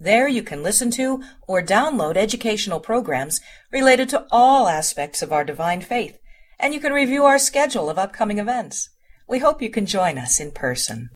[0.00, 3.40] There you can listen to or download educational programs
[3.70, 6.18] related to all aspects of our divine faith,
[6.58, 8.90] and you can review our schedule of upcoming events.
[9.28, 11.10] We hope you can join us in person.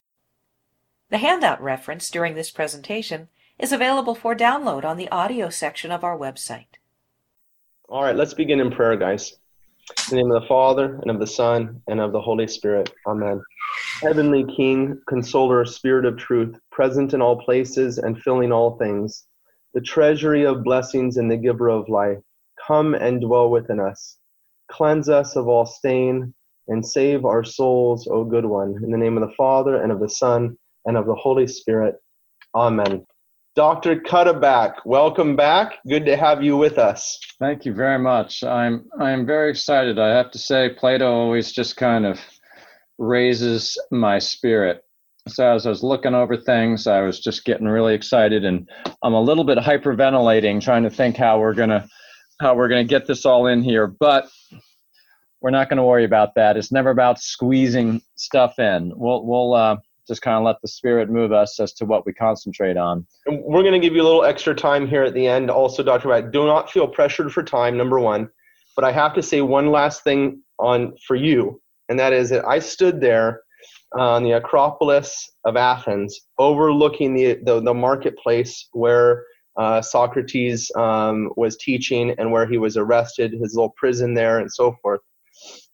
[1.11, 3.29] The handout reference during this presentation
[3.59, 6.79] is available for download on the audio section of our website.
[7.89, 9.33] All right, let's begin in prayer, guys.
[10.11, 12.93] In the name of the Father, and of the Son, and of the Holy Spirit.
[13.07, 13.43] Amen.
[14.03, 19.25] Heavenly King, Consoler, Spirit of truth, present in all places and filling all things,
[19.75, 22.19] the treasury of blessings and the giver of life,
[22.65, 24.17] come and dwell within us.
[24.71, 26.33] Cleanse us of all stain
[26.69, 28.77] and save our souls, O good one.
[28.85, 31.97] In the name of the Father, and of the Son, and of the Holy Spirit.
[32.55, 33.05] Amen.
[33.57, 33.97] Dr.
[33.97, 35.79] Cuddeback, welcome back.
[35.89, 37.19] Good to have you with us.
[37.41, 38.45] Thank you very much.
[38.45, 39.99] I'm I'm very excited.
[39.99, 42.21] I have to say, Plato always just kind of
[42.99, 44.85] raises my spirit.
[45.29, 48.69] So as I was looking over things, I was just getting really excited, and
[49.03, 51.87] I'm a little bit hyperventilating, trying to think how we're gonna
[52.41, 53.87] how we're gonna get this all in here.
[53.87, 54.29] But
[55.41, 56.57] we're not to worry about that.
[56.57, 58.93] It's never about squeezing stuff in.
[58.97, 62.13] We'll we'll uh, just kind of let the spirit move us as to what we
[62.13, 63.07] concentrate on.
[63.27, 65.51] And we're to give you a little extra time here at the end.
[65.51, 66.09] Also, Dr.
[66.09, 68.29] White, do not feel pressured for time, number one.
[68.75, 72.45] But I have to say one last thing on for you, and that is that
[72.47, 73.43] I stood there
[73.97, 79.25] on the Acropolis of Athens, overlooking the the, the marketplace where
[79.59, 84.53] uh, Socrates um, was teaching and where he was arrested, his little prison there, and
[84.53, 85.01] so forth.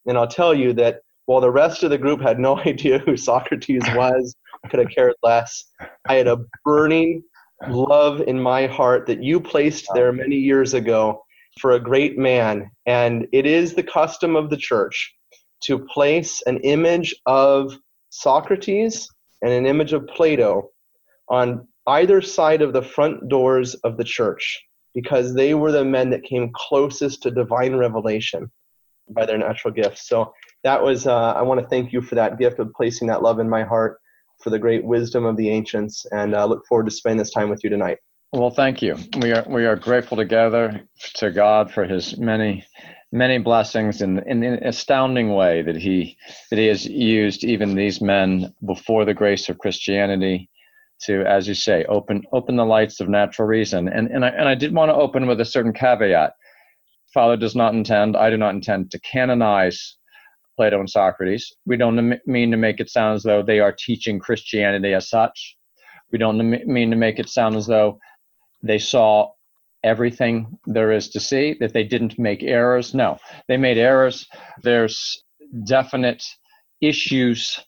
[0.06, 3.16] And I'll tell you that while the rest of the group had no idea who
[3.16, 4.34] Socrates was,
[4.70, 5.64] could have cared less.
[6.08, 7.22] I had a burning
[7.69, 11.22] love in my heart that you placed there many years ago
[11.60, 12.70] for a great man.
[12.86, 15.14] And it is the custom of the church
[15.62, 17.76] to place an image of
[18.14, 19.08] Socrates
[19.42, 20.70] and an image of Plato
[21.28, 24.62] on either side of the front doors of the church
[24.94, 28.50] because they were the men that came closest to divine revelation
[29.10, 30.08] by their natural gifts.
[30.08, 30.32] So
[30.62, 33.41] that was, uh, I want to thank you for that gift of placing that love
[33.41, 33.98] in my heart
[34.41, 37.50] for the great wisdom of the ancients and uh, look forward to spending this time
[37.50, 37.98] with you tonight.
[38.32, 38.97] Well, thank you.
[39.20, 40.82] We are we are grateful together
[41.14, 42.64] to God for His many
[43.14, 46.19] many blessings in, in an astounding way that He
[46.50, 50.50] that He has used even these men before the grace of Christianity
[51.02, 53.88] to, as you say, open open the lights of natural reason.
[53.88, 56.32] And and I and I did want to open with a certain caveat.
[57.14, 59.97] Father does not intend, I do not intend to canonize
[60.56, 61.54] Plato and Socrates.
[61.64, 65.56] We don't mean to make it sound as though they are teaching Christianity as such.
[66.10, 67.98] We don't mean to make it sound as though
[68.64, 69.30] they saw
[69.84, 72.95] everything there is to see, that they didn't make errors.
[72.95, 74.27] No, they made errors.
[74.62, 75.22] There's
[75.67, 76.25] definite
[76.81, 77.61] issues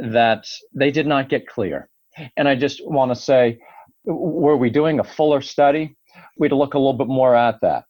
[0.00, 1.88] that they did not get clear.
[2.36, 3.58] And I just want to say,
[4.04, 5.96] were we doing a fuller study?
[6.38, 7.84] We'd look a little bit more at that.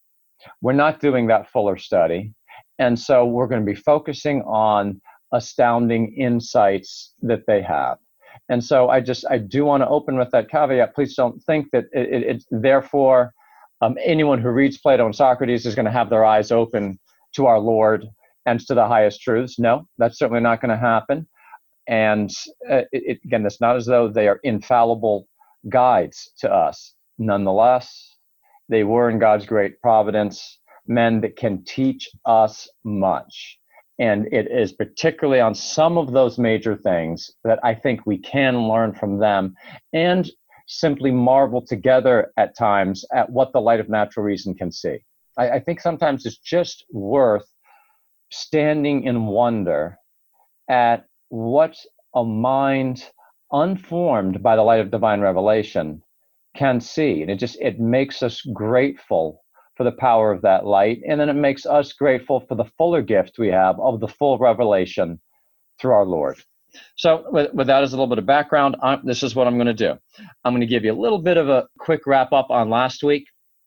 [0.61, 2.33] We're not doing that fuller study.
[2.77, 5.01] And so we're going to be focusing on
[5.33, 7.97] astounding insights that they have.
[8.49, 10.95] And so I just, I do want to open with that caveat.
[10.95, 13.33] Please don't think that it, it, it's therefore
[13.81, 16.99] um, anyone who reads Plato and Socrates is going to have their eyes open
[17.35, 18.05] to our Lord
[18.45, 19.59] and to the highest truths.
[19.59, 21.27] No, that's certainly not going to happen.
[21.87, 22.29] And
[22.69, 25.27] uh, it, again, it's not as though they are infallible
[25.69, 26.93] guides to us.
[27.17, 28.15] Nonetheless,
[28.69, 33.57] they were in God's great providence men that can teach us much.
[33.99, 38.67] And it is particularly on some of those major things that I think we can
[38.67, 39.53] learn from them
[39.91, 40.29] and
[40.69, 44.99] simply marvel together at times at what the light of natural reason can see.
[45.37, 47.45] I, I think sometimes it's just worth
[48.31, 49.97] standing in wonder
[50.69, 51.75] at what
[52.15, 53.03] a mind
[53.51, 56.01] unformed by the light of divine revelation
[56.55, 59.41] can see and it just it makes us grateful
[59.79, 61.01] for the power of that light.
[61.07, 64.37] And then it makes us grateful for the fuller gift we have of the full
[64.37, 65.21] revelation
[65.79, 66.37] through our Lord.
[66.95, 69.55] So, with, with that as a little bit of background, I'm, this is what I'm
[69.55, 69.97] going to do.
[70.43, 73.03] I'm going to give you a little bit of a quick wrap up on last
[73.03, 73.25] week,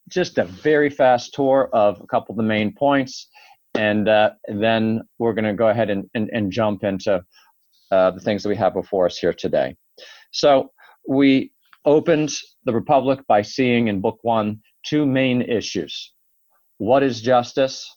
[0.09, 3.29] just a very fast tour of a couple of the main points,
[3.75, 7.23] and uh, then we're going to go ahead and, and, and jump into
[7.91, 9.77] uh, the things that we have before us here today.
[10.33, 10.71] So,
[11.09, 11.53] we
[11.85, 12.33] opened
[12.65, 16.13] the Republic by seeing in Book One two main issues.
[16.79, 17.89] What is justice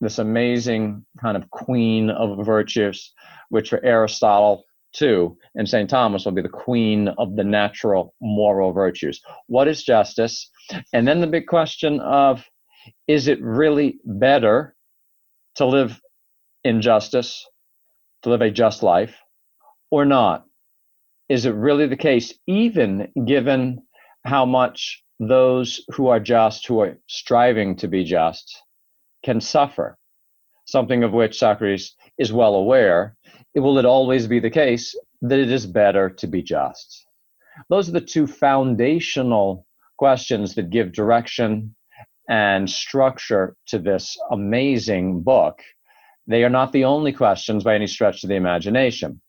[0.00, 3.12] this amazing kind of queen of virtues,
[3.48, 4.64] which for Aristotle
[4.94, 5.90] too, and St.
[5.90, 9.20] Thomas will be the queen of the natural moral virtues.
[9.48, 10.50] What is justice?
[10.92, 12.44] And then the big question of
[13.08, 14.74] is it really better
[15.56, 16.00] to live
[16.64, 17.46] in justice,
[18.22, 19.16] to live a just life,
[19.90, 20.44] or not?
[21.28, 23.80] Is it really the case, even given
[24.24, 28.62] how much those who are just, who are striving to be just,
[29.24, 29.98] can suffer?
[30.66, 33.16] Something of which Socrates is well aware.
[33.54, 37.06] Will it always be the case that it is better to be just?
[37.68, 39.66] Those are the two foundational
[39.98, 41.74] questions that give direction
[42.28, 45.60] and structure to this amazing book.
[46.26, 49.20] They are not the only questions by any stretch of the imagination.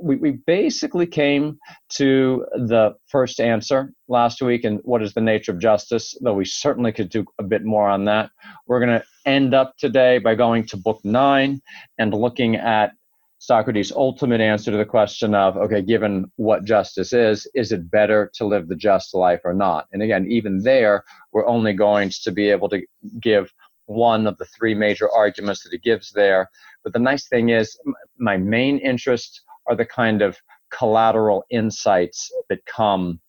[0.00, 1.58] We, we basically came
[1.94, 6.44] to the first answer last week and what is the nature of justice, though we
[6.44, 8.30] certainly could do a bit more on that.
[8.66, 11.60] We're going to end up today by going to book nine
[11.98, 12.92] and looking at
[13.38, 18.30] Socrates' ultimate answer to the question of, okay, given what justice is, is it better
[18.34, 19.86] to live the just life or not?
[19.92, 22.82] And again, even there, we're only going to be able to
[23.20, 23.52] give
[23.86, 26.48] one of the three major arguments that he gives there.
[26.82, 27.78] But the nice thing is,
[28.18, 30.36] my main interest are the kind of
[30.70, 33.20] collateral insights that come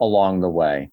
[0.00, 0.90] along the way.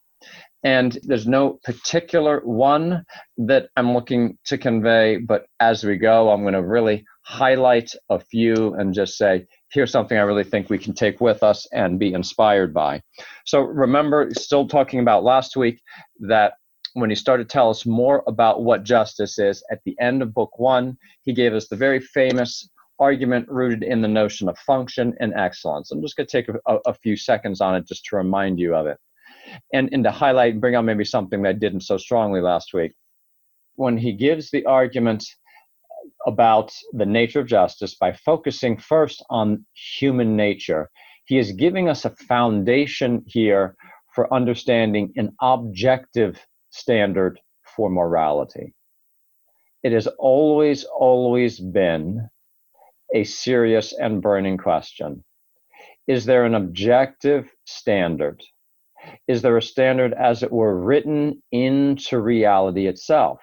[0.64, 3.04] And there's no particular one
[3.38, 8.20] that I'm looking to convey, but as we go, I'm going to really highlight a
[8.20, 11.98] few and just say, here's something I really think we can take with us and
[11.98, 13.02] be inspired by.
[13.46, 15.82] So remember, still talking about last week,
[16.20, 16.54] that
[16.94, 20.34] when he started to tell us more about what justice is, at the end of
[20.34, 22.70] book one, he gave us the very famous
[23.02, 25.92] argument rooted in the notion of function and excellence.
[25.92, 28.76] I'm just going to take a, a few seconds on it just to remind you
[28.76, 28.98] of it
[29.74, 32.74] and, and to highlight and bring out maybe something that I didn't so strongly last
[32.74, 32.94] week.
[33.76, 35.26] When he gives the argument
[36.28, 40.90] about the nature of justice by focusing first on human nature,
[41.26, 43.76] he is giving us a foundation here
[44.14, 46.40] for understanding an objective
[46.70, 47.40] standard
[47.76, 48.74] for morality.
[49.82, 52.30] It has always, always been
[53.14, 55.24] a serious and burning question.
[56.08, 58.44] Is there an objective standard
[59.28, 63.40] is there a standard, as it were, written into reality itself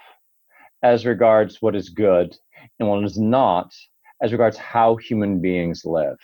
[0.82, 2.37] as regards what is good
[2.79, 3.73] and what is not,
[4.23, 6.19] as regards how human beings live?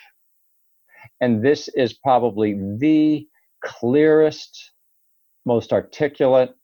[1.21, 3.27] And this is probably the
[3.63, 4.71] clearest,
[5.45, 6.55] most articulate,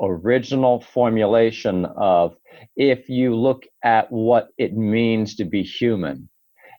[0.00, 2.36] original formulation of
[2.76, 6.28] if you look at what it means to be human,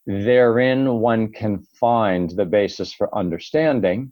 [0.05, 4.11] therein one can find the basis for understanding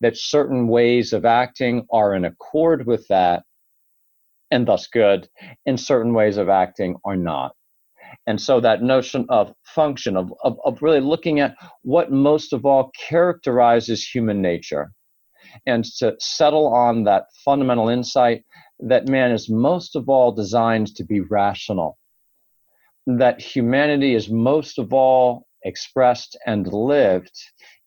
[0.00, 3.42] that certain ways of acting are in accord with that
[4.50, 5.28] and thus good,
[5.66, 7.54] and certain ways of acting are not.
[8.26, 12.66] And so that notion of function, of, of, of really looking at what most of
[12.66, 14.90] all characterizes human nature,
[15.66, 18.44] and to settle on that fundamental insight
[18.80, 21.98] that man is most of all designed to be rational,
[23.06, 27.36] that humanity is most of all expressed and lived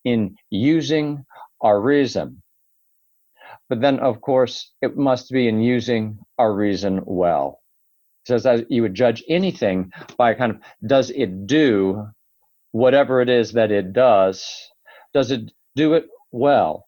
[0.04, 1.24] in using
[1.60, 2.42] our reason.
[3.68, 7.60] But then, of course, it must be in using our reason well.
[8.26, 12.08] Says that you would judge anything by kind of does it do
[12.72, 14.44] whatever it is that it does?
[15.12, 16.83] Does it do it well?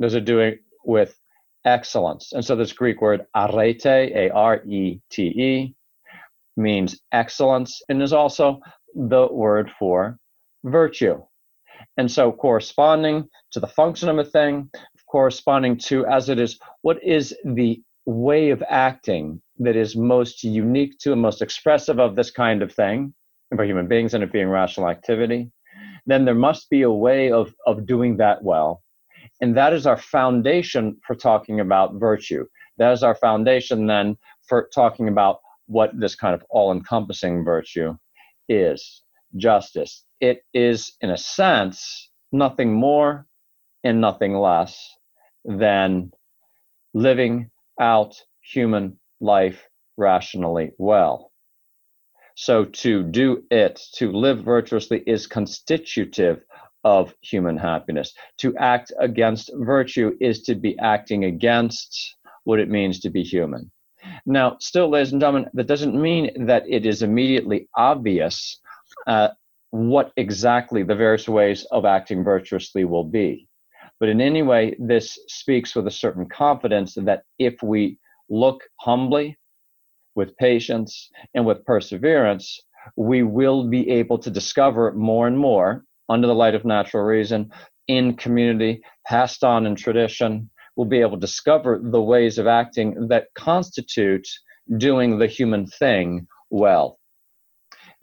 [0.00, 1.18] Does are doing with
[1.64, 2.32] excellence?
[2.32, 5.74] And so this Greek word arete, A R E T E,
[6.56, 8.60] means excellence and is also
[8.94, 10.18] the word for
[10.64, 11.22] virtue.
[11.98, 14.70] And so, corresponding to the function of a thing,
[15.10, 20.98] corresponding to, as it is, what is the way of acting that is most unique
[20.98, 23.14] to and most expressive of this kind of thing
[23.54, 25.50] for human beings and it being rational activity,
[26.06, 28.82] then there must be a way of, of doing that well.
[29.40, 32.46] And that is our foundation for talking about virtue.
[32.78, 34.16] That is our foundation then
[34.48, 37.96] for talking about what this kind of all encompassing virtue
[38.48, 39.02] is
[39.36, 43.26] justice it is, in a sense, nothing more
[43.84, 44.78] and nothing less
[45.44, 46.10] than
[46.94, 47.50] living
[47.80, 49.66] out human life
[49.96, 51.32] rationally well.
[52.34, 56.44] So to do it, to live virtuously, is constitutive
[56.86, 58.14] of human happiness.
[58.38, 62.14] To act against virtue is to be acting against
[62.44, 63.72] what it means to be human.
[64.24, 68.60] Now, still, ladies and gentlemen, that doesn't mean that it is immediately obvious
[69.08, 69.30] uh,
[69.70, 73.48] what exactly the various ways of acting virtuously will be.
[73.98, 77.98] But in any way, this speaks with a certain confidence that if we
[78.30, 79.36] look humbly
[80.14, 82.60] with patience, and with perseverance,
[82.96, 87.50] we will be able to discover more and more under the light of natural reason
[87.88, 90.50] in community, passed on in tradition.
[90.76, 94.26] We'll be able to discover the ways of acting that constitute
[94.76, 96.98] doing the human thing well.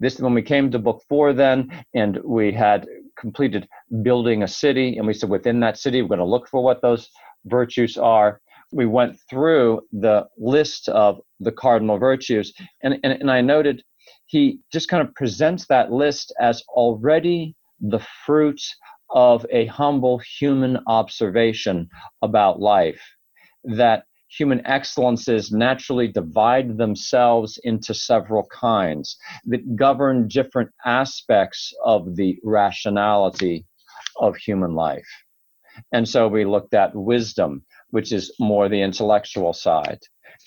[0.00, 2.86] This when we came to book four, then, and we had
[3.18, 3.68] completed
[4.02, 6.82] building a city, and we said within that city, we're going to look for what
[6.82, 7.08] those
[7.46, 8.40] virtues are.
[8.72, 13.84] We went through the list of the cardinal virtues, and, and, and I noted
[14.26, 18.60] he just kind of presents that list as already the fruit
[19.10, 21.88] of a humble human observation
[22.22, 23.02] about life.
[23.64, 32.36] That human excellences naturally divide themselves into several kinds that govern different aspects of the
[32.42, 33.66] rationality
[34.18, 35.08] of human life.
[35.92, 40.00] And so we looked at wisdom, which is more the intellectual side,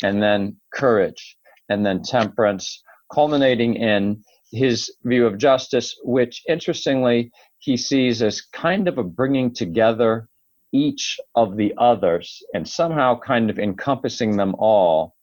[0.03, 1.37] and then courage,
[1.69, 8.87] and then temperance, culminating in his view of justice, which interestingly he sees as kind
[8.87, 10.27] of a bringing together
[10.71, 15.15] each of the others and somehow kind of encompassing them all.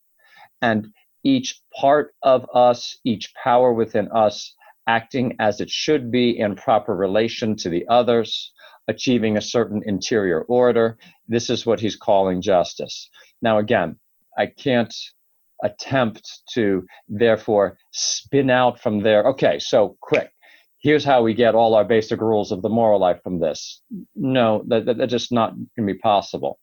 [0.62, 0.88] And
[1.22, 4.54] each part of us, each power within us,
[4.86, 8.52] acting as it should be in proper relation to the others,
[8.88, 10.98] achieving a certain interior order.
[11.28, 13.08] This is what he's calling justice.
[13.40, 13.96] Now, again,
[14.36, 14.94] I can't
[15.62, 19.24] attempt to therefore spin out from there.
[19.28, 20.30] Okay, so quick
[20.84, 23.82] here's how we get all our basic rules of the moral life from this.
[24.14, 26.60] No, that, that, that's just not going to be possible.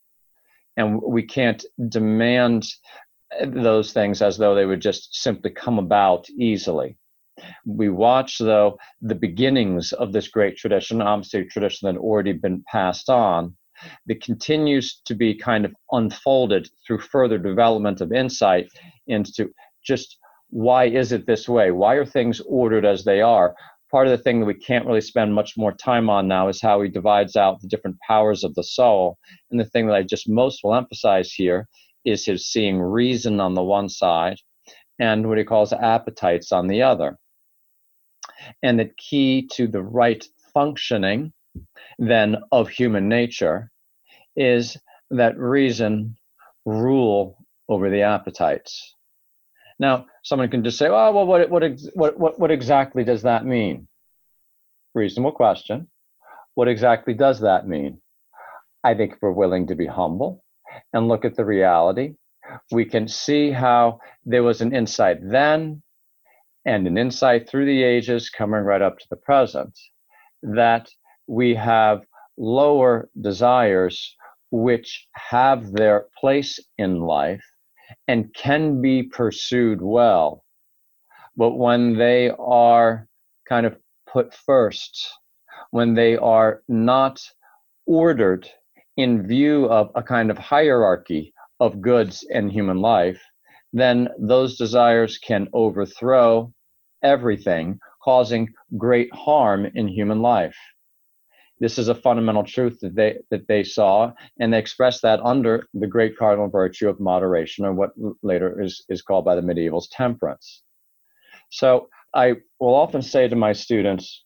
[0.78, 2.68] And we can't demand
[3.46, 6.98] those things as though they would just simply come about easily.
[7.66, 12.34] We watch, though, the beginnings of this great tradition, obviously, a tradition that had already
[12.34, 13.56] been passed on,
[14.08, 18.68] that continues to be kind of unfolded through further development of insight
[19.08, 19.50] into
[19.86, 20.18] just
[20.50, 21.72] why is it this way?
[21.72, 23.56] Why are things ordered as they are?
[23.92, 26.62] part of the thing that we can't really spend much more time on now is
[26.62, 29.18] how he divides out the different powers of the soul.
[29.52, 31.68] And the thing that I just most will emphasize here
[32.06, 34.38] is his seeing reason on the one side
[34.98, 37.18] and what he calls appetites on the other.
[38.64, 41.34] And the key to the right functioning
[42.00, 43.72] then of human nature
[44.36, 44.78] is
[45.10, 46.16] that reason
[46.66, 47.38] rule
[47.70, 48.96] over the appetites.
[49.80, 53.46] Now, someone can just say, "Oh, well, what what what what, what exactly does that
[53.46, 53.88] mean?"
[54.94, 55.88] Reasonable question.
[56.56, 58.02] What exactly does that mean?
[58.84, 60.44] I think if we're willing to be humble
[60.94, 62.16] and look at the reality,
[62.72, 65.82] we can see how there was an insight then
[66.66, 69.78] and an insight through the ages coming right up to the present
[70.44, 70.90] that
[71.28, 72.02] we have
[72.38, 74.16] lower desires
[74.52, 77.44] which have their place in life
[78.08, 80.44] and can be pursued well.
[81.36, 83.08] But when they are
[83.48, 83.78] kind of
[84.12, 85.10] put first,
[85.72, 87.22] when they are not
[87.86, 88.50] ordered
[88.98, 93.22] in view of a kind of hierarchy of goods and human life,
[93.74, 96.52] then those desires can overthrow
[97.04, 100.58] everything, causing great harm in human life.
[101.62, 105.68] This is a fundamental truth that they that they saw, and they expressed that under
[105.76, 107.92] the great cardinal virtue of moderation, or what
[108.24, 110.64] later is, is called by the medievals temperance.
[111.52, 114.26] So I will often say to my students,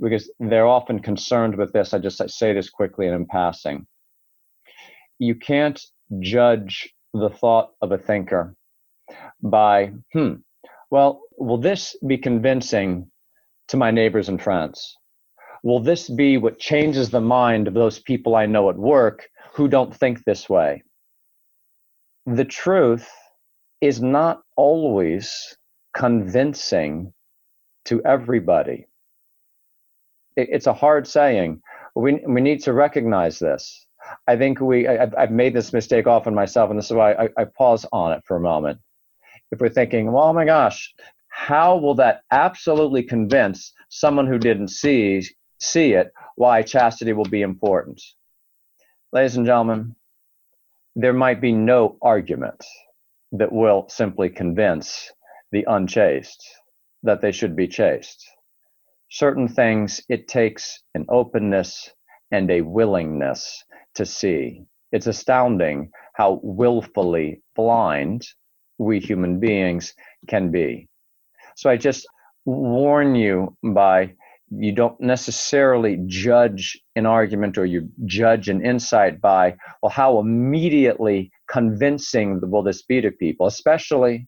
[0.00, 3.86] because they're often concerned with this, I just I say this quickly and in passing.
[5.20, 5.80] You can't
[6.18, 8.56] judge the thought of a thinker
[9.40, 10.34] by, hmm,
[10.90, 13.08] well, will this be convincing
[13.68, 14.96] to my neighbors and friends?
[15.62, 19.68] Will this be what changes the mind of those people I know at work who
[19.68, 20.82] don't think this way?
[22.26, 23.08] The truth
[23.80, 25.56] is not always
[25.94, 27.12] convincing
[27.84, 28.86] to everybody.
[30.36, 31.60] It's a hard saying.
[31.94, 33.86] We, we need to recognize this.
[34.26, 37.28] I think we, I've, I've made this mistake often myself, and this is why I,
[37.36, 38.80] I pause on it for a moment.
[39.52, 40.92] If we're thinking, well, oh my gosh,
[41.28, 45.22] how will that absolutely convince someone who didn't see
[45.62, 48.02] see it why chastity will be important.
[49.12, 49.94] Ladies and gentlemen,
[50.96, 52.62] there might be no argument
[53.32, 55.10] that will simply convince
[55.52, 56.42] the unchaste
[57.02, 58.24] that they should be chaste.
[59.10, 61.90] Certain things it takes an openness
[62.30, 63.62] and a willingness
[63.94, 64.64] to see.
[64.90, 68.26] It's astounding how willfully blind
[68.78, 69.94] we human beings
[70.28, 70.88] can be.
[71.56, 72.06] So I just
[72.44, 74.14] warn you by
[74.54, 81.30] you don't necessarily judge an argument or you judge an insight by well how immediately
[81.48, 84.26] convincing will this be to people especially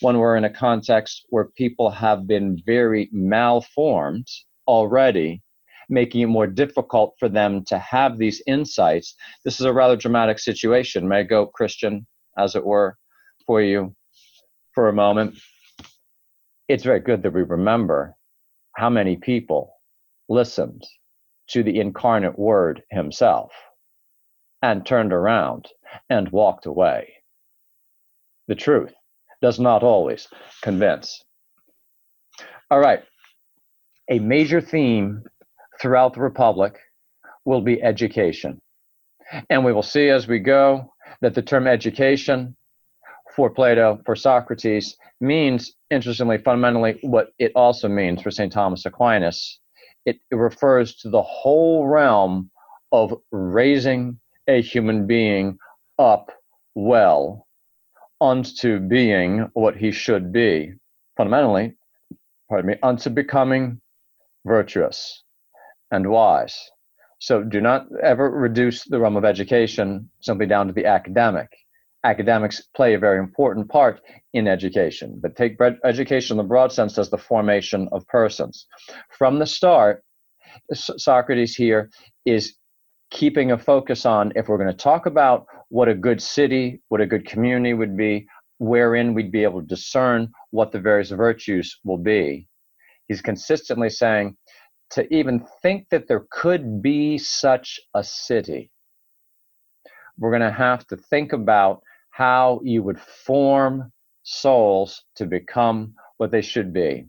[0.00, 4.26] when we're in a context where people have been very malformed
[4.66, 5.42] already,
[5.88, 9.14] making it more difficult for them to have these insights.
[9.44, 11.08] This is a rather dramatic situation.
[11.08, 12.06] May I go, Christian,
[12.38, 12.96] as it were,
[13.46, 13.94] for you
[14.74, 15.36] for a moment?
[16.68, 18.14] It's very good that we remember
[18.74, 19.74] how many people
[20.28, 20.82] listened
[21.48, 23.52] to the incarnate word himself
[24.62, 25.68] and turned around
[26.08, 27.12] and walked away.
[28.48, 28.92] The truth
[29.42, 30.28] does not always
[30.62, 31.24] convince.
[32.70, 33.02] All right.
[34.10, 35.24] A major theme
[35.80, 36.78] throughout the Republic
[37.44, 38.60] will be education.
[39.50, 42.56] And we will see as we go that the term education
[43.34, 48.52] for Plato, for Socrates, means, interestingly, fundamentally, what it also means for St.
[48.52, 49.58] Thomas Aquinas.
[50.04, 52.50] It, it refers to the whole realm
[52.90, 55.58] of raising a human being
[55.98, 56.30] up
[56.74, 57.46] well
[58.20, 60.72] unto being what he should be.
[61.16, 61.74] Fundamentally,
[62.48, 63.80] pardon me, unto becoming
[64.44, 65.22] virtuous
[65.90, 66.70] and wise.
[67.18, 71.48] So do not ever reduce the realm of education simply down to the academic.
[72.04, 74.00] Academics play a very important part
[74.32, 78.66] in education, but take education in the broad sense as the formation of persons.
[79.16, 80.02] From the start,
[80.72, 81.90] Socrates here
[82.24, 82.54] is
[83.10, 87.00] keeping a focus on if we're going to talk about what a good city, what
[87.00, 88.26] a good community would be,
[88.58, 92.48] wherein we'd be able to discern what the various virtues will be.
[93.08, 94.36] He's consistently saying
[94.90, 98.70] to even think that there could be such a city,
[100.18, 101.82] we're going to have to think about
[102.12, 103.90] how you would form
[104.22, 107.06] souls to become what they should be.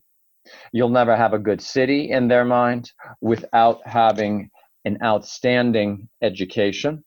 [0.71, 2.91] You'll never have a good city in their mind
[3.21, 4.49] without having
[4.85, 7.03] an outstanding education.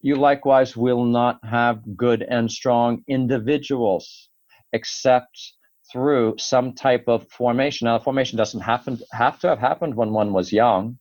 [0.00, 4.30] You likewise will not have good and strong individuals
[4.72, 5.52] except
[5.92, 7.86] through some type of formation.
[7.86, 10.98] Now, formation doesn't happen have to have happened when one was young,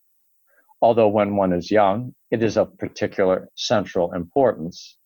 [0.82, 4.98] although when one is young, it is of particular central importance.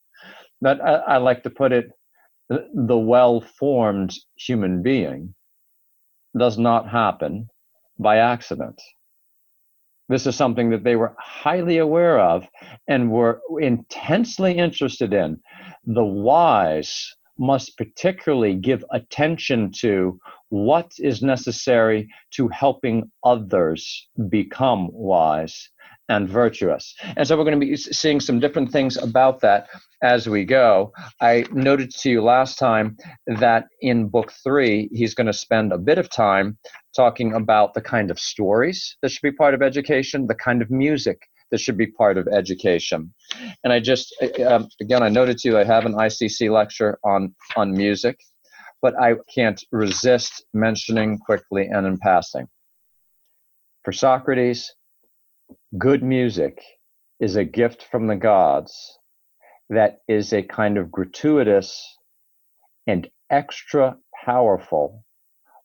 [0.66, 1.92] But I, I like to put it:
[2.48, 5.32] the well-formed human being
[6.36, 7.48] does not happen
[8.00, 8.82] by accident.
[10.08, 12.48] This is something that they were highly aware of
[12.88, 15.38] and were intensely interested in.
[15.84, 25.70] The wise must particularly give attention to what is necessary to helping others become wise
[26.08, 26.94] and virtuous.
[27.16, 29.68] And so we're going to be seeing some different things about that
[30.02, 30.92] as we go.
[31.20, 35.78] I noted to you last time that in book three, he's going to spend a
[35.78, 36.58] bit of time
[36.94, 40.70] talking about the kind of stories that should be part of education, the kind of
[40.70, 41.18] music
[41.50, 43.12] that should be part of education.
[43.62, 44.14] And I just,
[44.44, 48.18] um, again, I noted to you, I have an ICC lecture on, on music,
[48.82, 52.48] but I can't resist mentioning quickly and in passing.
[53.84, 54.74] For Socrates,
[55.78, 56.62] good music
[57.20, 58.98] is a gift from the gods
[59.68, 61.98] that is a kind of gratuitous
[62.86, 65.04] and extra powerful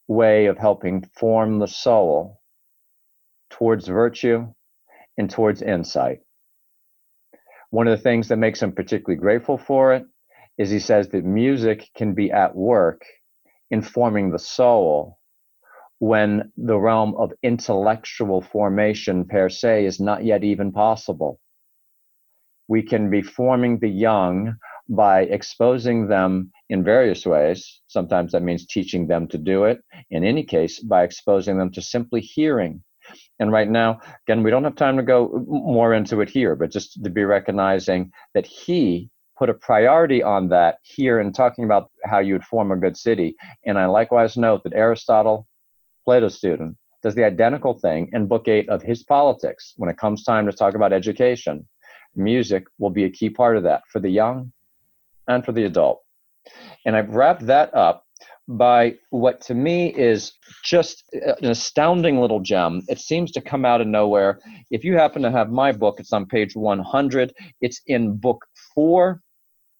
[0.07, 2.41] way of helping form the soul
[3.51, 4.47] towards virtue
[5.17, 6.19] and towards insight.
[7.69, 10.03] One of the things that makes him particularly grateful for it
[10.57, 13.03] is he says that music can be at work
[13.69, 15.19] informing the soul
[16.01, 21.39] when the realm of intellectual formation per se is not yet even possible.
[22.67, 24.55] We can be forming the young
[24.89, 27.81] by exposing them in various ways.
[27.85, 29.79] Sometimes that means teaching them to do it.
[30.09, 32.83] In any case, by exposing them to simply hearing.
[33.39, 36.71] And right now, again, we don't have time to go more into it here, but
[36.71, 41.91] just to be recognizing that he put a priority on that here in talking about
[42.05, 43.35] how you would form a good city.
[43.67, 45.45] And I likewise note that Aristotle
[46.05, 49.73] Plato student, does the identical thing in book eight of his politics.
[49.77, 51.67] When it comes time to talk about education,
[52.15, 54.51] music will be a key part of that for the young
[55.27, 56.01] and for the adult.
[56.85, 58.05] And I've wrapped that up
[58.47, 60.33] by what to me is
[60.63, 62.81] just an astounding little gem.
[62.87, 64.39] It seems to come out of nowhere.
[64.71, 67.33] If you happen to have my book, it's on page 100.
[67.61, 69.21] It's in book four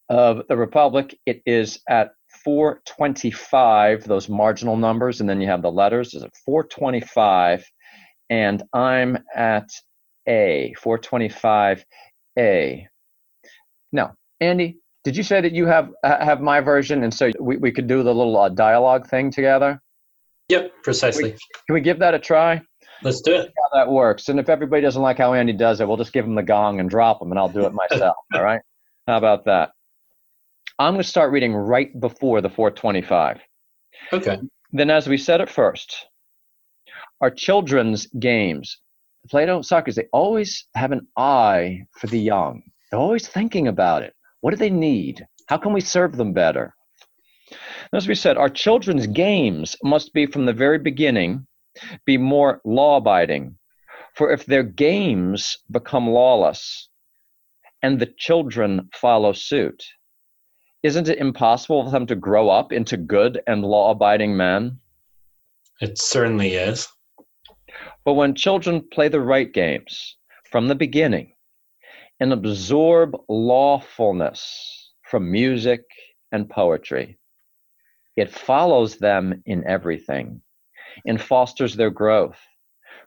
[0.10, 1.18] of the Republic.
[1.26, 2.12] It is at
[2.44, 7.66] 425, those marginal numbers, and then you have the letters, is at 425,
[8.30, 9.70] and I'm at
[10.28, 12.86] A, 425A.
[13.92, 17.72] Now, Andy, did you say that you have have my version, and so we, we
[17.72, 19.82] could do the little uh, dialogue thing together?
[20.50, 21.24] Yep, precisely.
[21.24, 22.62] Can we, can we give that a try?
[23.04, 23.52] Let's do it.
[23.58, 24.30] How that works.
[24.30, 26.80] And if everybody doesn't like how Andy does it, we'll just give him the gong
[26.80, 28.16] and drop him, and I'll do it myself.
[28.34, 28.62] all right?
[29.08, 29.72] How about that?
[30.82, 33.40] I'm going to start reading right before the 425.
[34.14, 34.40] Okay.
[34.72, 36.08] Then, as we said at first,
[37.22, 38.80] our children's games,
[39.30, 42.64] Plato, Socrates, they always have an eye for the young.
[42.90, 44.16] They're always thinking about it.
[44.40, 45.24] What do they need?
[45.50, 46.74] How can we serve them better?
[47.94, 51.46] As we said, our children's games must be from the very beginning
[52.08, 53.56] be more law abiding.
[54.16, 56.90] For if their games become lawless
[57.84, 59.84] and the children follow suit,
[60.84, 64.80] isn't it impossible for them to grow up into good and law abiding men?
[65.80, 66.88] It certainly is.
[68.04, 70.18] But when children play the right games
[70.50, 71.34] from the beginning
[72.20, 75.82] and absorb lawfulness from music
[76.32, 77.18] and poetry,
[78.16, 80.42] it follows them in everything
[81.06, 82.40] and fosters their growth,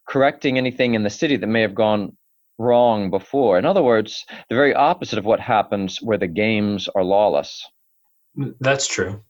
[0.08, 2.16] correcting anything in the city that may have gone
[2.58, 3.58] wrong before.
[3.58, 7.64] In other words, the very opposite of what happens where the games are lawless.
[8.38, 9.22] Mm, that's true.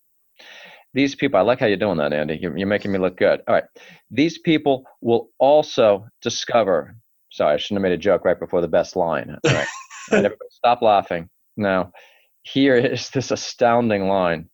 [0.92, 2.38] These people, I like how you're doing that, Andy.
[2.40, 3.40] You're, you're making me look good.
[3.48, 3.64] All right.
[4.10, 6.96] These people will also discover.
[7.32, 9.36] Sorry, I shouldn't have made a joke right before the best line.
[9.44, 9.66] All right.
[10.12, 11.28] All right stop laughing.
[11.56, 11.92] Now,
[12.42, 14.48] here is this astounding line.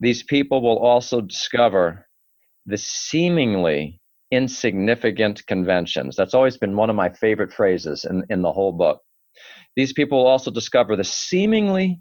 [0.00, 2.06] These people will also discover
[2.66, 3.97] the seemingly
[4.30, 6.16] insignificant conventions.
[6.16, 9.00] That's always been one of my favorite phrases in, in the whole book.
[9.76, 12.00] These people will also discover the seemingly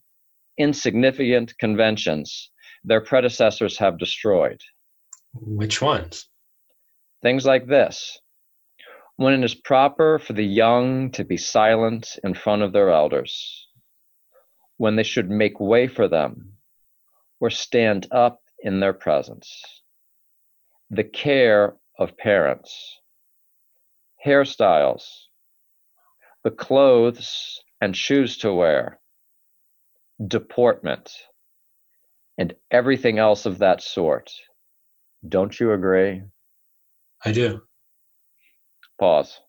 [0.58, 2.52] insignificant conventions
[2.84, 4.60] their predecessors have destroyed.
[5.34, 6.28] Which ones?
[7.22, 8.20] Things like this
[9.18, 13.68] when it is proper for the young to be silent in front of their elders,
[14.78, 16.54] when they should make way for them
[17.40, 19.82] or stand up in their presence,
[20.92, 23.00] the care of parents,
[24.26, 25.04] hairstyles,
[26.44, 29.00] the clothes and shoes to wear,
[30.26, 31.12] deportment,
[32.38, 34.32] and everything else of that sort.
[35.28, 36.24] Don't you agree?
[37.26, 37.62] I do.
[39.00, 39.40] Pause.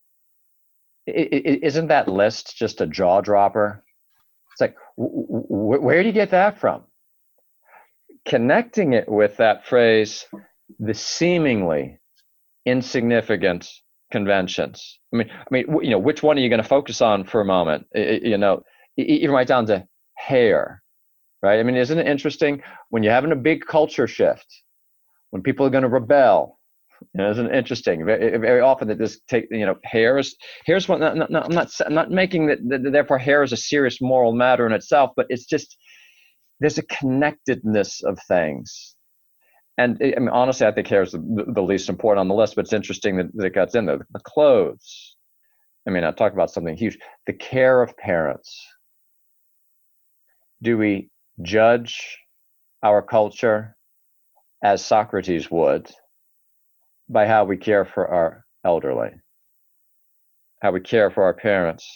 [1.06, 3.84] Isn't that list just a jaw dropper?
[4.52, 6.84] It's like, where do you get that from?
[8.26, 10.26] Connecting it with that phrase,
[10.78, 11.98] the seemingly
[12.66, 13.68] insignificant
[14.10, 14.98] conventions.
[15.12, 17.40] I mean, I mean, you know, which one are you going to focus on for
[17.40, 17.86] a moment?
[17.94, 18.62] You know,
[18.96, 20.82] even right down to hair,
[21.42, 21.60] right?
[21.60, 24.46] I mean, isn't it interesting when you're having a big culture shift,
[25.30, 26.58] when people are going to rebel?
[27.14, 28.04] You know, isn't it interesting?
[28.04, 31.54] Very, very often that this take you know hair is Here's what not, not, I'm
[31.54, 35.12] not I'm not making that, that therefore hair is a serious moral matter in itself,
[35.16, 35.76] but it's just
[36.60, 38.96] there's a connectedness of things.
[39.78, 42.56] And I mean, honestly, I think hair is the, the least important on the list,
[42.56, 44.04] but it's interesting that, that it gets in there.
[44.10, 45.16] The clothes.
[45.86, 46.98] I mean, I talk about something huge.
[47.26, 48.66] The care of parents.
[50.60, 51.10] Do we
[51.42, 52.18] judge
[52.82, 53.76] our culture
[54.64, 55.88] as Socrates would
[57.08, 59.10] by how we care for our elderly,
[60.60, 61.88] how we care for our parents,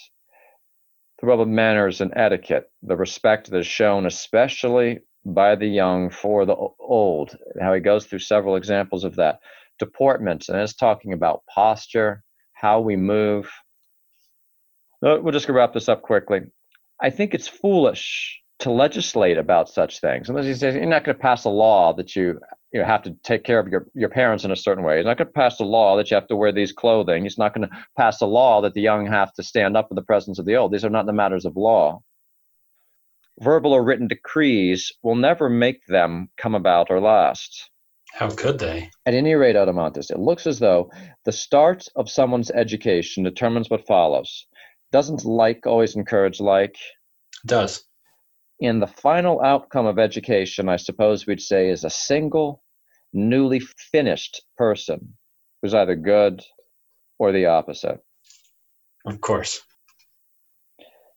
[1.19, 6.09] the role of manners and etiquette, the respect that is shown especially by the young
[6.09, 9.39] for the old, how he goes through several examples of that.
[9.79, 13.51] Deportment, and it's talking about posture, how we move.
[15.05, 16.41] Uh, we're just going to wrap this up quickly.
[17.01, 20.29] I think it's foolish to legislate about such things.
[20.29, 22.39] Unless he says you're not going to pass a law that you
[22.71, 24.97] you know, have to take care of your, your parents in a certain way.
[24.97, 27.23] He's not going to pass a law that you have to wear these clothing.
[27.23, 29.95] He's not going to pass a law that the young have to stand up in
[29.95, 30.71] the presence of the old.
[30.71, 32.01] These are not the matters of law.
[33.39, 37.69] Verbal or written decrees will never make them come about or last.
[38.13, 38.91] How could they?
[39.05, 40.91] At any rate, Adeimantus, it looks as though
[41.25, 44.45] the start of someone's education determines what follows.
[44.91, 46.75] Doesn't like always encourage like?
[47.43, 47.85] It does
[48.63, 52.63] in the final outcome of education, I suppose we'd say, is a single,
[53.11, 55.17] newly finished person
[55.61, 56.41] who's either good
[57.19, 57.99] or the opposite.
[59.05, 59.61] Of course.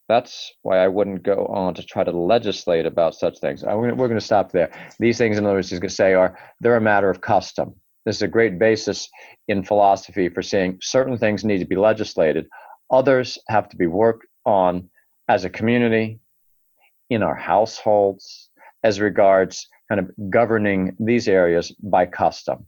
[0.08, 3.64] That's why I wouldn't go on to try to legislate about such things.
[3.64, 4.70] We're going to stop there.
[5.00, 7.74] These things, in other words, he's going to say are they're a matter of custom.
[8.04, 9.08] This is a great basis
[9.48, 12.46] in philosophy for saying certain things need to be legislated,
[12.88, 14.88] others have to be worked on
[15.28, 16.20] as a community
[17.10, 18.50] in our households
[18.84, 22.64] as regards kind of governing these areas by custom.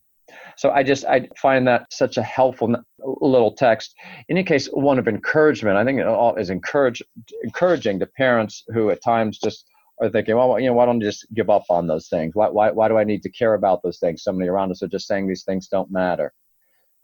[0.59, 3.94] So I just I find that such a helpful little text.
[4.29, 5.77] In any case, one of encouragement.
[5.77, 7.01] I think it all is encourage,
[7.44, 9.66] encouraging to parents who at times just
[10.01, 12.35] are thinking, well, you know, why don't you just give up on those things?
[12.35, 14.25] Why, why, why do I need to care about those things?
[14.25, 16.33] So many around us are just saying these things don't matter.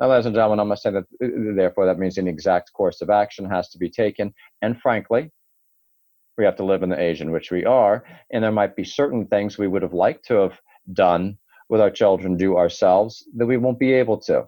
[0.00, 3.02] Now, ladies and gentlemen, I must say that uh, therefore that means an exact course
[3.02, 4.34] of action has to be taken.
[4.62, 5.30] And frankly,
[6.36, 8.02] we have to live in the age in which we are.
[8.32, 10.60] And there might be certain things we would have liked to have
[10.92, 14.44] done with our children do ourselves that we won't be able to,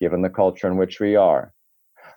[0.00, 1.52] given the culture in which we are.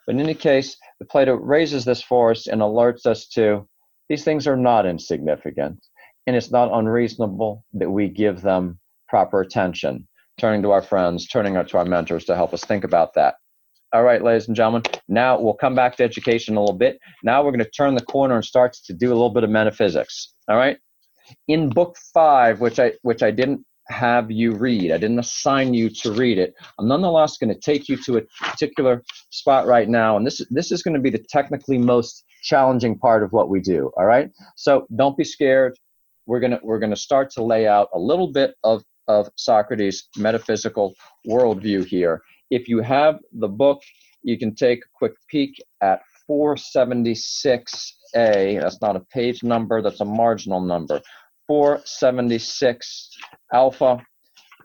[0.05, 3.67] But in any case, the Plato raises this for us and alerts us to
[4.09, 5.79] these things are not insignificant,
[6.27, 10.07] and it's not unreasonable that we give them proper attention,
[10.37, 13.35] turning to our friends, turning to our mentors to help us think about that.
[13.93, 16.99] All right, ladies and gentlemen, now we'll come back to education a little bit.
[17.23, 19.49] Now we're going to turn the corner and start to do a little bit of
[19.49, 20.33] metaphysics.
[20.49, 20.77] All right.
[21.47, 25.89] In book five, which I which I didn't have you read, I didn't assign you
[25.89, 26.53] to read it.
[26.79, 30.71] I'm nonetheless going to take you to a particular spot right now, and this this
[30.71, 33.91] is going to be the technically most challenging part of what we do.
[33.97, 34.29] All right.
[34.55, 35.77] So don't be scared.
[36.27, 40.95] We're gonna we're gonna start to lay out a little bit of of Socrates' metaphysical
[41.27, 42.21] worldview here.
[42.49, 43.81] If you have the book,
[44.23, 48.61] you can take a quick peek at 476A.
[48.61, 51.01] That's not a page number, that's a marginal number.
[51.47, 53.09] 476
[53.53, 54.05] alpha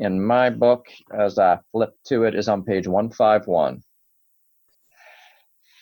[0.00, 3.82] in my book, as I flip to it, is on page 151.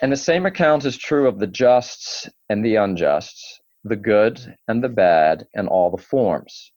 [0.02, 4.82] And the same account is true of the justs and the unjusts, the good and
[4.82, 6.72] the bad, and all the forms.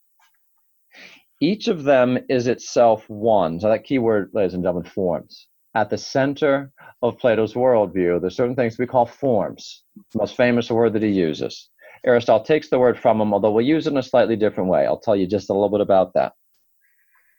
[1.39, 3.59] Each of them is itself one.
[3.59, 5.47] So that keyword, ladies and gentlemen, forms.
[5.73, 9.83] At the center of Plato's worldview, there's certain things we call forms.
[10.13, 11.70] The most famous word that he uses.
[12.05, 14.85] Aristotle takes the word from him, although we'll use it in a slightly different way.
[14.85, 16.33] I'll tell you just a little bit about that.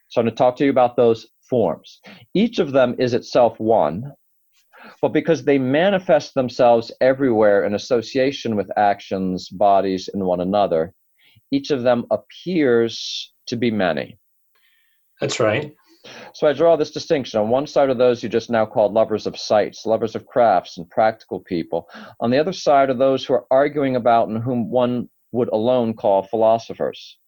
[0.09, 2.01] So I'm going to talk to you about those forms.
[2.35, 4.12] Each of them is itself one,
[5.01, 10.94] but because they manifest themselves everywhere in association with actions, bodies, and one another,
[11.51, 14.18] each of them appears to be many.
[15.20, 15.75] That's right.
[16.35, 17.41] So I draw this distinction.
[17.41, 20.79] On one side are those you just now called lovers of sights, lovers of crafts,
[20.79, 21.88] and practical people.
[22.21, 25.95] On the other side are those who are arguing about and whom one would alone
[25.95, 27.19] call philosophers.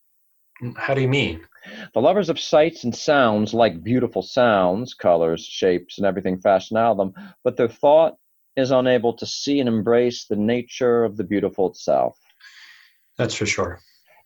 [0.77, 1.41] How do you mean?
[1.95, 6.93] The lovers of sights and sounds like beautiful sounds, colors, shapes, and everything fashioned out
[6.93, 8.15] of them, but their thought
[8.57, 12.17] is unable to see and embrace the nature of the beautiful itself.
[13.19, 13.81] That's for sure.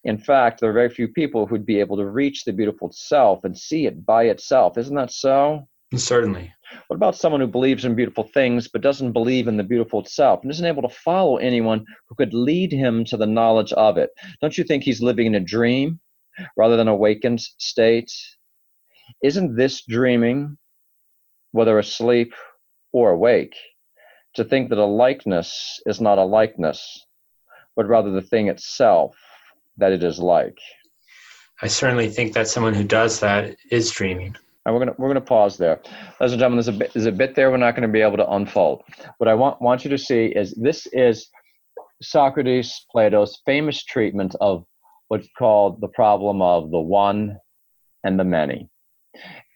[0.04, 3.44] In fact, there are very few people who'd be able to reach the beautiful self
[3.44, 4.78] and see it by itself.
[4.78, 5.68] Isn't that so?
[5.94, 6.52] Certainly.
[6.86, 10.40] What about someone who believes in beautiful things but doesn't believe in the beautiful itself
[10.42, 14.10] and isn't able to follow anyone who could lead him to the knowledge of it?
[14.40, 15.98] Don't you think he's living in a dream
[16.56, 18.12] rather than awakened state?
[19.22, 20.58] Isn't this dreaming,
[21.52, 22.34] whether asleep
[22.92, 23.56] or awake,
[24.34, 27.06] to think that a likeness is not a likeness,
[27.74, 29.16] but rather the thing itself
[29.78, 30.58] that it is like.
[31.62, 34.36] I certainly think that someone who does that is dreaming.
[34.64, 35.80] And we're gonna we're gonna pause there,
[36.20, 36.56] ladies and gentlemen.
[36.56, 38.82] There's a bit there's a bit there we're not going to be able to unfold.
[39.16, 41.28] What I want want you to see is this is
[42.02, 44.64] Socrates, Plato's famous treatment of
[45.08, 47.38] what's called the problem of the one
[48.04, 48.68] and the many.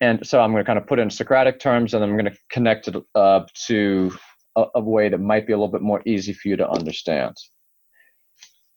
[0.00, 2.24] And so I'm going to kind of put it in Socratic terms, and I'm going
[2.24, 4.12] to connect it uh, to
[4.56, 7.36] a, a way that might be a little bit more easy for you to understand.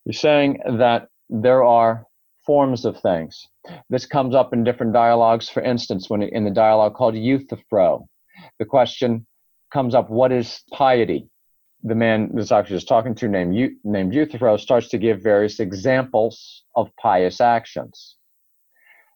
[0.06, 2.06] You're saying that there are
[2.46, 3.48] forms of things.
[3.90, 5.50] This comes up in different dialogues.
[5.50, 8.08] For instance, when in the dialogue called Euthyphro,
[8.60, 9.26] the question
[9.72, 11.30] comes up, what is piety?
[11.84, 16.64] The man this Socrates is talking to, named, named Euthyphro, starts to give various examples
[16.76, 18.16] of pious actions.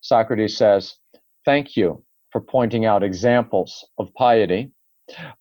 [0.02, 0.96] Socrates says,
[1.46, 4.72] Thank you for pointing out examples of piety,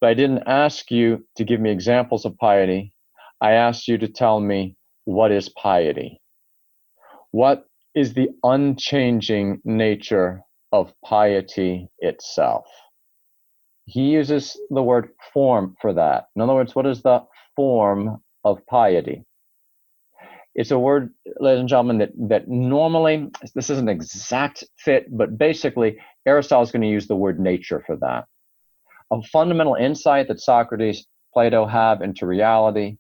[0.01, 2.93] but I didn't ask you to give me examples of piety.
[3.41, 6.21] I asked you to tell me what is piety.
[7.31, 7.65] What
[7.95, 12.67] is the unchanging nature of piety itself?
[13.85, 16.27] He uses the word form for that.
[16.37, 17.25] In other words, what is the
[17.57, 19.25] form of piety?
[20.55, 25.39] It's a word, ladies and gentlemen, that, that normally, this is an exact fit, but
[25.39, 28.25] basically, Aristotle is going to use the word nature for that.
[29.13, 32.97] A fundamental insight that Socrates, Plato have into reality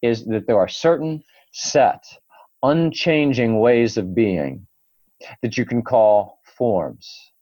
[0.00, 2.02] is that there are certain set
[2.62, 4.66] unchanging ways of being
[5.42, 7.32] that you can call forms.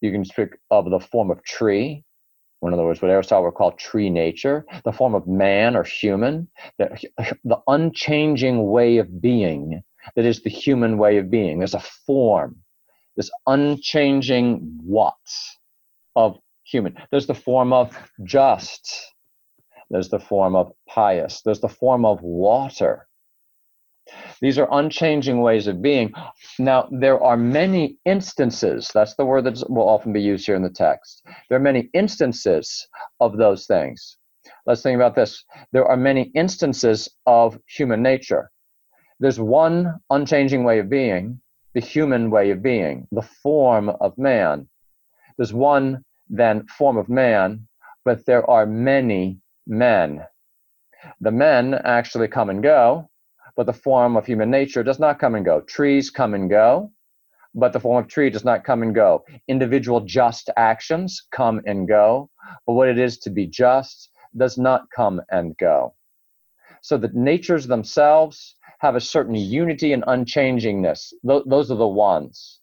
[0.00, 2.04] You can speak of the form of tree,
[2.62, 6.48] in other words, what Aristotle would call tree nature, the form of man or human,
[6.78, 6.88] the,
[7.44, 9.82] the unchanging way of being
[10.16, 11.58] that is the human way of being.
[11.58, 12.56] There's a form,
[13.16, 15.14] this unchanging what
[16.16, 16.96] of human.
[17.10, 19.12] There's the form of just.
[19.90, 21.42] There's the form of pious.
[21.42, 23.07] There's the form of water.
[24.40, 26.12] These are unchanging ways of being.
[26.58, 30.62] Now, there are many instances, that's the word that will often be used here in
[30.62, 31.22] the text.
[31.48, 32.88] There are many instances
[33.20, 34.16] of those things.
[34.66, 35.44] Let's think about this.
[35.72, 38.50] There are many instances of human nature.
[39.20, 41.40] There's one unchanging way of being,
[41.74, 44.68] the human way of being, the form of man.
[45.36, 47.66] There's one then form of man,
[48.04, 50.24] but there are many men.
[51.20, 53.08] The men actually come and go,
[53.58, 55.60] but the form of human nature does not come and go.
[55.62, 56.92] Trees come and go,
[57.56, 59.24] but the form of tree does not come and go.
[59.48, 62.30] Individual just actions come and go,
[62.68, 65.92] but what it is to be just does not come and go.
[66.82, 71.12] So the natures themselves have a certain unity and unchangingness.
[71.28, 72.60] Th- those are the ones.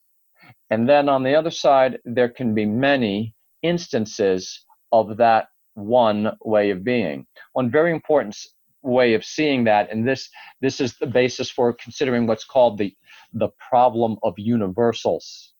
[0.69, 6.69] And then on the other side, there can be many instances of that one way
[6.69, 7.27] of being.
[7.51, 8.37] One very important
[8.85, 10.29] way of seeing that, and this
[10.61, 12.95] this is the basis for considering what's called the
[13.33, 15.53] the problem of universals,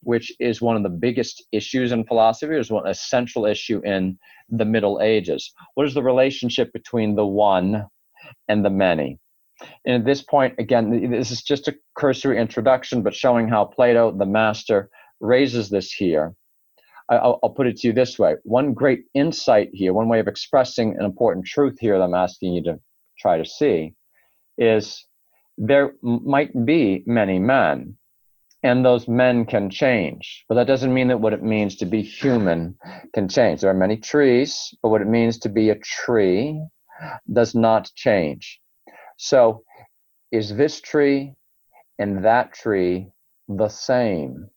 [0.00, 4.18] which is one of the biggest issues in philosophy, is one essential issue in
[4.50, 5.52] the Middle Ages.
[5.74, 7.86] What is the relationship between the one
[8.48, 9.18] and the many?
[9.86, 14.10] And at this point, again, this is just a cursory introduction, but showing how Plato,
[14.10, 14.90] the master,
[15.20, 16.34] raises this here.
[17.16, 20.28] I'll, I'll, put it to you this way one great insight here, one way of
[20.28, 22.80] expressing an important truth here that I'm asking you to
[23.18, 23.94] try to see
[24.58, 25.06] is
[25.58, 27.96] there might be many men,
[28.62, 30.44] and those men can change.
[30.48, 32.76] But that doesn't mean that what it means to be human
[33.14, 33.60] can change.
[33.60, 36.64] There are many trees, but what it means to be a tree
[37.32, 38.60] does not change.
[39.18, 39.64] So,
[40.30, 41.34] is this tree
[41.98, 43.08] and that tree
[43.48, 44.48] the same?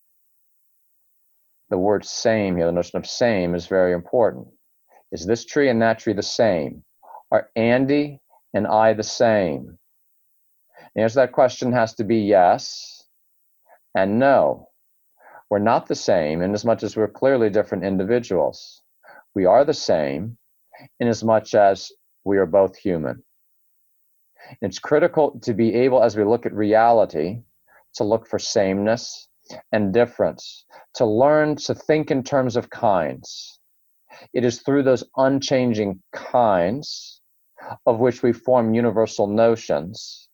[1.70, 4.48] The word same here, the notion of same is very important.
[5.12, 6.84] Is this tree and that tree the same?
[7.32, 8.22] Are Andy
[8.54, 9.78] and I the same?
[10.96, 13.04] The answer to that question has to be yes
[13.96, 14.70] and no.
[15.50, 18.82] We're not the same in as much as we're clearly different individuals.
[19.34, 20.38] We are the same
[21.00, 21.92] in as much as
[22.24, 23.24] we are both human.
[24.62, 27.42] It's critical to be able, as we look at reality,
[27.96, 29.28] to look for sameness
[29.72, 33.60] and difference, to learn to think in terms of kinds.
[34.34, 37.22] It is through those unchanging kinds
[37.86, 40.30] of which we form universal notions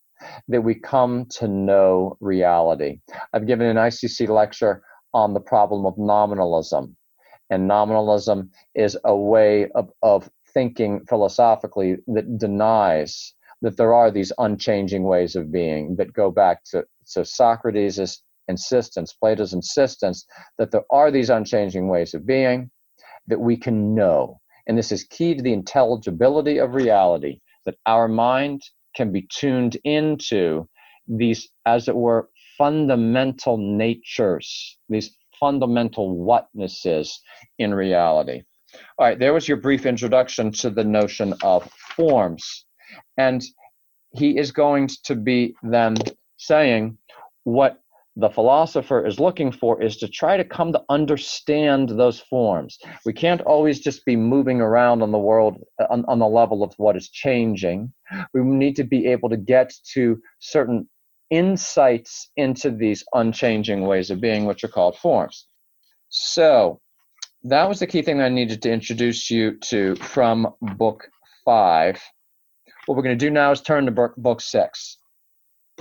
[0.48, 3.00] that we come to know reality.
[3.32, 4.82] I've given an ICC lecture
[5.14, 6.96] on the problem of nominalism.
[7.50, 14.32] And nominalism is a way of, of thinking philosophically that denies that there are these
[14.38, 18.22] unchanging ways of being that go back to, to Socrates'
[18.52, 20.24] insistence, Plato's insistence
[20.58, 22.70] that there are these unchanging ways of being
[23.26, 24.38] that we can know.
[24.66, 28.62] And this is key to the intelligibility of reality, that our mind
[28.94, 30.68] can be tuned into
[31.08, 37.20] these, as it were, fundamental natures, these fundamental whatnesses
[37.58, 38.42] in reality.
[38.98, 42.64] All right, there was your brief introduction to the notion of forms.
[43.16, 43.42] And
[44.14, 45.96] he is going to be then
[46.36, 46.98] saying
[47.44, 47.81] what
[48.16, 52.78] the philosopher is looking for is to try to come to understand those forms.
[53.06, 56.74] We can't always just be moving around on the world on, on the level of
[56.76, 57.92] what is changing.
[58.34, 60.88] We need to be able to get to certain
[61.30, 65.46] insights into these unchanging ways of being, which are called forms.
[66.10, 66.80] So
[67.44, 71.08] that was the key thing I needed to introduce you to from book
[71.46, 71.98] five.
[72.84, 74.98] What we're going to do now is turn to book, book six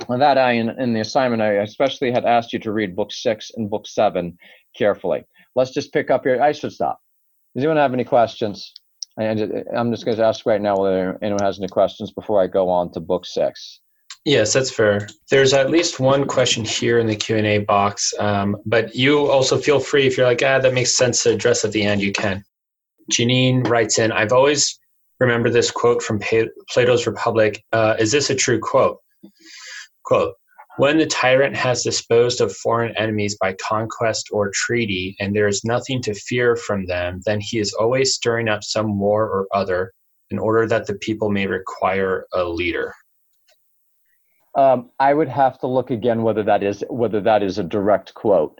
[0.09, 3.51] that I, in, in, the assignment, I especially had asked you to read book six
[3.55, 4.37] and book seven
[4.77, 5.23] carefully.
[5.55, 6.41] Let's just pick up here.
[6.41, 6.99] I should stop.
[7.55, 8.73] Does anyone have any questions?
[9.17, 12.47] And I'm just going to ask right now whether anyone has any questions before I
[12.47, 13.81] go on to book six.
[14.23, 15.07] Yes, that's fair.
[15.29, 19.29] There's at least one question here in the Q and A box, um, but you
[19.29, 22.01] also feel free if you're like, ah, that makes sense to address at the end.
[22.01, 22.43] You can.
[23.11, 24.79] Janine writes in, I've always
[25.19, 26.19] remembered this quote from
[26.69, 27.63] Plato's Republic.
[27.73, 28.99] Uh, is this a true quote?
[30.03, 30.35] Quote,
[30.77, 35.65] when the tyrant has disposed of foreign enemies by conquest or treaty, and there is
[35.65, 39.91] nothing to fear from them, then he is always stirring up some war or other
[40.29, 42.93] in order that the people may require a leader.
[44.55, 48.13] Um, I would have to look again whether that is whether that is a direct
[48.13, 48.59] quote.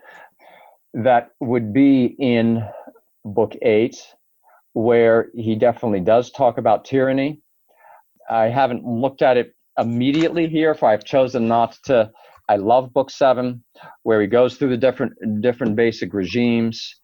[0.94, 2.64] That would be in
[3.24, 3.96] book eight,
[4.74, 7.42] where he definitely does talk about tyranny.
[8.30, 12.12] I haven't looked at it immediately here, for I've chosen not to.
[12.50, 13.64] I love book seven,
[14.04, 16.96] where he goes through the different different basic regimes,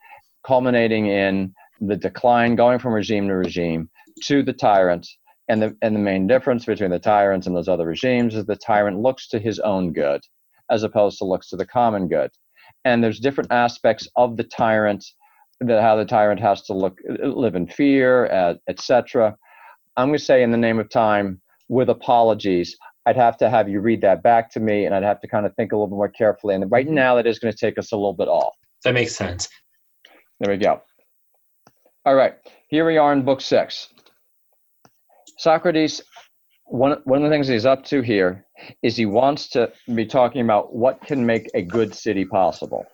[0.45, 3.89] culminating in the decline, going from regime to regime
[4.23, 5.07] to the tyrant.
[5.49, 8.55] And the and the main difference between the tyrants and those other regimes is the
[8.55, 10.21] tyrant looks to his own good,
[10.69, 12.31] as opposed to looks to the common good.
[12.83, 15.05] And there's different aspects of the tyrant
[15.61, 19.35] that how the tyrant has to look live in fear, uh, etc.
[19.95, 23.69] I'm going to say in the name of time with apologies, I'd have to have
[23.69, 25.87] you read that back to me, and I'd have to kind of think a little
[25.87, 26.55] bit more carefully.
[26.55, 26.95] And right mm-hmm.
[26.95, 28.53] now, that is going to take us a little bit off.
[28.83, 29.47] That makes sense.
[30.39, 30.81] There we go.
[32.05, 32.35] All right,
[32.69, 33.89] here we are in book six.
[35.37, 36.01] Socrates,
[36.65, 38.45] one, one of the things he's up to here
[38.81, 42.85] is he wants to be talking about what can make a good city possible.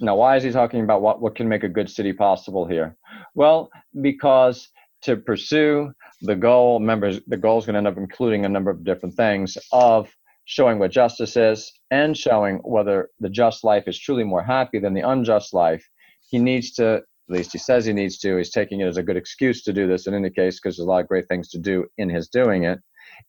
[0.00, 2.96] Now, why is he talking about what, what can make a good city possible here?
[3.34, 3.70] Well,
[4.02, 4.68] because
[5.02, 5.92] to pursue
[6.22, 9.14] the goal, remember, the goal is going to end up including a number of different
[9.14, 10.10] things of
[10.44, 14.94] showing what justice is and showing whether the just life is truly more happy than
[14.94, 15.84] the unjust life.
[16.28, 19.02] He needs to, at least he says he needs to, he's taking it as a
[19.02, 21.48] good excuse to do this in any case because there's a lot of great things
[21.50, 22.78] to do in his doing it,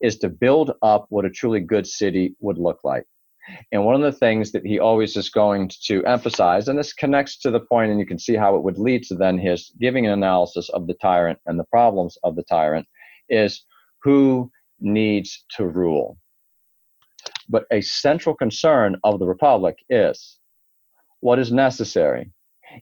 [0.02, 3.06] is to build up what a truly good city would look like.
[3.72, 7.38] And one of the things that he always is going to emphasize, and this connects
[7.40, 10.06] to the point, and you can see how it would lead to then his giving
[10.06, 12.86] an analysis of the tyrant and the problems of the tyrant,
[13.30, 13.64] is
[14.04, 16.18] who needs to rule.
[17.50, 20.38] But a central concern of the Republic is
[21.22, 22.32] what is necessary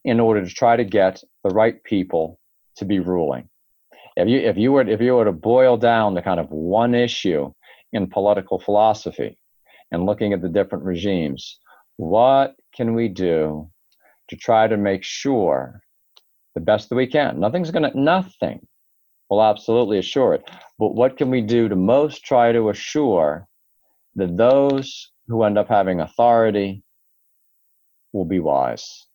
[0.03, 2.39] in order to try to get the right people
[2.77, 3.47] to be ruling.
[4.17, 6.95] If you, if you, were, if you were to boil down the kind of one
[6.95, 7.51] issue
[7.93, 9.37] in political philosophy,
[9.91, 11.59] and looking at the different regimes.
[11.97, 13.69] What can we do
[14.29, 15.81] to try to make sure
[16.53, 17.39] the best that we can?
[17.39, 18.67] Nothing's going to, nothing
[19.29, 20.49] will absolutely assure it.
[20.77, 23.47] But what can we do to most try to assure
[24.15, 26.83] that those who end up having authority
[28.13, 29.07] will be wise?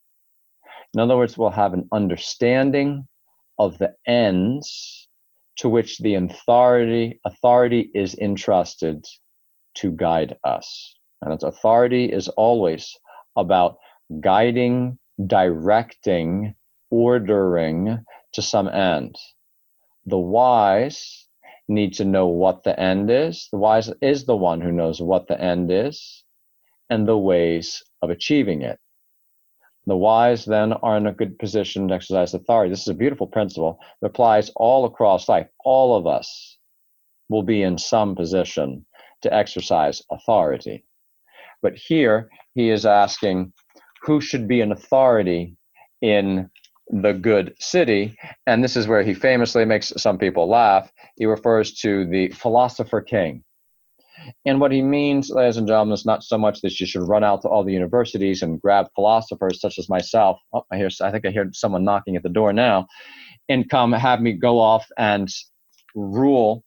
[0.94, 3.06] In other words, we'll have an understanding
[3.58, 5.08] of the ends
[5.56, 9.06] to which the authority authority is entrusted
[9.76, 10.96] to guide us.
[11.22, 12.96] And its authority is always
[13.36, 13.78] about
[14.20, 16.54] guiding, directing,
[16.90, 19.16] ordering to some end.
[20.06, 21.26] The wise
[21.68, 23.48] need to know what the end is.
[23.52, 26.24] The wise is the one who knows what the end is
[26.88, 28.78] and the ways of achieving it.
[29.86, 32.70] The wise then are in a good position to exercise authority.
[32.70, 35.48] This is a beautiful principle that applies all across life.
[35.64, 36.58] All of us
[37.28, 38.84] will be in some position
[39.22, 40.84] to exercise authority.
[41.62, 43.52] But here he is asking
[44.02, 45.56] who should be an authority
[46.00, 46.50] in
[46.88, 48.16] the good city.
[48.46, 50.90] And this is where he famously makes some people laugh.
[51.16, 53.44] He refers to the philosopher king.
[54.44, 57.24] And what he means, ladies and gentlemen, is not so much that you should run
[57.24, 60.38] out to all the universities and grab philosophers such as myself.
[60.52, 62.86] Oh, I hear, I think I hear someone knocking at the door now,
[63.48, 65.32] and come have me go off and
[65.94, 66.64] rule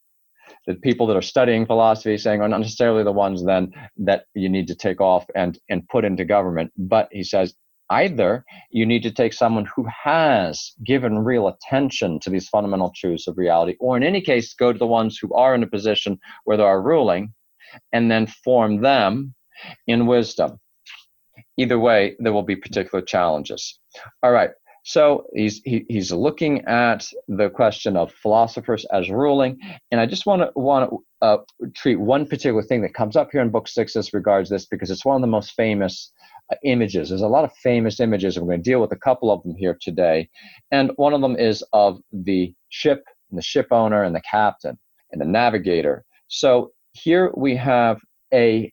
[0.67, 4.49] the people that are studying philosophy saying are not necessarily the ones then that you
[4.49, 6.71] need to take off and and put into government.
[6.77, 7.53] But he says
[7.89, 13.27] either you need to take someone who has given real attention to these fundamental truths
[13.27, 16.17] of reality or in any case go to the ones who are in a position
[16.45, 17.33] where they are ruling
[17.91, 19.33] and then form them
[19.87, 20.59] in wisdom.
[21.57, 23.79] Either way there will be particular challenges.
[24.23, 24.51] All right
[24.83, 29.57] so he's he, he's looking at the question of philosophers as ruling,
[29.91, 31.37] and I just want to want to uh,
[31.73, 34.91] treat one particular thing that comes up here in Book Six as regards this because
[34.91, 36.11] it's one of the most famous
[36.51, 37.09] uh, images.
[37.09, 39.41] There's a lot of famous images, and we're going to deal with a couple of
[39.43, 40.29] them here today.
[40.71, 44.77] And one of them is of the ship, and the ship owner, and the captain,
[45.11, 46.03] and the navigator.
[46.27, 48.01] So here we have
[48.33, 48.69] a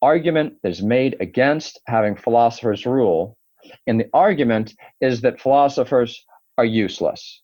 [0.00, 3.36] argument that is made against having philosophers rule
[3.86, 6.24] and the argument is that philosophers
[6.58, 7.42] are useless.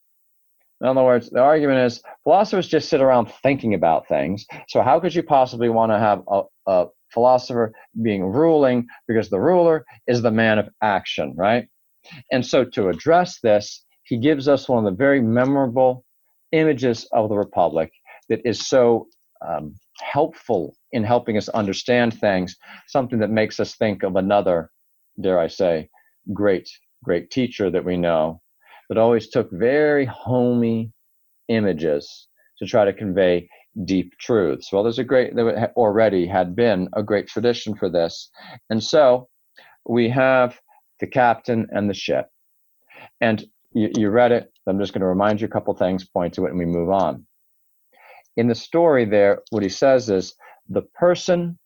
[0.81, 4.47] In other words, the argument is philosophers just sit around thinking about things.
[4.69, 9.41] So, how could you possibly want to have a, a philosopher being ruling because the
[9.41, 11.69] ruler is the man of action, right?
[12.33, 16.05] And so, to address this, he gives us one of the very memorable
[16.53, 17.93] images of the Republic
[18.31, 19.07] that is so
[19.47, 22.57] um, helpful in helping us understand things,
[22.89, 24.71] something that makes us think of another,
[25.21, 25.89] dare I say,
[26.33, 26.69] great,
[27.03, 28.41] great teacher that we know
[28.89, 30.93] that always took very homey
[31.49, 33.49] images to try to convey
[33.85, 34.73] deep truths.
[34.73, 38.31] Well, there's a great, there already had been a great tradition for this.
[38.69, 39.29] And so
[39.89, 40.59] we have
[40.99, 42.27] the captain and the ship.
[43.21, 44.53] And you, you read it.
[44.67, 46.91] I'm just going to remind you a couple things, point to it, and we move
[46.91, 47.27] on.
[48.37, 50.35] In the story, there, what he says is
[50.69, 51.59] the person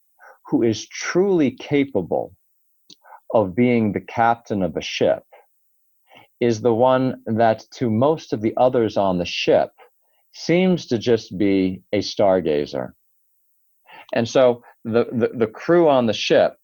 [0.47, 2.35] who is truly capable
[3.35, 5.25] of being the captain of a ship
[6.41, 9.71] is the one that to most of the others on the ship
[10.33, 12.93] seems to just be a stargazer.
[14.15, 16.57] And so the, the, the crew on the ship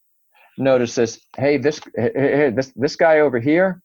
[0.59, 3.83] notices, hey, this hey, this this guy over here,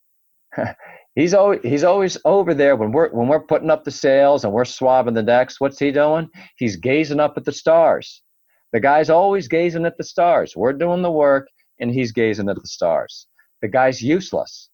[1.15, 4.53] he's always he's always over there when we're when we're putting up the sails and
[4.53, 5.61] we're swabbing the decks.
[5.61, 6.29] What's he doing?
[6.57, 8.21] He's gazing up at the stars.
[8.73, 10.55] The guy's always gazing at the stars.
[10.55, 11.47] We're doing the work,
[11.79, 13.27] and he's gazing at the stars.
[13.61, 14.69] The guy's useless.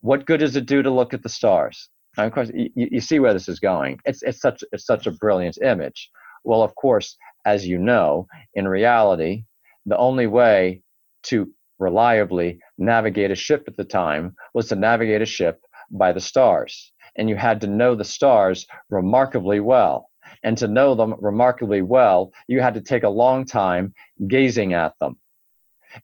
[0.00, 1.88] What good does it do to look at the stars?
[2.16, 4.00] Of course, you, you see where this is going.
[4.04, 6.10] It's, it's, such, it's such a brilliant image.
[6.44, 9.44] Well, of course, as you know, in reality,
[9.86, 10.82] the only way
[11.24, 16.20] to reliably navigate a ship at the time was to navigate a ship by the
[16.20, 16.92] stars.
[17.16, 20.10] And you had to know the stars remarkably well.
[20.42, 23.94] And to know them remarkably well, you had to take a long time
[24.26, 25.18] gazing at them.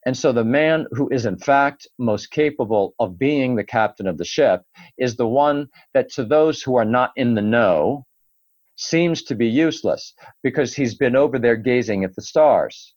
[0.06, 4.18] And so the man who is in fact most capable of being the captain of
[4.18, 4.62] the ship
[4.98, 8.06] is the one that to those who are not in the know
[8.76, 12.94] seems to be useless because he's been over there gazing at the stars.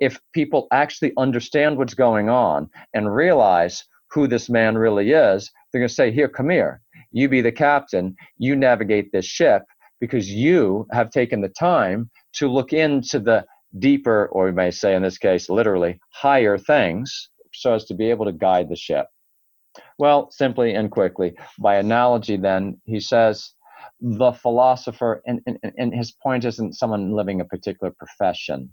[0.00, 5.80] If people actually understand what's going on and realize who this man really is, they're
[5.80, 6.80] going to say, Here, come here.
[7.12, 8.16] You be the captain.
[8.38, 9.62] You navigate this ship
[10.00, 13.44] because you have taken the time to look into the
[13.78, 18.10] deeper, or we may say in this case, literally, higher things so as to be
[18.10, 19.06] able to guide the ship.
[19.98, 23.52] Well, simply and quickly, by analogy, then, he says,
[24.00, 28.72] the philosopher, and, and, and his point isn't someone living a particular profession.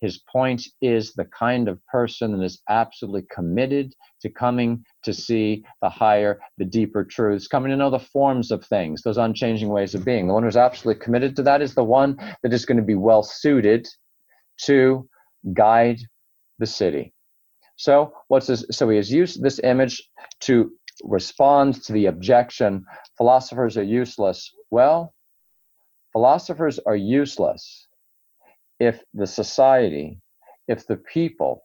[0.00, 5.62] His point is the kind of person that is absolutely committed to coming to see
[5.82, 9.94] the higher, the deeper truths, coming to know the forms of things, those unchanging ways
[9.94, 10.26] of being.
[10.26, 12.94] The one who's absolutely committed to that is the one that is going to be
[12.94, 13.86] well suited
[14.66, 15.08] to
[15.54, 16.00] guide
[16.58, 17.12] the city.
[17.76, 18.64] So what's this?
[18.70, 20.02] So he has used this image
[20.40, 22.84] to respond to the objection
[23.16, 24.52] philosophers are useless.
[24.70, 25.14] Well,
[26.12, 27.88] philosophers are useless
[28.78, 30.20] if the society,
[30.68, 31.62] if the people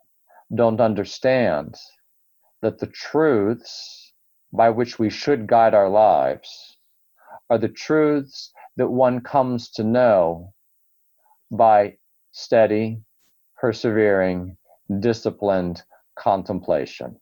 [0.53, 1.75] don't understand
[2.61, 4.13] that the truths
[4.53, 6.77] by which we should guide our lives
[7.49, 10.53] are the truths that one comes to know
[11.51, 11.97] by
[12.35, 12.99] steady,
[13.55, 14.57] persevering,
[14.99, 15.81] disciplined
[16.19, 17.15] contemplation.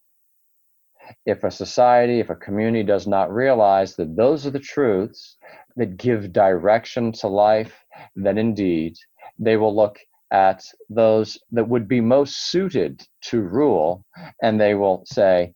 [1.27, 5.37] If a society, if a community does not realize that those are the truths
[5.75, 7.85] that give direction to life,
[8.15, 8.95] then indeed
[9.37, 9.99] they will look
[10.31, 14.03] at those that would be most suited to rule
[14.41, 15.53] and they will say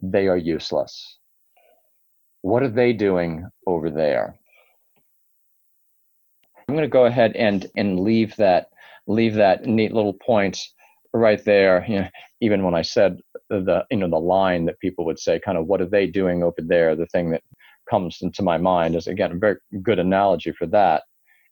[0.00, 1.18] they are useless.
[2.42, 4.38] What are they doing over there?
[6.68, 8.68] I'm going to go ahead and, and leave that
[9.06, 10.58] leave that neat little point
[11.12, 11.84] right there.
[11.88, 12.08] You know,
[12.40, 15.66] even when I said the you know the line that people would say, kind of
[15.66, 16.96] what are they doing over there?
[16.96, 17.42] The thing that
[17.88, 21.02] comes into my mind is again a very good analogy for that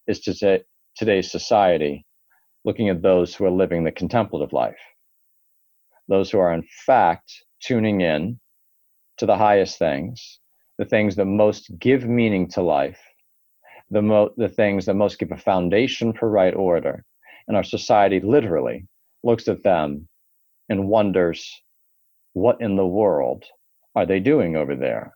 [0.06, 0.62] is to say
[0.96, 2.04] today's society,
[2.64, 4.78] looking at those who are living the contemplative life,
[6.08, 7.32] those who are in fact
[7.62, 8.38] tuning in
[9.18, 10.40] to the highest things,
[10.78, 12.98] the things that most give meaning to life,
[13.90, 17.04] the, mo- the things that most give a foundation for right order.
[17.48, 18.86] And our society literally
[19.22, 20.08] looks at them
[20.68, 21.62] and wonders,
[22.32, 23.44] what in the world
[23.94, 25.12] are they doing over there?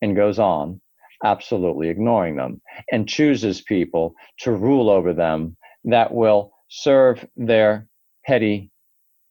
[0.00, 0.80] And goes on
[1.24, 7.86] absolutely ignoring them and chooses people to rule over them that will serve their
[8.24, 8.70] petty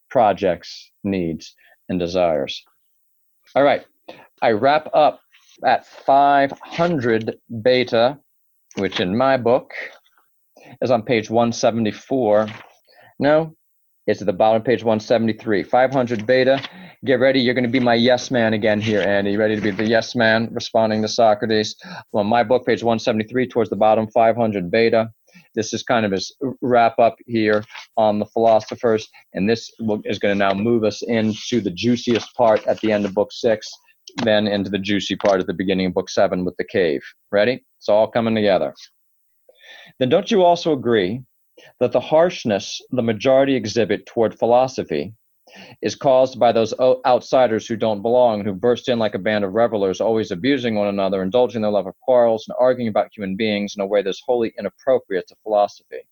[0.10, 1.56] projects, needs,
[1.90, 2.64] and desires.
[3.56, 3.86] All right,
[4.42, 5.22] I wrap up
[5.66, 8.18] at 500 beta,
[8.78, 9.74] which in my book
[10.82, 12.48] is on page 174.
[13.20, 13.56] No,
[14.08, 15.64] it's at the bottom page 173.
[15.64, 16.62] 500 beta
[17.06, 17.40] get ready.
[17.40, 19.38] You're going to be my yes man again here, Andy.
[19.38, 21.76] Ready to be the yes man responding to Socrates.
[22.14, 25.10] On my book, page 173, towards the bottom, 500 beta.
[25.56, 27.64] This is kind of his wrap up here
[27.98, 29.72] on the philosophers, and this
[30.06, 33.32] is going to now move us into the juiciest part at the end of book
[33.32, 33.70] six,
[34.24, 37.02] then into the juicy part at the beginning of book seven with the cave.
[37.32, 37.64] Ready?
[37.78, 38.74] It's all coming together.
[40.00, 41.24] Then don't you also agree
[41.80, 45.14] that the harshness the majority exhibit toward philosophy
[45.82, 46.74] is caused by those
[47.06, 50.88] outsiders who don't belong, who burst in like a band of revelers, always abusing one
[50.88, 54.22] another, indulging their love of quarrels, and arguing about human beings in a way that's
[54.26, 56.08] wholly inappropriate to philosophy.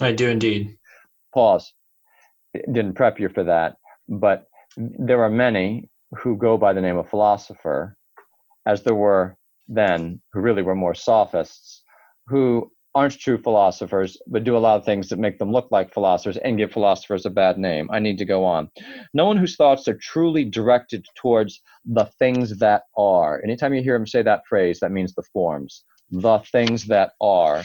[0.00, 0.78] I do indeed.
[1.34, 1.72] Pause.
[2.54, 3.76] Didn't prep you for that,
[4.08, 4.46] but
[4.76, 7.96] there are many who go by the name of philosopher,
[8.64, 9.36] as there were
[9.68, 11.82] then, who really were more sophists,
[12.26, 15.94] who aren't true philosophers, but do a lot of things that make them look like
[15.94, 17.88] philosophers and give philosophers a bad name.
[17.92, 18.68] I need to go on.
[19.14, 23.40] No one whose thoughts are truly directed towards the things that are.
[23.44, 25.84] Anytime you hear him say that phrase, that means the forms.
[26.10, 27.62] The things that are.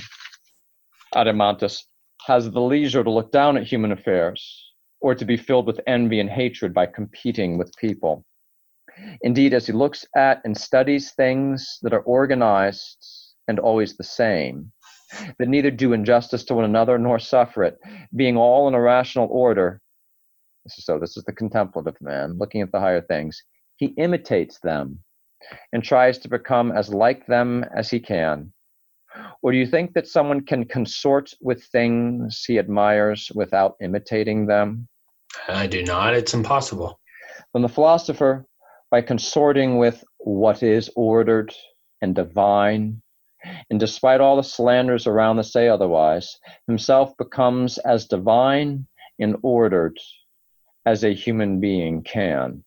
[1.16, 1.80] Adeimantus
[2.28, 4.40] has the leisure to look down at human affairs
[5.02, 8.24] or to be filled with envy and hatred by competing with people.
[9.24, 13.04] Indeed, as he looks at and studies things that are organized
[13.48, 14.72] and always the same,
[15.40, 17.78] that neither do injustice to one another nor suffer it,
[18.16, 19.82] being all in a rational order.
[20.68, 23.42] So, this is the contemplative man looking at the higher things.
[23.78, 25.00] He imitates them
[25.74, 28.54] and tries to become as like them as he can.
[29.42, 34.88] Or do you think that someone can consort with things he admires without imitating them?
[35.48, 36.14] I do not.
[36.14, 37.00] It's impossible.
[37.54, 38.46] Then the philosopher,
[38.90, 41.54] by consorting with what is ordered
[42.02, 43.02] and divine,
[43.70, 46.38] and despite all the slanders around that say otherwise,
[46.68, 48.88] himself becomes as divine
[49.20, 49.98] and ordered
[50.86, 52.64] as a human being can.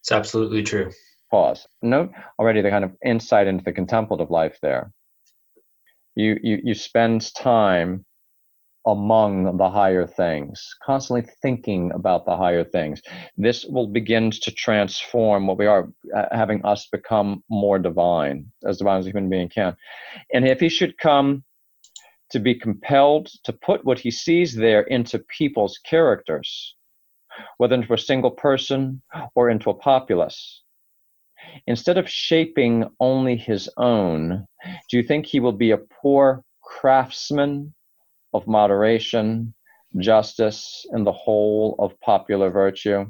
[0.00, 0.90] It's absolutely true.
[1.30, 1.66] Pause.
[1.82, 4.92] Note already the kind of insight into the contemplative life there.
[6.14, 8.04] You, you, you spend time
[8.88, 13.02] among the higher things, constantly thinking about the higher things.
[13.36, 18.78] This will begin to transform what we are, uh, having us become more divine, as
[18.78, 19.76] divine as a human being can.
[20.32, 21.44] And if he should come
[22.30, 26.74] to be compelled to put what he sees there into people's characters,
[27.58, 29.02] whether into a single person
[29.34, 30.62] or into a populace,
[31.66, 34.46] instead of shaping only his own,
[34.90, 37.74] do you think he will be a poor craftsman
[38.34, 39.54] of moderation,
[39.98, 43.06] justice, and the whole of popular virtue?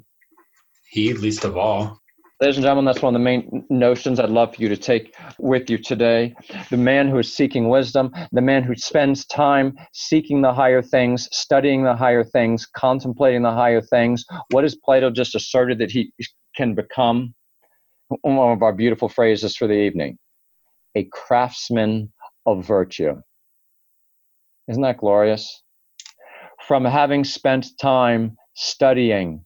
[0.91, 2.01] He, least of all.
[2.41, 5.17] Ladies and gentlemen, that's one of the main notions I'd love for you to take
[5.41, 6.37] with you today.
[6.71, 11.29] The man who is seeking wisdom, the man who spends time seeking the higher things,
[11.33, 14.25] studying the higher things, contemplating the higher things.
[14.53, 16.13] What has Plato just asserted that he
[16.55, 17.35] can become?
[18.23, 20.17] One of our beautiful phrases for the evening
[20.95, 22.13] a craftsman
[22.47, 23.21] of virtue.
[24.69, 25.63] Isn't that glorious?
[26.67, 29.45] From having spent time studying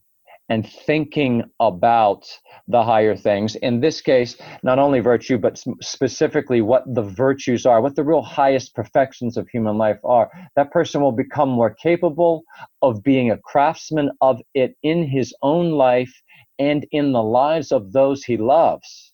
[0.49, 2.25] and thinking about
[2.67, 7.81] the higher things, in this case, not only virtue, but specifically what the virtues are,
[7.81, 12.43] what the real highest perfections of human life are, that person will become more capable
[12.81, 16.13] of being a craftsman of it in his own life
[16.59, 19.13] and in the lives of those he loves,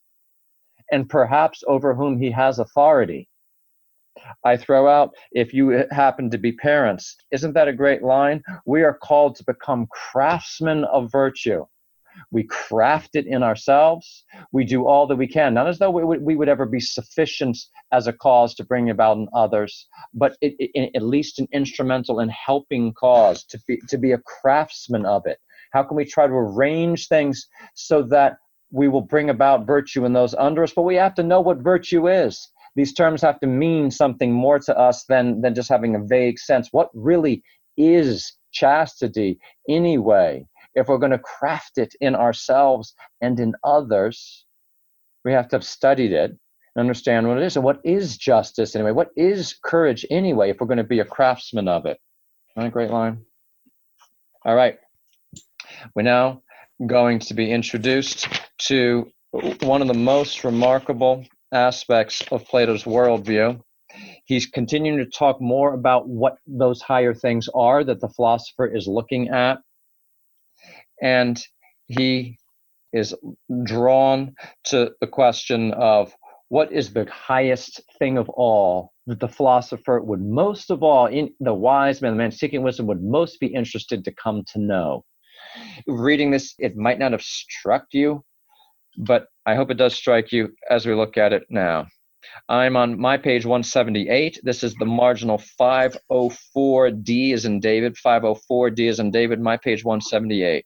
[0.91, 3.28] and perhaps over whom he has authority.
[4.43, 7.17] I throw out if you happen to be parents.
[7.31, 8.43] Isn't that a great line?
[8.65, 11.65] We are called to become craftsmen of virtue.
[12.31, 14.25] We craft it in ourselves.
[14.51, 16.79] We do all that we can, not as though we would, we would ever be
[16.79, 17.57] sufficient
[17.91, 22.19] as a cause to bring about in others, but it, it, at least an instrumental
[22.19, 25.39] and helping cause to be, to be a craftsman of it.
[25.71, 28.37] How can we try to arrange things so that
[28.71, 30.73] we will bring about virtue in those under us?
[30.73, 34.59] But we have to know what virtue is these terms have to mean something more
[34.59, 36.69] to us than than just having a vague sense.
[36.71, 37.43] What really
[37.77, 40.45] is chastity anyway?
[40.75, 44.45] If we're going to craft it in ourselves and in others
[45.25, 47.55] we have to have studied it and understand what it is.
[47.55, 48.91] And what is justice anyway?
[48.91, 51.99] What is courage anyway if we're going to be a craftsman of it?
[52.55, 53.25] Not a great line?
[54.45, 54.77] All right.
[55.95, 56.41] We're now
[56.85, 58.27] going to be introduced
[58.59, 63.61] to one of the most remarkable aspects of Plato's worldview.
[64.25, 68.87] He's continuing to talk more about what those higher things are that the philosopher is
[68.87, 69.59] looking at.
[71.01, 71.41] And
[71.87, 72.37] he
[72.93, 73.15] is
[73.63, 74.35] drawn
[74.65, 76.13] to the question of
[76.49, 81.31] what is the highest thing of all that the philosopher would most of all, in
[81.39, 85.03] the wise man, the man seeking wisdom, would most be interested to come to know.
[85.87, 88.23] Reading this, it might not have struck you,
[88.97, 91.87] but I hope it does strike you as we look at it now.
[92.47, 94.39] I'm on my page 178.
[94.43, 100.65] This is the marginal 504D is in David, 504D is in David, my page 178.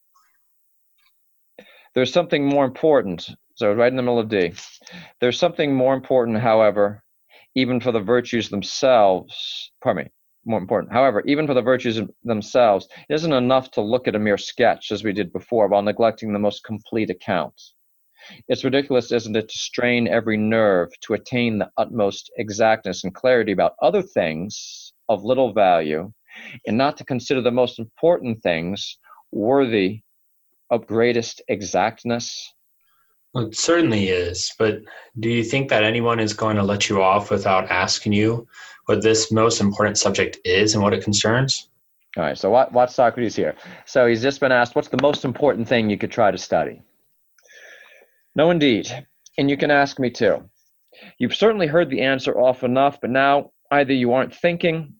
[1.93, 3.30] There's something more important.
[3.55, 4.53] So, right in the middle of D.
[5.21, 7.03] There's something more important, however,
[7.53, 9.71] even for the virtues themselves.
[9.84, 10.11] Pardon me,
[10.45, 10.91] more important.
[10.91, 14.91] However, even for the virtues themselves, it isn't enough to look at a mere sketch
[14.91, 17.53] as we did before while neglecting the most complete account.
[18.47, 23.51] It's ridiculous, isn't it, to strain every nerve to attain the utmost exactness and clarity
[23.51, 26.11] about other things of little value,
[26.67, 28.97] and not to consider the most important things
[29.32, 30.01] worthy
[30.69, 32.53] of greatest exactness?
[33.34, 34.53] Well, it certainly is.
[34.59, 34.82] But
[35.19, 38.47] do you think that anyone is going to let you off without asking you
[38.86, 41.69] what this most important subject is and what it concerns?
[42.15, 43.55] All right, so what, what's Socrates here?
[43.86, 46.82] So he's just been asked, what's the most important thing you could try to study?
[48.36, 49.05] No, indeed.
[49.38, 50.49] And you can ask me too.
[51.17, 54.93] You've certainly heard the answer often enough, but now either you aren't thinking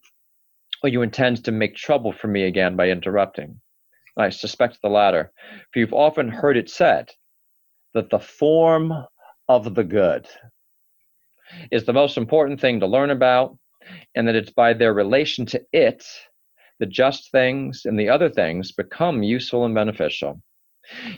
[0.82, 3.60] or you intend to make trouble for me again by interrupting.
[4.16, 5.32] I suspect the latter,
[5.72, 7.10] for you've often heard it said
[7.94, 8.92] that the form
[9.48, 10.26] of the good
[11.70, 13.56] is the most important thing to learn about
[14.14, 16.04] and that it's by their relation to it
[16.80, 20.40] the just things and the other things become useful and beneficial.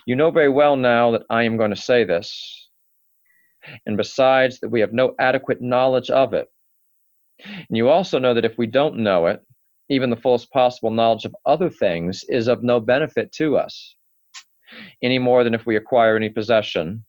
[0.06, 2.70] You know very well now that I am going to say this,
[3.84, 6.48] and besides, that we have no adequate knowledge of it.
[7.44, 9.40] And you also know that if we don't know it,
[9.88, 13.96] even the fullest possible knowledge of other things is of no benefit to us,
[15.02, 17.04] any more than if we acquire any possession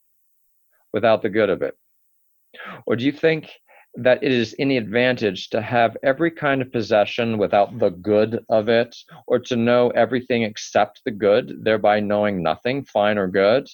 [0.94, 1.76] without the good of it.
[2.86, 3.50] Or do you think
[3.98, 8.70] that it is any advantage to have every kind of possession without the good of
[8.70, 8.96] it,
[9.26, 13.68] or to know everything except the good, thereby knowing nothing, fine or good?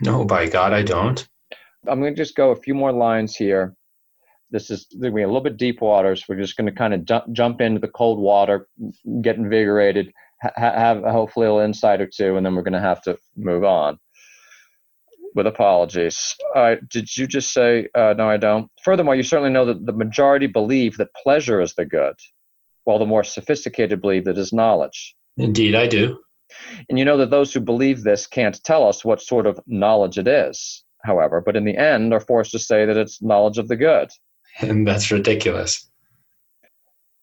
[0.00, 1.26] No, by God, I don't.
[1.86, 3.74] I'm going to just go a few more lines here.
[4.50, 6.72] This is going to be a little bit deep water, so we're just going to
[6.72, 8.66] kind of jump, jump into the cold water,
[9.22, 10.12] get invigorated,
[10.42, 13.16] ha- have hopefully a little insight or two, and then we're going to have to
[13.36, 13.98] move on
[15.34, 16.34] with apologies.
[16.54, 18.70] Uh, did you just say, uh, no, I don't?
[18.84, 22.14] Furthermore, you certainly know that the majority believe that pleasure is the good,
[22.84, 25.14] while the more sophisticated believe that is knowledge.
[25.36, 26.18] Indeed, I do.
[26.88, 30.18] And you know that those who believe this can't tell us what sort of knowledge
[30.18, 33.68] it is, however, but in the end are forced to say that it's knowledge of
[33.68, 34.10] the good.
[34.60, 35.88] And that's ridiculous.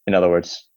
[0.07, 0.67] In other words,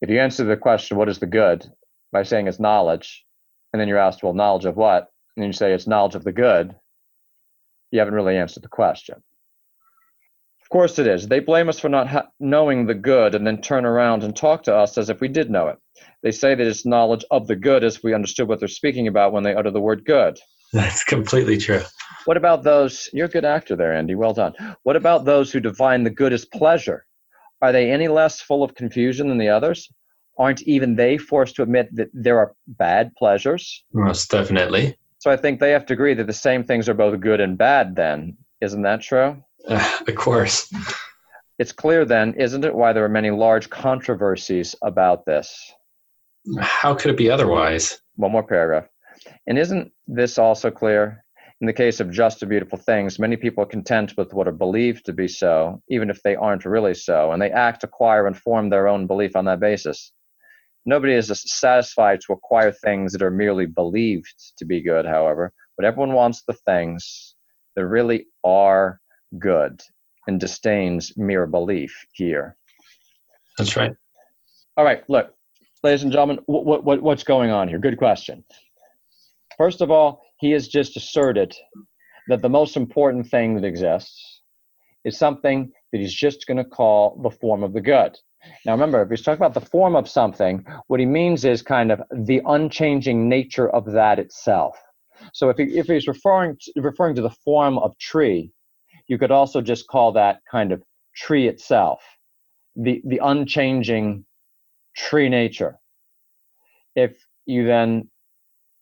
[0.00, 1.64] if you answer the question, what is the good,
[2.10, 3.24] by saying it's knowledge,
[3.72, 5.08] and then you're asked, well, knowledge of what?
[5.36, 6.74] And you say it's knowledge of the good,
[7.90, 9.16] you haven't really answered the question.
[10.62, 11.28] Of course it is.
[11.28, 14.62] They blame us for not ha- knowing the good and then turn around and talk
[14.64, 15.78] to us as if we did know it.
[16.22, 19.06] They say that it's knowledge of the good as if we understood what they're speaking
[19.08, 20.38] about when they utter the word good.
[20.72, 21.82] That's completely true.
[22.24, 23.10] What about those?
[23.12, 24.14] You're a good actor there, Andy.
[24.14, 24.54] Well done.
[24.84, 27.04] What about those who define the good as pleasure?
[27.60, 29.90] Are they any less full of confusion than the others?
[30.38, 33.84] Aren't even they forced to admit that there are bad pleasures?
[33.92, 34.96] Most definitely.
[35.22, 37.56] So I think they have to agree that the same things are both good and
[37.56, 38.36] bad, then.
[38.60, 39.40] Isn't that true?
[39.68, 40.68] Uh, of course.
[41.60, 45.74] It's clear, then, isn't it, why there are many large controversies about this?
[46.58, 48.00] How could it be otherwise?
[48.16, 48.88] One more paragraph.
[49.46, 51.22] And isn't this also clear?
[51.60, 54.50] In the case of just and beautiful things, many people are content with what are
[54.66, 58.36] believed to be so, even if they aren't really so, and they act, acquire, and
[58.36, 60.10] form their own belief on that basis.
[60.84, 65.86] Nobody is satisfied to acquire things that are merely believed to be good, however, but
[65.86, 67.34] everyone wants the things
[67.76, 69.00] that really are
[69.38, 69.80] good
[70.26, 72.56] and disdains mere belief here.
[73.58, 73.94] That's right.
[74.76, 75.34] All right, look,
[75.82, 77.78] ladies and gentlemen, what, what, what's going on here?
[77.78, 78.44] Good question.
[79.56, 81.54] First of all, he has just asserted
[82.28, 84.42] that the most important thing that exists
[85.04, 88.16] is something that he's just going to call the form of the good.
[88.64, 91.92] Now remember, if he's talking about the form of something, what he means is kind
[91.92, 94.76] of the unchanging nature of that itself.
[95.32, 98.50] So if, he, if he's referring to, referring to the form of tree,
[99.06, 100.82] you could also just call that kind of
[101.14, 102.02] tree itself,
[102.76, 104.24] the, the unchanging
[104.96, 105.78] tree nature.
[106.94, 107.16] If
[107.46, 108.10] you then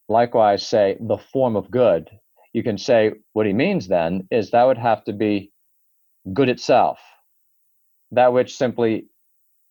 [0.08, 2.10] likewise say the form of good,
[2.52, 5.52] you can say what he means then is that would have to be
[6.32, 6.98] good itself,
[8.10, 9.06] that which simply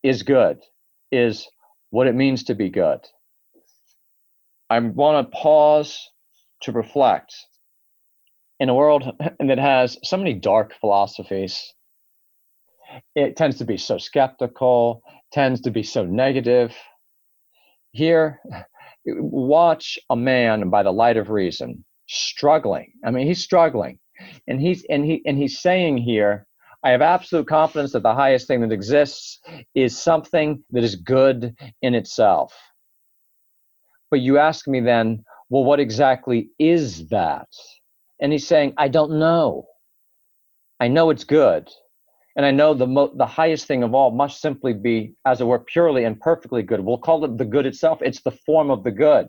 [0.03, 0.59] is good,
[1.11, 1.47] is
[1.89, 2.99] what it means to be good.
[4.69, 6.09] I want to pause
[6.61, 7.33] to reflect.
[8.59, 11.73] In a world that has so many dark philosophies,
[13.15, 16.75] it tends to be so skeptical, tends to be so negative.
[17.91, 18.39] Here,
[19.05, 22.91] watch a man by the light of reason struggling.
[23.05, 23.99] I mean, he's struggling,
[24.47, 26.45] and he's and he and he's saying here
[26.83, 29.39] I have absolute confidence that the highest thing that exists
[29.75, 32.53] is something that is good in itself.
[34.09, 37.47] But you ask me then, well, what exactly is that?
[38.21, 39.65] And he's saying, I don't know.
[40.79, 41.67] I know it's good.
[42.35, 45.47] And I know the, mo- the highest thing of all must simply be, as it
[45.47, 46.79] were, purely and perfectly good.
[46.79, 47.99] We'll call it the good itself.
[48.01, 49.27] It's the form of the good.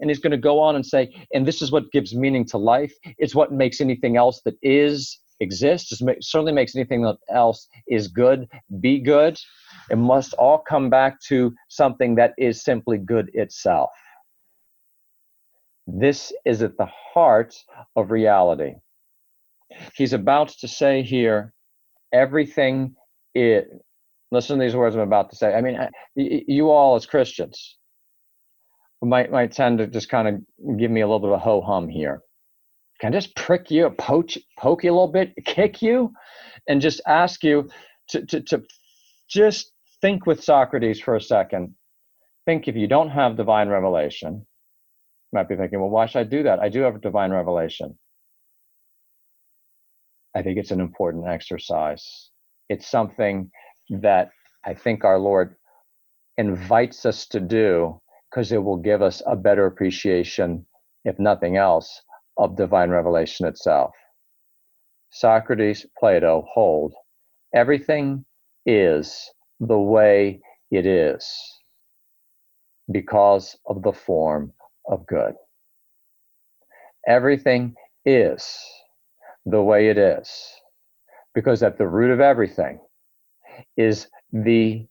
[0.00, 2.58] And he's going to go on and say, and this is what gives meaning to
[2.58, 2.94] life.
[3.18, 8.08] It's what makes anything else that is exist just make, certainly makes anything else is
[8.08, 8.48] good
[8.80, 9.38] be good.
[9.90, 13.90] It must all come back to something that is simply good itself.
[15.86, 17.54] This is at the heart
[17.96, 18.74] of reality.
[19.94, 21.52] He's about to say here
[22.12, 22.94] everything
[23.34, 23.68] it
[24.30, 25.54] listen to these words i'm about to say.
[25.54, 25.78] I mean
[26.16, 27.76] you all as christians
[29.02, 31.60] might might tend to just kind of give me a little bit of a ho
[31.60, 32.22] hum here
[33.00, 36.12] can I just prick you, poach, poke you a little bit, kick you,
[36.68, 37.68] and just ask you
[38.10, 38.62] to, to, to
[39.28, 41.74] just think with Socrates for a second.
[42.46, 46.24] Think if you don't have divine revelation, you might be thinking, well, why should I
[46.24, 46.58] do that?
[46.58, 47.96] I do have divine revelation.
[50.34, 52.30] I think it's an important exercise.
[52.68, 53.50] It's something
[53.90, 54.30] that
[54.64, 55.56] I think our Lord
[56.36, 60.66] invites us to do because it will give us a better appreciation,
[61.04, 62.02] if nothing else,
[62.38, 63.92] of divine revelation itself.
[65.10, 66.94] Socrates, Plato hold
[67.54, 68.24] everything
[68.66, 69.30] is
[69.60, 71.26] the way it is
[72.92, 74.52] because of the form
[74.88, 75.34] of good.
[77.08, 77.74] Everything
[78.04, 78.46] is
[79.46, 80.30] the way it is
[81.34, 82.80] because at the root of everything
[83.76, 84.86] is the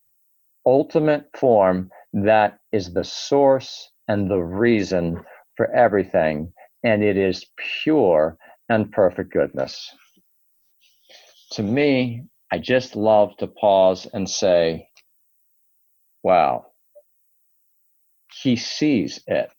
[0.66, 5.24] ultimate form that is the source and the reason
[5.58, 6.52] for everything,
[6.88, 7.46] and it is
[7.84, 8.38] pure
[8.70, 9.94] and perfect goodness.
[11.52, 14.88] To me, I just love to pause and say,
[16.24, 16.68] wow,
[18.42, 19.50] he sees it.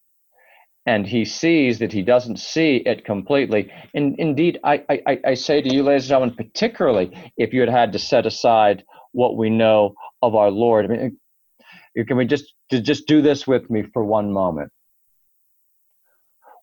[0.86, 3.70] And he sees that he doesn't see it completely.
[3.94, 7.68] And indeed, I, I, I say to you, ladies and gentlemen, particularly if you had
[7.68, 10.86] had to set aside what we know of our Lord.
[10.86, 11.18] I mean,
[12.06, 14.72] can we just just do this with me for one moment?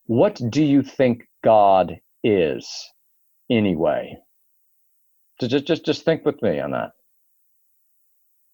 [0.06, 2.92] What do you think God is
[3.50, 4.18] anyway?
[5.42, 6.92] So just just just think with me on that.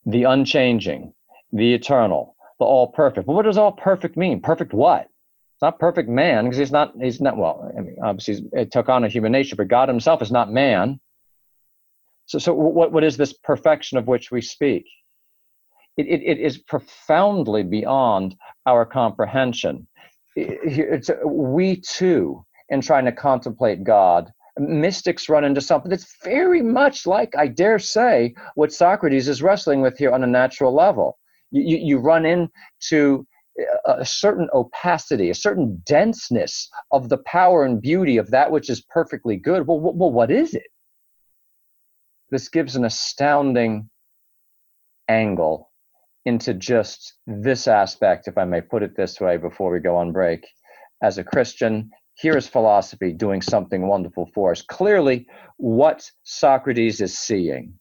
[0.06, 1.14] The unchanging,
[1.52, 3.28] the eternal, the all perfect.
[3.28, 4.42] But what does all perfect mean?
[4.42, 5.02] Perfect what?
[5.02, 7.72] It's not perfect man because he's not he's not well.
[7.78, 11.00] I mean, obviously it took on a human nature, but God Himself is not man.
[12.26, 14.86] So so what what is this perfection of which we speak?
[15.98, 18.36] It, it, it is profoundly beyond
[18.66, 19.88] our comprehension.
[20.36, 26.62] It's, uh, we too, in trying to contemplate God, mystics run into something that's very
[26.62, 31.18] much like, I dare say, what Socrates is wrestling with here on a natural level.
[31.52, 33.26] You, you, run into
[33.60, 38.70] uh, a certain opacity, a certain denseness of the power and beauty of that which
[38.70, 39.68] is perfectly good.
[39.68, 40.68] Well, well, what is it?
[42.30, 43.90] This gives an astounding
[45.10, 45.71] angle
[46.26, 50.12] into just this aspect, if I may put it this way before we go on
[50.12, 50.46] break.
[51.02, 54.62] As a Christian, here is philosophy doing something wonderful for us.
[54.62, 57.74] Clearly, what Socrates is seeing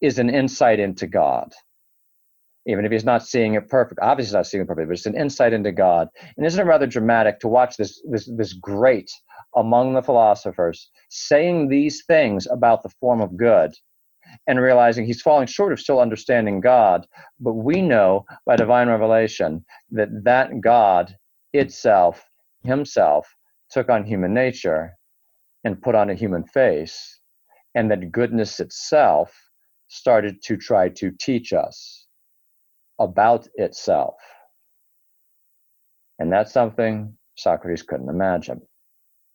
[0.00, 1.52] is an insight into God.
[2.66, 5.06] Even if he's not seeing it perfect, obviously he's not seeing it perfectly, but it's
[5.06, 6.08] an insight into God.
[6.36, 9.10] And isn't it rather dramatic to watch this, this, this great
[9.54, 13.72] among the philosophers saying these things about the form of good
[14.46, 17.06] and realizing he's falling short of still understanding God.
[17.40, 21.16] But we know by divine revelation that that God
[21.52, 22.28] itself,
[22.64, 23.34] himself,
[23.70, 24.96] took on human nature
[25.64, 27.20] and put on a human face,
[27.74, 29.34] and that goodness itself
[29.88, 32.06] started to try to teach us
[32.98, 34.14] about itself.
[36.18, 38.62] And that's something Socrates couldn't imagine.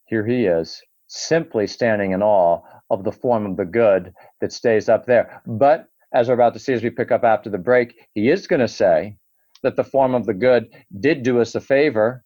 [0.05, 0.81] Here he is,
[1.12, 5.41] simply standing in awe of the form of the good that stays up there.
[5.45, 8.47] But as we're about to see as we pick up after the break, he is
[8.47, 9.18] going to say
[9.64, 12.24] that the form of the good did do us a favor.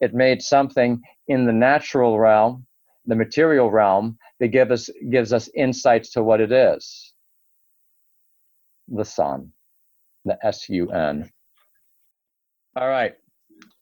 [0.00, 2.66] It made something in the natural realm,
[3.06, 7.12] the material realm, that give us, gives us insights to what it is
[8.88, 9.50] the sun,
[10.24, 11.30] the S U N.
[12.76, 13.14] All right.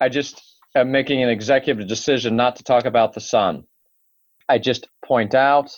[0.01, 0.41] I just
[0.77, 3.65] am making an executive decision not to talk about the sun.
[4.49, 5.71] I just point out,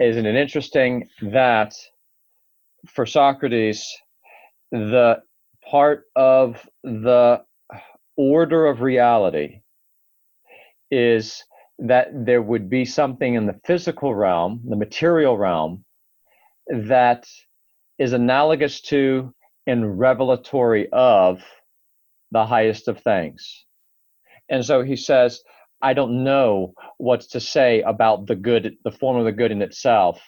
[0.00, 1.74] isn't it interesting that
[2.86, 3.88] for Socrates,
[4.70, 5.22] the
[5.70, 7.42] part of the
[8.16, 9.60] order of reality
[10.90, 11.44] is
[11.78, 15.84] that there would be something in the physical realm, the material realm,
[16.68, 17.26] that
[17.98, 19.34] is analogous to
[19.66, 21.42] and revelatory of
[22.30, 23.64] the highest of things.
[24.48, 25.42] And so he says,
[25.82, 29.62] I don't know what to say about the good, the form of the good in
[29.62, 30.20] itself,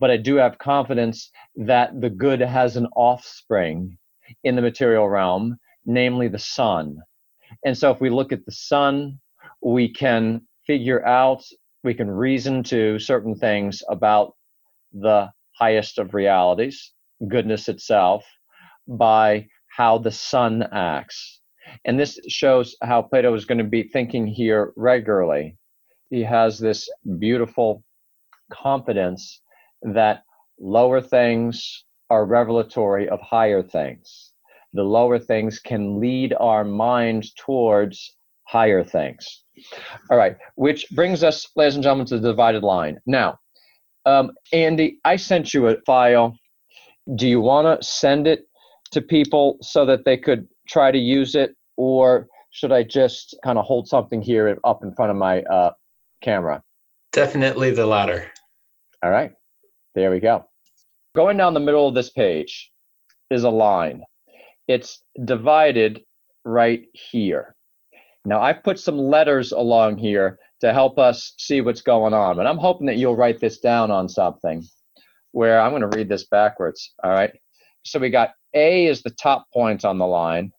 [0.00, 3.96] but I do have confidence that the good has an offspring
[4.44, 6.98] in the material realm, namely the sun.
[7.64, 9.20] And so if we look at the sun,
[9.62, 11.44] we can figure out,
[11.84, 14.34] we can reason to certain things about
[14.92, 16.92] the highest of realities,
[17.28, 18.24] goodness itself,
[18.86, 19.46] by
[19.76, 21.37] how the sun acts.
[21.84, 25.56] And this shows how Plato is going to be thinking here regularly.
[26.10, 26.88] He has this
[27.18, 27.82] beautiful
[28.52, 29.42] confidence
[29.82, 30.22] that
[30.58, 34.32] lower things are revelatory of higher things.
[34.72, 39.44] The lower things can lead our mind towards higher things.
[40.10, 42.98] All right, which brings us, ladies and gentlemen, to the divided line.
[43.06, 43.38] Now,
[44.06, 46.36] um, Andy, I sent you a file.
[47.14, 48.44] Do you want to send it
[48.92, 53.58] to people so that they could try to use it, or should I just kind
[53.58, 55.70] of hold something here up in front of my uh,
[56.22, 56.62] camera?
[57.12, 58.30] Definitely the latter.
[59.02, 59.32] All right,
[59.94, 60.44] there we go.
[61.16, 62.70] Going down the middle of this page,
[63.30, 64.02] is a line.
[64.66, 66.02] It's divided
[66.44, 67.54] right here.
[68.24, 72.46] Now, I've put some letters along here to help us see what's going on, but
[72.46, 74.64] I'm hoping that you'll write this down on something
[75.32, 76.94] where I'm going to read this backwards.
[77.02, 77.30] All right.
[77.84, 80.52] So we got A is the top point on the line.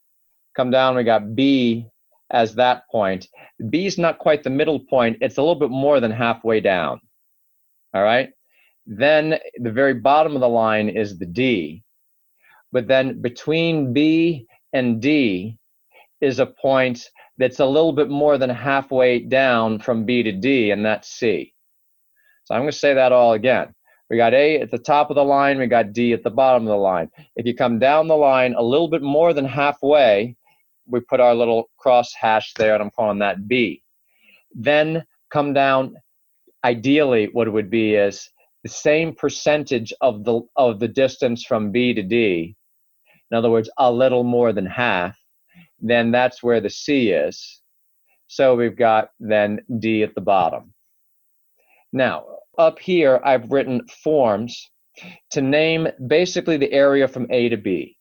[0.59, 1.87] Come down, we got B
[2.31, 3.29] as that point.
[3.69, 6.99] B is not quite the middle point, it's a little bit more than halfway down.
[7.93, 8.31] All right.
[8.85, 11.81] Then the very bottom of the line is the D.
[12.73, 15.57] But then between B and D
[16.19, 17.07] is a point
[17.37, 21.53] that's a little bit more than halfway down from B to D, and that's C.
[22.43, 23.73] So I'm going to say that all again.
[24.09, 26.63] We got A at the top of the line, we got D at the bottom
[26.63, 27.09] of the line.
[27.37, 30.35] If you come down the line a little bit more than halfway,
[30.89, 33.83] we put our little cross hash there, and I'm calling that B.
[34.53, 35.95] Then come down,
[36.63, 38.29] ideally, what it would be is
[38.63, 42.55] the same percentage of the of the distance from B to D.
[43.31, 45.17] In other words, a little more than half.
[45.79, 47.61] Then that's where the C is.
[48.27, 50.73] So we've got then D at the bottom.
[51.93, 52.25] Now,
[52.57, 54.69] up here, I've written forms
[55.31, 57.98] to name basically the area from A to B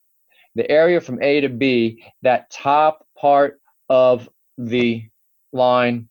[0.55, 5.09] the area from A to B, that top part of the
[5.53, 6.09] line,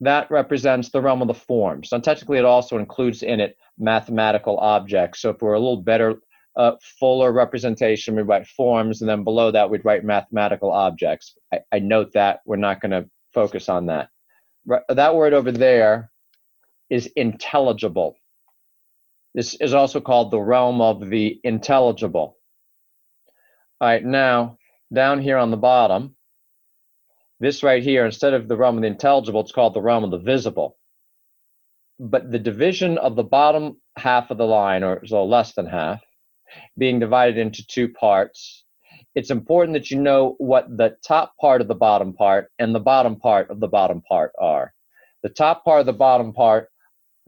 [0.00, 1.92] that represents the realm of the forms.
[1.92, 5.20] And technically, it also includes in it mathematical objects.
[5.20, 6.16] So if we're a little better,
[6.56, 11.36] uh, fuller representation, we write forms, and then below that, we'd write mathematical objects.
[11.52, 14.08] I, I note that we're not going to focus on that.
[14.88, 16.10] That word over there
[16.90, 18.16] is intelligible.
[19.34, 22.37] This is also called the realm of the intelligible.
[23.80, 24.58] All right, now
[24.92, 26.16] down here on the bottom,
[27.38, 30.10] this right here, instead of the realm of the intelligible, it's called the realm of
[30.10, 30.76] the visible.
[32.00, 36.02] But the division of the bottom half of the line, or so less than half,
[36.76, 38.64] being divided into two parts,
[39.14, 42.80] it's important that you know what the top part of the bottom part and the
[42.80, 44.74] bottom part of the bottom part are.
[45.22, 46.68] The top part of the bottom part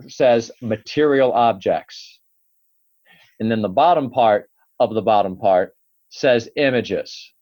[0.09, 2.19] says material objects.
[3.39, 5.77] And then the bottom part of the bottom part
[6.11, 7.33] says images.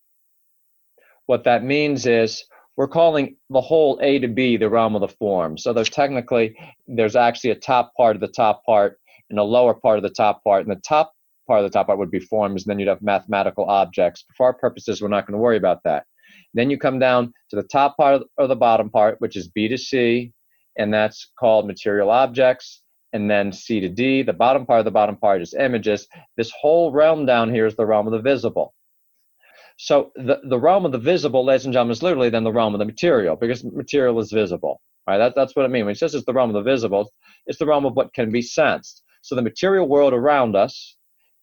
[1.26, 2.44] What that means is
[2.76, 5.58] we're calling the whole A to B the realm of the form.
[5.58, 6.56] So there's technically,
[6.86, 8.98] there's actually a top part of the top part
[9.30, 10.66] and a lower part of the top part.
[10.66, 11.12] And the top
[11.46, 14.24] part of the top part would be forms, and then you'd have mathematical objects.
[14.36, 16.04] For our purposes, we're not going to worry about that.
[16.54, 19.68] Then you come down to the top part of the bottom part, which is B
[19.68, 20.32] to C,
[20.78, 22.82] and that's called material objects
[23.12, 24.22] and then C to D.
[24.22, 26.08] The bottom part of the bottom part is images.
[26.36, 28.74] This whole realm down here is the realm of the visible.
[29.76, 32.74] So the, the realm of the visible, ladies and gentlemen, is literally then the realm
[32.74, 34.80] of the material because material is visible.
[35.06, 35.18] Right?
[35.18, 35.86] That, that's what I mean.
[35.86, 37.10] When it says it's the realm of the visible,
[37.46, 39.02] it's the realm of what can be sensed.
[39.22, 40.96] So the material world around us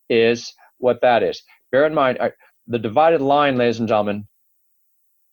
[0.10, 1.42] is what that is.
[1.72, 2.20] Bear in mind,
[2.68, 4.28] the divided line, ladies and gentlemen,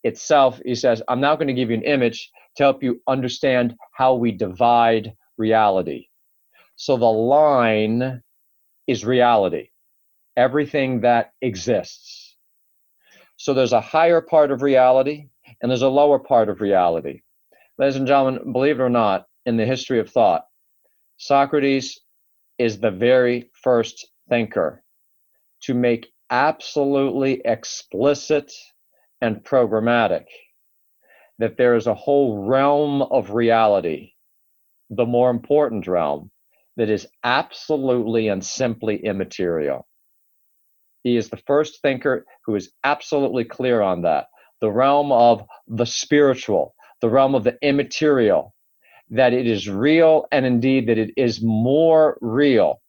[0.03, 3.75] itself, he says, I'm now going to give you an image to help you understand
[3.93, 6.07] how we divide reality.
[6.75, 8.21] So the line
[8.87, 9.69] is reality,
[10.35, 12.35] everything that exists.
[13.37, 15.27] So there's a higher part of reality
[15.61, 17.21] and there's a lower part of reality.
[17.77, 20.45] Ladies and gentlemen, believe it or not, in the history of thought,
[21.17, 21.99] Socrates
[22.57, 24.83] is the very first thinker
[25.63, 28.51] to make absolutely explicit
[29.21, 30.25] and programmatic
[31.39, 34.11] that there is a whole realm of reality,
[34.89, 36.29] the more important realm,
[36.77, 39.87] that is absolutely and simply immaterial.
[41.03, 44.27] He is the first thinker who is absolutely clear on that.
[44.61, 48.55] The realm of the spiritual, the realm of the immaterial,
[49.09, 52.81] that it is real and indeed that it is more real.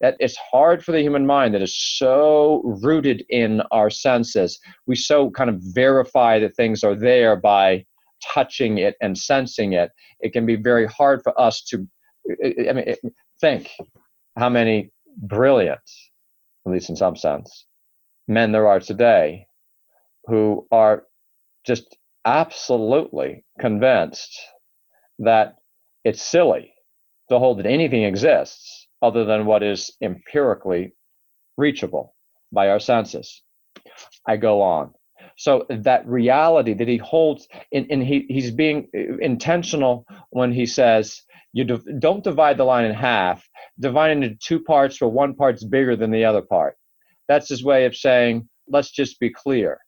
[0.00, 4.60] That it's hard for the human mind that is so rooted in our senses.
[4.86, 7.84] We so kind of verify that things are there by
[8.22, 9.90] touching it and sensing it.
[10.20, 11.88] It can be very hard for us to
[12.30, 12.94] I mean,
[13.40, 13.70] think
[14.36, 15.80] how many brilliant,
[16.66, 17.66] at least in some sense,
[18.28, 19.46] men there are today
[20.26, 21.04] who are
[21.66, 24.38] just absolutely convinced
[25.18, 25.56] that
[26.04, 26.72] it's silly
[27.30, 30.92] to hold that anything exists other than what is empirically
[31.56, 32.14] reachable
[32.52, 33.42] by our senses.
[34.26, 34.92] I go on.
[35.36, 38.88] So that reality that he holds, and, and he, he's being
[39.20, 41.22] intentional when he says
[41.58, 41.64] you
[41.98, 43.44] don't divide the line in half.
[43.80, 46.76] Divide it into two parts where one part's bigger than the other part.
[47.26, 49.78] That's his way of saying let's just be clear.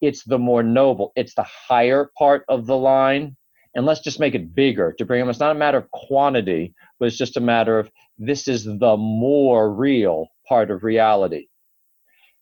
[0.00, 3.36] It's the more noble it's the higher part of the line
[3.74, 5.28] and let's just make it bigger to bring them.
[5.28, 8.96] It's not a matter of quantity but it's just a matter of this is the
[8.96, 11.48] more real part of reality.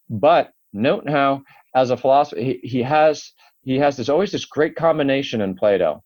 [0.09, 1.43] But note how,
[1.75, 6.05] as a philosopher, he, he has he has this always this great combination in Plato,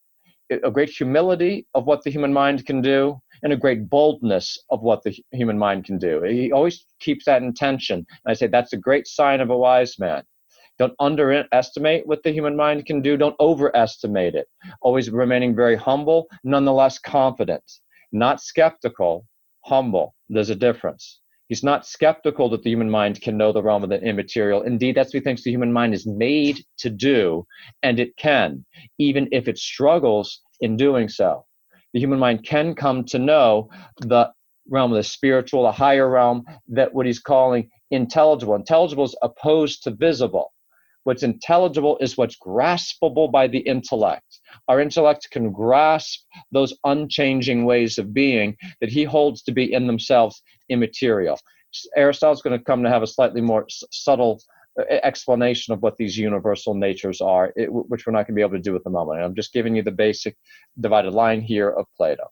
[0.50, 4.82] a great humility of what the human mind can do, and a great boldness of
[4.82, 6.22] what the human mind can do.
[6.22, 7.98] He always keeps that intention.
[7.98, 10.22] And I say that's a great sign of a wise man.
[10.78, 13.16] Don't underestimate what the human mind can do.
[13.16, 14.48] Don't overestimate it.
[14.82, 17.62] Always remaining very humble, nonetheless confident.
[18.12, 19.26] Not skeptical,
[19.64, 20.14] humble.
[20.28, 21.20] There's a difference.
[21.48, 24.62] He's not skeptical that the human mind can know the realm of the immaterial.
[24.62, 27.46] Indeed, that's what he thinks the human mind is made to do,
[27.82, 28.64] and it can,
[28.98, 31.44] even if it struggles in doing so.
[31.92, 33.68] The human mind can come to know
[33.98, 34.30] the
[34.68, 38.54] realm of the spiritual, the higher realm, that what he's calling intelligible.
[38.54, 40.52] Intelligible is opposed to visible.
[41.04, 44.40] What's intelligible is what's graspable by the intellect.
[44.68, 49.86] Our intellect can grasp those unchanging ways of being that he holds to be in
[49.86, 51.38] themselves immaterial.
[51.96, 54.40] Aristotle's going to come to have a slightly more s- subtle
[54.78, 58.42] uh, explanation of what these universal natures are, it, which we're not going to be
[58.42, 59.18] able to do at the moment.
[59.18, 60.36] And I'm just giving you the basic
[60.80, 62.24] divided line here of Plato.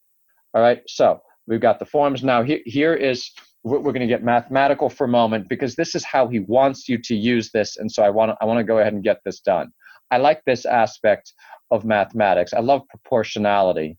[0.54, 2.42] All right, so we've got the forms now.
[2.42, 3.30] Here, here is
[3.64, 6.98] we're, going to get mathematical for a moment because this is how he wants you
[6.98, 9.20] to use this and so i want to i want to go ahead and get
[9.24, 9.72] this done
[10.10, 11.32] i like this aspect
[11.70, 13.96] of mathematics i love proportionality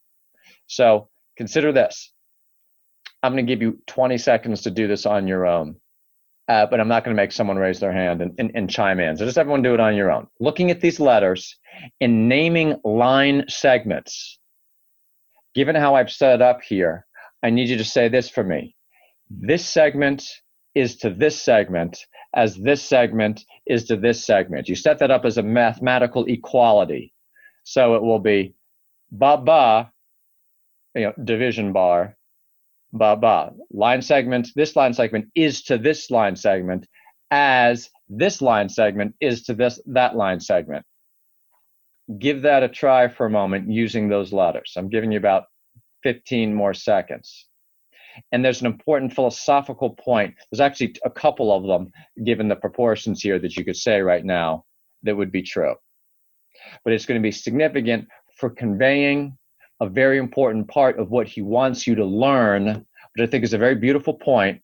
[0.66, 2.12] so consider this
[3.24, 5.76] i'm going to give you 20 seconds to do this on your own
[6.48, 9.00] uh, but i'm not going to make someone raise their hand and, and, and chime
[9.00, 11.56] in so just everyone do it on your own looking at these letters
[12.00, 14.38] and naming line segments
[15.54, 17.06] given how i've set it up here
[17.42, 18.74] i need you to say this for me
[19.30, 20.24] this segment
[20.74, 21.98] is to this segment
[22.34, 24.68] as this segment is to this segment.
[24.68, 27.12] You set that up as a mathematical equality.
[27.62, 28.54] So it will be
[29.10, 29.92] ba ba,
[30.94, 32.16] you know, division bar,
[32.94, 33.52] ba ba.
[33.70, 36.86] Line segment, this line segment is to this line segment
[37.30, 40.86] as this line segment is to this that line segment.
[42.18, 44.74] Give that a try for a moment using those letters.
[44.76, 45.44] I'm giving you about
[46.02, 47.48] 15 more seconds.
[48.30, 50.34] And there's an important philosophical point.
[50.50, 51.90] There's actually a couple of them,
[52.24, 54.64] given the proportions here, that you could say right now
[55.02, 55.74] that would be true.
[56.84, 58.06] But it's going to be significant
[58.38, 59.36] for conveying
[59.80, 62.66] a very important part of what he wants you to learn,
[63.14, 64.60] which I think is a very beautiful point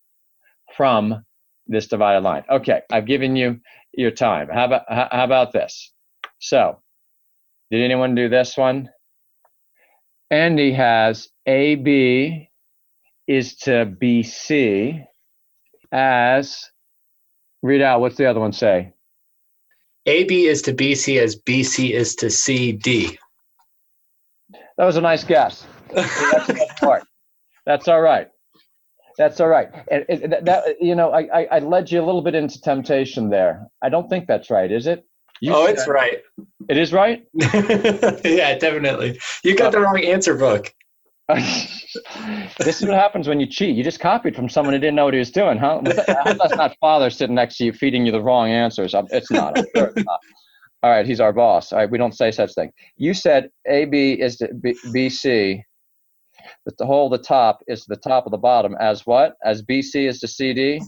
[0.76, 1.24] from
[1.66, 2.44] this divided line.
[2.50, 3.60] Okay, I've given you
[3.92, 4.48] your time.
[4.52, 5.92] How about how about this?
[6.38, 6.80] So,
[7.70, 8.88] did anyone do this one?
[10.30, 12.48] Andy has AB
[13.26, 15.04] is to BC
[15.92, 16.70] as
[17.62, 18.92] read out what's the other one say?
[20.06, 23.18] AB is to BC as BC is to CD.
[24.80, 25.66] That was a nice guess.
[25.92, 27.02] That's best part.
[27.66, 28.28] That's all right.
[29.18, 29.68] That's all right.
[29.90, 33.66] And, and that you know, I, I led you a little bit into temptation there.
[33.82, 35.04] I don't think that's right, is it?
[35.42, 36.22] You oh, it's right.
[36.70, 37.26] It is right.
[37.34, 39.20] yeah, definitely.
[39.44, 40.72] You got the wrong answer book.
[41.28, 43.76] this is what happens when you cheat.
[43.76, 45.82] You just copied from someone who didn't know what he was doing, huh?
[45.84, 48.94] That's not father sitting next to you feeding you the wrong answers.
[49.10, 49.58] It's not.
[49.76, 50.20] Sure it's not.
[50.82, 51.72] All right, he's our boss.
[51.72, 52.72] All right, we don't say such thing.
[52.96, 55.62] You said AB is to B- BC,
[56.64, 59.34] that the whole the top is the top of the bottom as what?
[59.44, 60.80] As BC is to CD?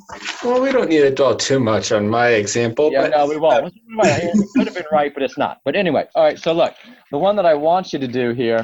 [0.43, 2.90] Well, we don't need to dwell too much on my example.
[2.93, 3.73] Yeah, but, no, we won't.
[3.86, 5.59] it could have been right, but it's not.
[5.64, 6.74] But anyway, all right, so look,
[7.10, 8.62] the one that I want you to do here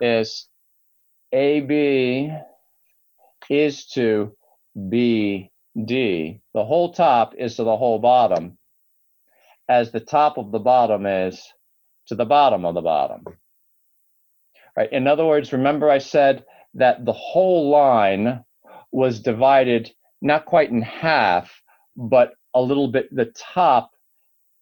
[0.00, 0.48] is
[1.32, 2.32] AB
[3.48, 4.32] is to
[4.76, 5.50] BD.
[5.76, 8.58] The whole top is to the whole bottom,
[9.68, 11.42] as the top of the bottom is
[12.08, 13.24] to the bottom of the bottom.
[14.76, 14.92] Right.
[14.92, 16.44] In other words, remember I said
[16.74, 18.44] that the whole line
[18.92, 19.90] was divided
[20.20, 21.50] not quite in half,
[21.96, 23.90] but a little bit, the top,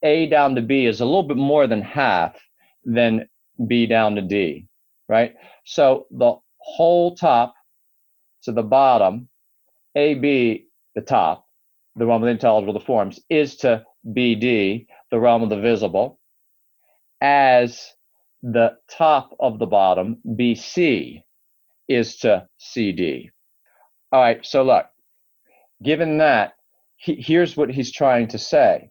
[0.03, 2.37] A down to B is a little bit more than half
[2.85, 3.29] than
[3.67, 4.67] B down to D,
[5.09, 5.35] right?
[5.65, 7.55] So the whole top
[8.45, 9.29] to the bottom,
[9.95, 11.47] AB, the top,
[11.97, 16.19] the one with the intelligible, forms, is to BD, the realm of the visible,
[17.21, 17.93] as
[18.43, 21.23] the top of the bottom, BC,
[21.89, 23.31] is to CD.
[24.13, 24.87] All right, so look,
[25.83, 26.55] given that,
[26.97, 28.91] he, here's what he's trying to say.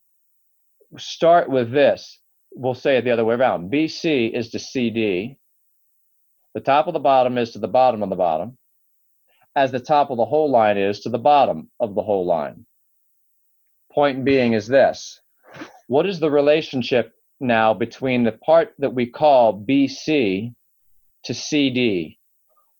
[0.97, 2.19] Start with this.
[2.53, 3.71] We'll say it the other way around.
[3.71, 5.37] BC is to CD,
[6.53, 8.57] the top of the bottom is to the bottom of the bottom,
[9.55, 12.65] as the top of the whole line is to the bottom of the whole line.
[13.91, 15.19] Point being is this
[15.87, 20.53] what is the relationship now between the part that we call BC
[21.25, 22.19] to CD?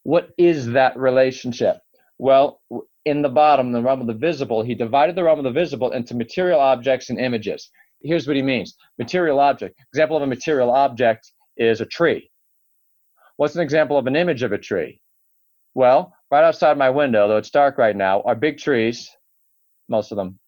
[0.04, 1.78] What is that relationship?
[2.18, 2.62] Well,
[3.06, 5.92] in the bottom, the realm of the visible, he divided the realm of the visible
[5.92, 7.70] into material objects and images.
[8.02, 9.80] Here's what he means material object.
[9.94, 12.30] Example of a material object is a tree.
[13.38, 15.02] What's an example of an image of a tree?
[15.74, 19.10] Well, right outside my window, though it's dark right now, are big trees,
[19.90, 20.40] most of them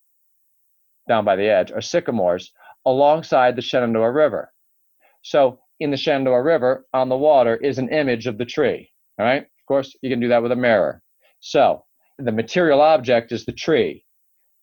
[1.08, 2.52] down by the edge, are sycamores
[2.86, 4.52] alongside the Shenandoah River.
[5.22, 8.90] So in the Shenandoah River, on the water, is an image of the tree.
[9.20, 9.44] All right.
[9.44, 11.02] Of course, you can do that with a mirror.
[11.40, 11.84] So
[12.18, 14.06] the material object is the tree.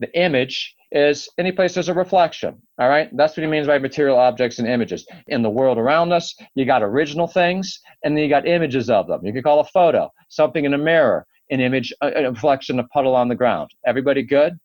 [0.00, 2.60] The image is any place there's a reflection.
[2.78, 3.08] All right.
[3.16, 5.06] That's what he means by material objects and images.
[5.28, 9.06] In the world around us, you got original things and then you got images of
[9.06, 9.24] them.
[9.24, 13.14] You can call a photo, something in a mirror, an image, a, reflection, a puddle
[13.14, 13.70] on the ground.
[13.86, 14.58] Everybody good?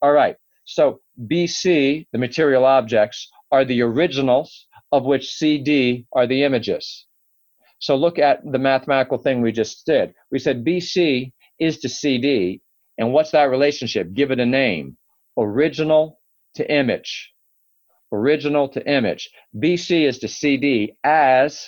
[0.00, 0.36] All right.
[0.64, 7.06] So BC, the material objects, are the originals of which CD are the images.
[7.78, 10.14] So look at the mathematical thing we just did.
[10.30, 12.60] We said BC is to CD,
[12.98, 14.12] and what's that relationship?
[14.14, 14.96] Give it a name.
[15.36, 16.20] Original
[16.54, 17.32] to image.
[18.12, 19.28] Original to image.
[19.56, 21.66] BC is to CD as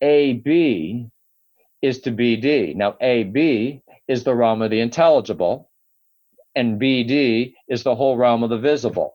[0.00, 1.06] AB
[1.80, 2.74] is to BD.
[2.74, 5.67] Now, AB is the realm of the intelligible,
[6.54, 9.14] and BD is the whole realm of the visible.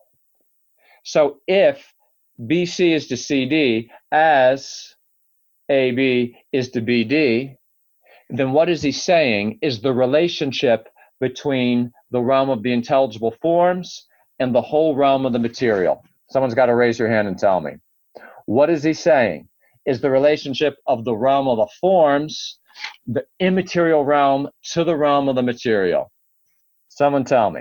[1.04, 1.92] So if
[2.40, 4.94] BC is to CD as
[5.68, 7.56] AB is to BD,
[8.30, 10.88] then what is he saying is the relationship
[11.20, 14.06] between the realm of the intelligible forms
[14.38, 16.02] and the whole realm of the material.
[16.30, 17.72] Someone's got to raise your hand and tell me.
[18.46, 19.48] What is he saying?
[19.86, 22.58] Is the relationship of the realm of the forms,
[23.06, 26.10] the immaterial realm, to the realm of the material?
[26.94, 27.60] Someone tell me.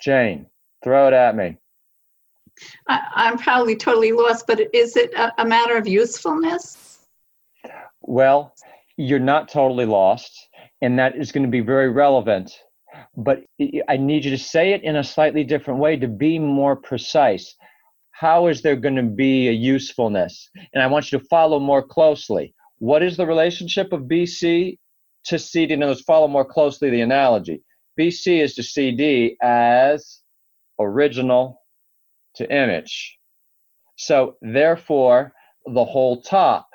[0.00, 0.46] Jane,
[0.84, 1.56] throw it at me.
[2.88, 7.00] I, am probably totally lost, but is it a, a matter of usefulness?
[8.02, 8.54] Well,
[8.96, 10.48] you're not totally lost,
[10.80, 12.52] and that is going to be very relevant.
[13.16, 13.40] But
[13.88, 17.52] I need you to say it in a slightly different way to be more precise.
[18.12, 20.48] How is there going to be a usefulness?
[20.72, 22.54] And I want you to follow more closely.
[22.78, 24.78] What is the relationship of BC
[25.24, 25.74] to CD?
[25.74, 27.60] In other words, follow more closely the analogy.
[27.98, 30.20] BC is to CD as
[30.78, 31.60] original
[32.36, 33.18] to image.
[33.96, 35.32] So therefore,
[35.66, 36.68] the whole top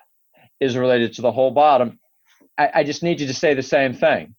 [0.60, 2.00] is related to the whole bottom.
[2.58, 4.36] I, I just need you to say the same thing.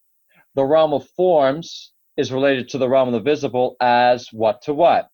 [0.55, 4.73] The realm of forms is related to the realm of the visible as what to
[4.73, 5.09] what?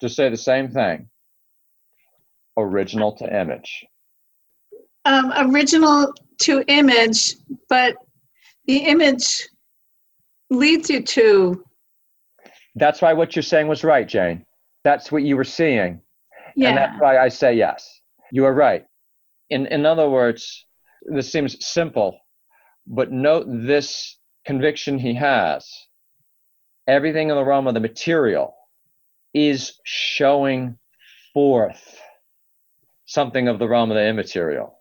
[0.00, 1.08] Just say the same thing.
[2.56, 3.84] Original to image.
[5.04, 7.34] Um, original to image,
[7.68, 7.96] but
[8.66, 9.48] the image
[10.50, 11.64] leads you to.
[12.74, 14.44] That's why what you're saying was right, Jane.
[14.82, 16.00] That's what you were seeing.
[16.56, 16.70] Yeah.
[16.70, 18.00] And that's why I say yes.
[18.30, 18.84] You are right.
[19.50, 20.66] In, in other words,
[21.02, 22.18] this seems simple,
[22.86, 25.68] but note this conviction he has.
[26.86, 28.54] Everything in the realm of the material
[29.32, 30.78] is showing
[31.32, 32.00] forth
[33.06, 34.78] something of the realm of the immaterial.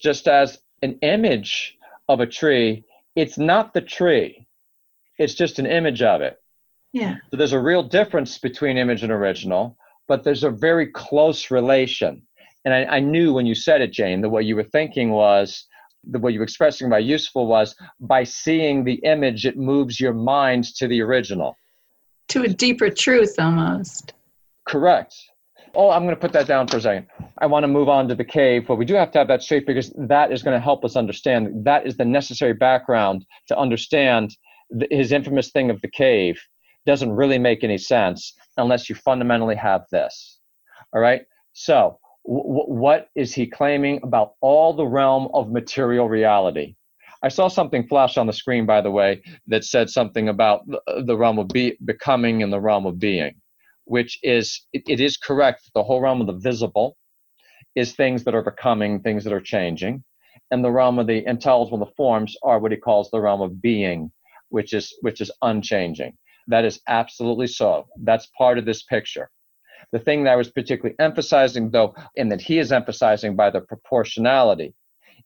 [0.00, 1.76] Just as an image
[2.08, 4.46] of a tree, it's not the tree,
[5.18, 6.38] it's just an image of it.
[6.92, 7.16] Yeah.
[7.30, 9.76] So there's a real difference between image and original,
[10.08, 12.22] but there's a very close relation.
[12.64, 15.66] And I, I knew when you said it, Jane, that what you were thinking was
[16.04, 20.12] the way you were expressing by useful was by seeing the image, it moves your
[20.12, 21.56] mind to the original.
[22.28, 24.12] To a deeper truth almost.
[24.66, 25.14] Correct.
[25.74, 27.06] Oh, I'm going to put that down for a second.
[27.38, 29.42] I want to move on to the cave, but we do have to have that
[29.42, 31.64] straight because that is going to help us understand.
[31.64, 34.36] That is the necessary background to understand
[34.70, 36.38] the, his infamous thing of the cave
[36.84, 40.40] doesn't really make any sense unless you fundamentally have this.
[40.94, 41.22] All right.
[41.54, 46.74] So, w- what is he claiming about all the realm of material reality?
[47.22, 50.62] I saw something flash on the screen, by the way, that said something about
[51.04, 53.34] the realm of be- becoming and the realm of being,
[53.84, 55.70] which is, it, it is correct.
[55.74, 56.96] The whole realm of the visible
[57.74, 60.04] is things that are becoming, things that are changing.
[60.50, 63.62] And the realm of the intelligible, the forms, are what he calls the realm of
[63.62, 64.12] being,
[64.50, 66.12] which is which is unchanging.
[66.48, 67.86] That is absolutely so.
[68.02, 69.30] That's part of this picture.
[69.92, 73.60] The thing that I was particularly emphasizing, though, and that he is emphasizing by the
[73.62, 74.74] proportionality,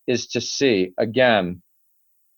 [0.07, 1.63] is to see, again,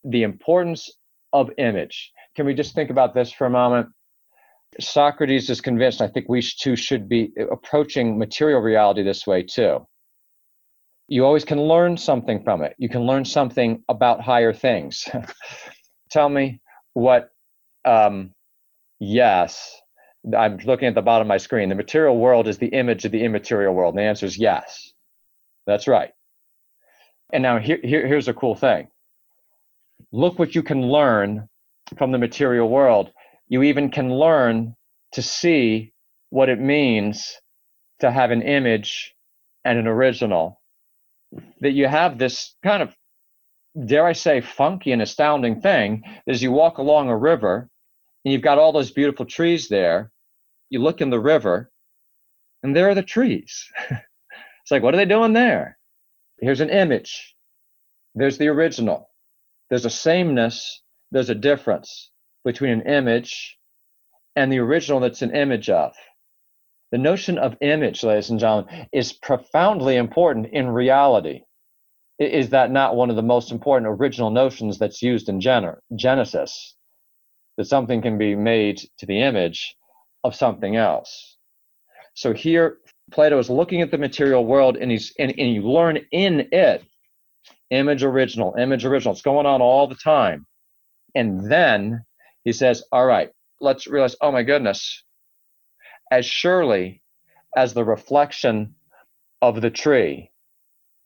[0.03, 0.89] the importance
[1.33, 2.11] of image.
[2.35, 3.89] Can we just think about this for a moment?
[4.79, 9.87] Socrates is convinced, I think we too should be approaching material reality this way too.
[11.07, 12.75] You always can learn something from it.
[12.77, 15.07] You can learn something about higher things.
[16.11, 16.61] Tell me
[16.93, 17.29] what
[17.85, 18.33] um,
[18.99, 19.75] yes.
[20.37, 21.69] I'm looking at the bottom of my screen.
[21.69, 23.95] The material world is the image of the immaterial world.
[23.95, 24.93] And the answer is yes.
[25.65, 26.11] That's right.
[27.31, 28.87] And now here, here, here's a cool thing.
[30.11, 31.47] look what you can learn
[31.97, 33.11] from the material world.
[33.49, 34.75] You even can learn
[35.13, 35.91] to see
[36.29, 37.35] what it means
[37.99, 39.15] to have an image
[39.65, 40.61] and an original.
[41.61, 42.95] That you have this kind of,
[43.85, 47.67] dare I say, funky and astounding thing as you walk along a river
[48.23, 50.11] and you've got all those beautiful trees there.
[50.69, 51.71] You look in the river
[52.61, 53.67] and there are the trees.
[53.89, 55.77] it's like, what are they doing there?
[56.39, 57.35] Here's an image.
[58.13, 59.09] There's the original.
[59.69, 60.81] There's a sameness,
[61.11, 62.11] there's a difference
[62.45, 63.57] between an image
[64.35, 65.93] and the original that's an image of.
[66.91, 71.41] The notion of image, ladies and gentlemen, is profoundly important in reality.
[72.17, 76.75] Is that not one of the most important original notions that's used in Genesis?
[77.57, 79.75] That something can be made to the image
[80.23, 81.37] of something else.
[82.13, 82.77] So here,
[83.11, 86.83] Plato is looking at the material world and he's and, and you learn in it
[87.71, 89.13] image original, image original.
[89.13, 90.45] It's going on all the time.
[91.15, 92.03] And then
[92.43, 93.29] he says, All right,
[93.59, 95.03] let's realize, oh my goodness,
[96.11, 97.01] as surely
[97.55, 98.75] as the reflection
[99.41, 100.31] of the tree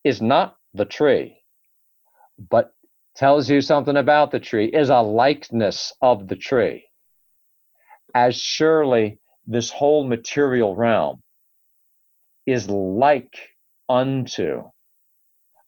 [0.03, 1.37] is not the tree,
[2.49, 2.73] but
[3.15, 6.85] tells you something about the tree, is a likeness of the tree.
[8.15, 11.21] As surely this whole material realm
[12.45, 13.35] is like
[13.87, 14.63] unto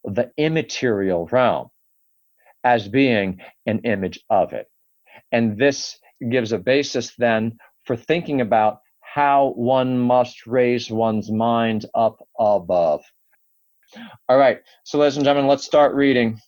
[0.03, 1.69] the immaterial realm
[2.63, 4.67] as being an image of it.
[5.35, 5.99] And this
[6.31, 13.03] gives a basis then for thinking about how one must raise one's mind up above.
[14.29, 16.39] All right, so ladies and gentlemen, let's start reading.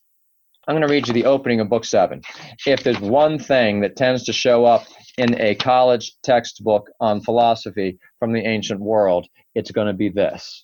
[0.65, 2.21] I'm going to read you the opening of book seven.
[2.65, 4.85] If there's one thing that tends to show up
[5.17, 10.63] in a college textbook on philosophy from the ancient world, it's going to be this.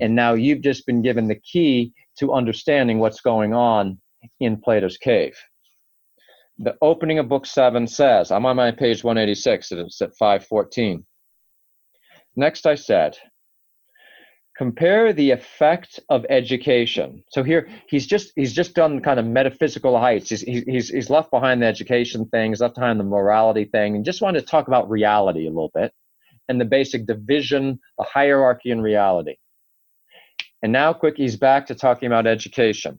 [0.00, 4.00] And now you've just been given the key to understanding what's going on
[4.40, 5.36] in Plato's cave
[6.62, 11.04] the opening of book seven says, I'm on my page 186, it's at 514.
[12.36, 13.16] Next, I said,
[14.58, 17.24] compare the effect of education.
[17.30, 20.28] So here he's just he's just done kind of metaphysical heights.
[20.28, 24.04] He's he's he's left behind the education thing, he's left behind the morality thing, and
[24.04, 25.92] just wanted to talk about reality a little bit
[26.50, 29.36] and the basic division, the hierarchy in reality.
[30.62, 32.98] And now, quick, he's back to talking about education.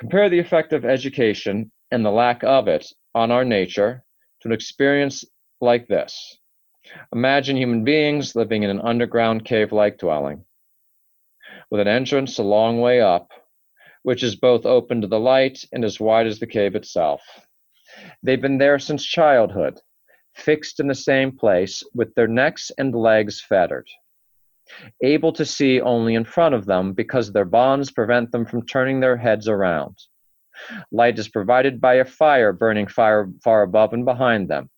[0.00, 4.02] Compare the effect of education and the lack of it on our nature
[4.40, 5.24] to an experience
[5.60, 6.38] like this.
[7.14, 10.44] Imagine human beings living in an underground cave like dwelling,
[11.70, 13.30] with an entrance a long way up,
[14.02, 17.20] which is both open to the light and as wide as the cave itself.
[18.22, 19.78] They've been there since childhood,
[20.34, 23.86] fixed in the same place, with their necks and legs fettered,
[25.02, 29.00] able to see only in front of them because their bonds prevent them from turning
[29.00, 29.98] their heads around.
[30.90, 34.70] Light is provided by a fire burning far, far above and behind them.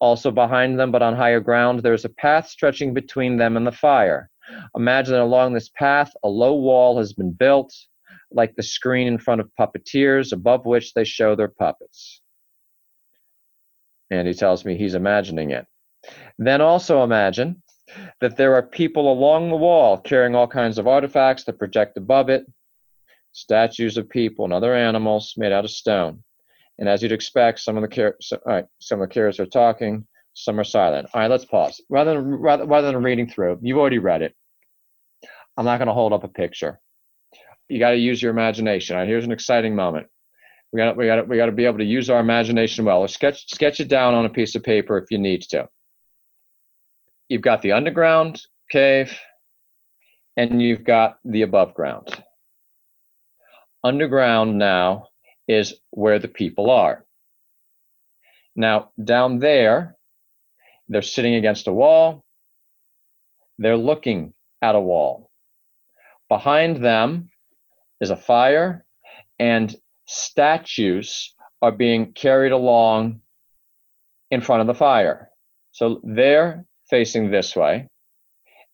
[0.00, 3.66] Also behind them, but on higher ground, there is a path stretching between them and
[3.66, 4.30] the fire.
[4.76, 7.74] Imagine that along this path, a low wall has been built,
[8.32, 12.22] like the screen in front of puppeteers, above which they show their puppets.
[14.10, 15.66] And he tells me he's imagining it.
[16.38, 17.62] Then also imagine
[18.20, 22.28] that there are people along the wall carrying all kinds of artifacts that project above
[22.28, 22.44] it,
[23.32, 26.22] statues of people and other animals made out of stone.
[26.78, 29.40] And as you'd expect, some of the car- so, all right, some of the characters
[29.40, 31.08] are talking, some are silent.
[31.12, 31.80] All right, let's pause.
[31.88, 34.34] Rather than rather, rather than reading through, you've already read it.
[35.56, 36.80] I'm not going to hold up a picture.
[37.68, 38.96] You got to use your imagination.
[38.96, 40.06] All right, here's an exciting moment.
[40.72, 43.00] We got we got we got to be able to use our imagination well.
[43.00, 45.68] Or sketch sketch it down on a piece of paper if you need to.
[47.28, 48.40] You've got the underground
[48.70, 49.16] cave,
[50.36, 52.22] and you've got the above ground
[53.84, 55.08] underground now
[55.48, 57.04] is where the people are.
[58.56, 59.96] Now, down there,
[60.88, 62.24] they're sitting against a wall,
[63.58, 65.30] they're looking at a wall.
[66.28, 67.30] Behind them
[68.00, 68.84] is a fire,
[69.38, 69.74] and
[70.06, 73.20] statues are being carried along
[74.30, 75.30] in front of the fire.
[75.72, 77.88] So they're facing this way,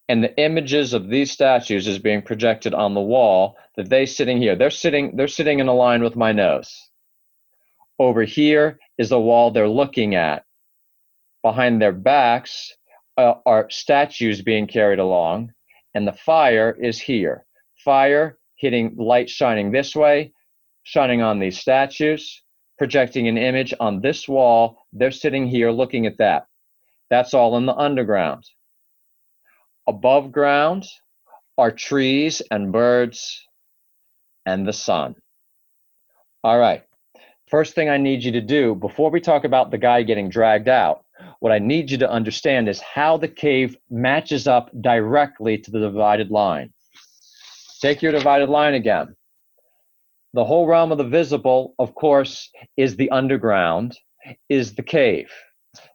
[0.08, 4.38] and the images of these statues is being projected on the wall that they sitting
[4.38, 4.54] here.
[4.54, 6.72] They're sitting they're sitting in a line with my nose.
[7.98, 10.44] Over here is the wall they're looking at.
[11.42, 12.72] Behind their backs
[13.16, 15.52] uh, are statues being carried along.
[15.94, 17.46] And the fire is here.
[17.84, 20.32] Fire hitting light shining this way
[20.82, 22.42] shining on these statues
[22.78, 24.78] projecting an image on this wall.
[24.92, 26.46] They're sitting here looking at that.
[27.10, 28.44] That's all in the underground
[29.86, 30.84] Above ground
[31.58, 33.46] are trees and birds
[34.44, 35.14] and the sun.
[36.42, 36.82] All right.
[37.48, 40.68] First thing I need you to do before we talk about the guy getting dragged
[40.68, 41.04] out,
[41.40, 45.78] what I need you to understand is how the cave matches up directly to the
[45.78, 46.72] divided line.
[47.80, 49.14] Take your divided line again.
[50.34, 53.96] The whole realm of the visible, of course, is the underground,
[54.48, 55.30] is the cave.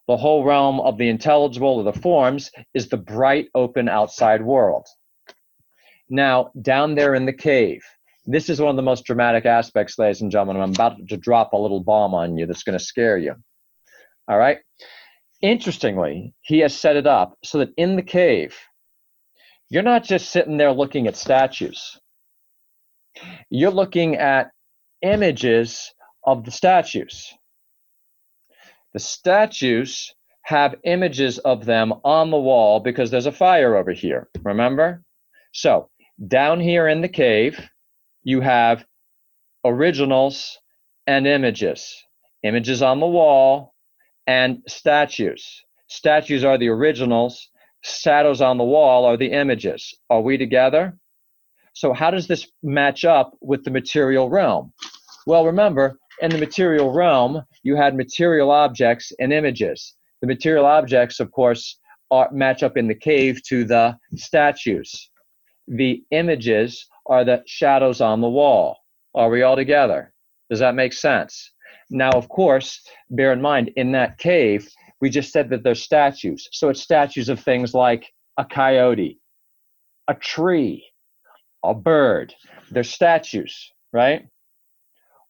[0.08, 4.86] The whole realm of the intelligible or the forms is the bright, open outside world.
[6.08, 7.82] Now, down there in the cave,
[8.26, 10.62] this is one of the most dramatic aspects, ladies and gentlemen.
[10.62, 13.34] I'm about to drop a little bomb on you that's going to scare you.
[14.28, 14.58] All right.
[15.40, 18.56] Interestingly, he has set it up so that in the cave,
[19.70, 21.98] you're not just sitting there looking at statues,
[23.50, 24.52] you're looking at
[25.02, 25.92] images
[26.24, 27.34] of the statues.
[28.94, 34.28] The statues have images of them on the wall because there's a fire over here.
[34.42, 35.02] Remember?
[35.52, 35.88] So,
[36.26, 37.58] down here in the cave,
[38.22, 38.84] you have
[39.64, 40.58] originals
[41.06, 41.94] and images.
[42.42, 43.74] Images on the wall
[44.26, 45.62] and statues.
[45.88, 47.48] Statues are the originals,
[47.82, 49.94] shadows on the wall are the images.
[50.10, 50.96] Are we together?
[51.74, 54.72] So, how does this match up with the material realm?
[55.26, 59.94] Well, remember, in the material realm, you had material objects and images.
[60.20, 61.78] The material objects, of course,
[62.10, 65.10] are, match up in the cave to the statues.
[65.68, 68.78] The images are the shadows on the wall.
[69.14, 70.12] Are we all together?
[70.50, 71.52] Does that make sense?
[71.90, 72.80] Now, of course,
[73.10, 74.68] bear in mind, in that cave,
[75.00, 76.48] we just said that they're statues.
[76.52, 79.18] So it's statues of things like a coyote,
[80.08, 80.86] a tree,
[81.64, 82.34] a bird.
[82.70, 84.26] They're statues, right?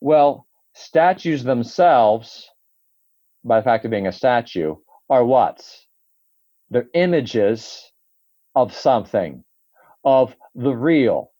[0.01, 2.49] Well, statues themselves,
[3.45, 4.77] by the fact of being a statue,
[5.11, 5.61] are what?
[6.71, 7.93] They're images
[8.55, 9.45] of something,
[10.05, 11.33] of the real,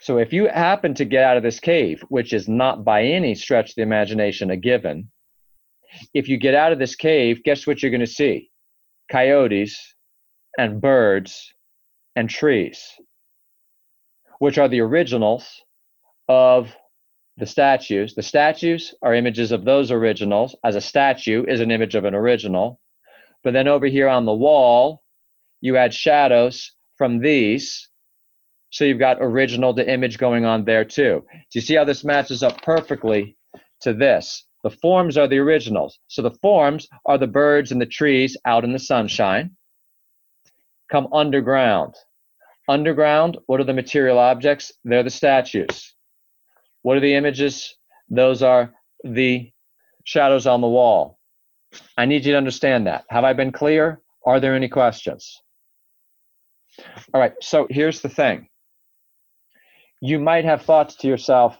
[0.00, 3.34] so if you happen to get out of this cave, which is not by any
[3.34, 5.10] stretch of the imagination a given,
[6.14, 8.50] if you get out of this cave, guess what you're going to see?
[9.10, 9.94] Coyotes
[10.56, 11.54] and birds
[12.16, 12.82] and trees,
[14.38, 15.46] which are the originals
[16.28, 16.74] of
[17.38, 18.14] the statues.
[18.14, 22.14] The statues are images of those originals, as a statue is an image of an
[22.14, 22.80] original.
[23.44, 25.02] But then over here on the wall,
[25.60, 27.88] you add shadows from these
[28.70, 31.24] so you've got original to image going on there too.
[31.32, 33.36] Do you see how this matches up perfectly
[33.82, 34.44] to this?
[34.62, 35.98] The forms are the originals.
[36.08, 39.56] So the forms are the birds and the trees out in the sunshine.
[40.90, 41.94] Come underground.
[42.68, 44.72] Underground, what are the material objects?
[44.84, 45.94] They're the statues.
[46.82, 47.74] What are the images?
[48.08, 48.72] Those are
[49.04, 49.50] the
[50.04, 51.18] shadows on the wall.
[51.96, 53.04] I need you to understand that.
[53.10, 54.00] Have I been clear?
[54.24, 55.42] Are there any questions?
[57.12, 58.48] All right, so here's the thing
[60.00, 61.58] you might have thought to yourself,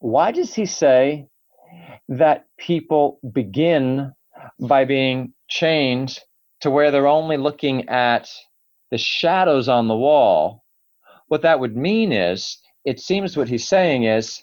[0.00, 1.26] why does he say
[2.08, 4.12] that people begin
[4.60, 6.18] by being chained
[6.60, 8.30] to where they're only looking at
[8.90, 10.64] the shadows on the wall?
[11.26, 14.42] What that would mean is, it seems what he's saying is,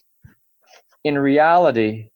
[1.04, 2.10] in reality,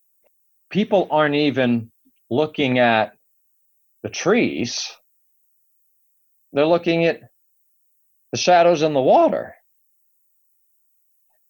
[0.70, 1.92] people aren't even
[2.30, 3.14] looking at
[4.04, 4.92] the trees,
[6.54, 7.22] they're looking at
[8.32, 9.56] the shadows in the water.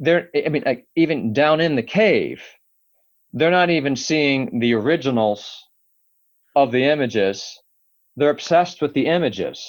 [0.01, 2.41] They're i mean like even down in the cave
[3.33, 5.63] they're not even seeing the originals
[6.55, 7.59] of the images.
[8.15, 9.63] They're obsessed with the images.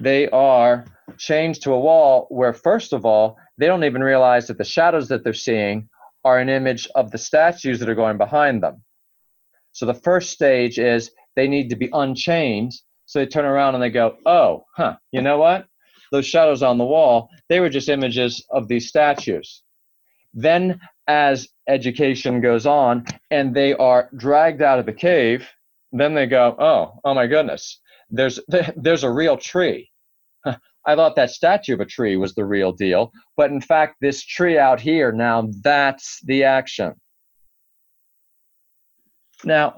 [0.00, 0.86] They are
[1.18, 5.08] chained to a wall where first of all they don't even realize that the shadows
[5.08, 5.88] that they're seeing
[6.24, 8.82] are an image of the statues that are going behind them.
[9.72, 12.72] So the first stage is they need to be unchained.
[13.06, 15.66] So they turn around and they go oh huh you know what?
[16.12, 19.62] Those shadows on the wall they were just images of these statues.
[20.34, 25.46] Then, as education goes on and they are dragged out of the cave,
[25.92, 27.80] then they go, oh, oh my goodness,
[28.10, 28.40] there's
[28.76, 29.90] there's a real tree.
[30.86, 34.24] I thought that statue of a tree was the real deal, but in fact, this
[34.24, 36.94] tree out here now that's the action.
[39.44, 39.74] Now,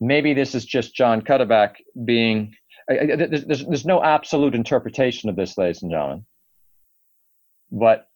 [0.00, 2.54] maybe this is just John Cuddeback being.
[2.88, 6.24] There's, there's, there's no absolute interpretation of this, ladies and gentlemen.
[7.72, 8.06] But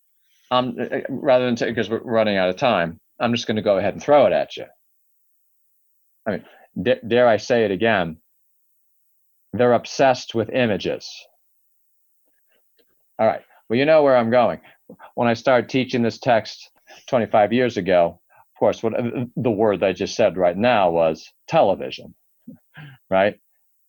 [0.51, 0.77] um,
[1.09, 4.03] rather than because we're running out of time, I'm just going to go ahead and
[4.03, 4.67] throw it at you.
[6.27, 6.45] I mean,
[6.81, 8.19] d- dare I say it again?
[9.53, 11.11] They're obsessed with images.
[13.21, 13.43] All right.
[13.71, 14.61] Well, you know where I'm going.
[15.17, 16.71] When I started teaching this text
[17.09, 18.95] 25 years ago, of course, what
[19.37, 22.15] the word I just said right now was television,
[23.11, 23.39] right?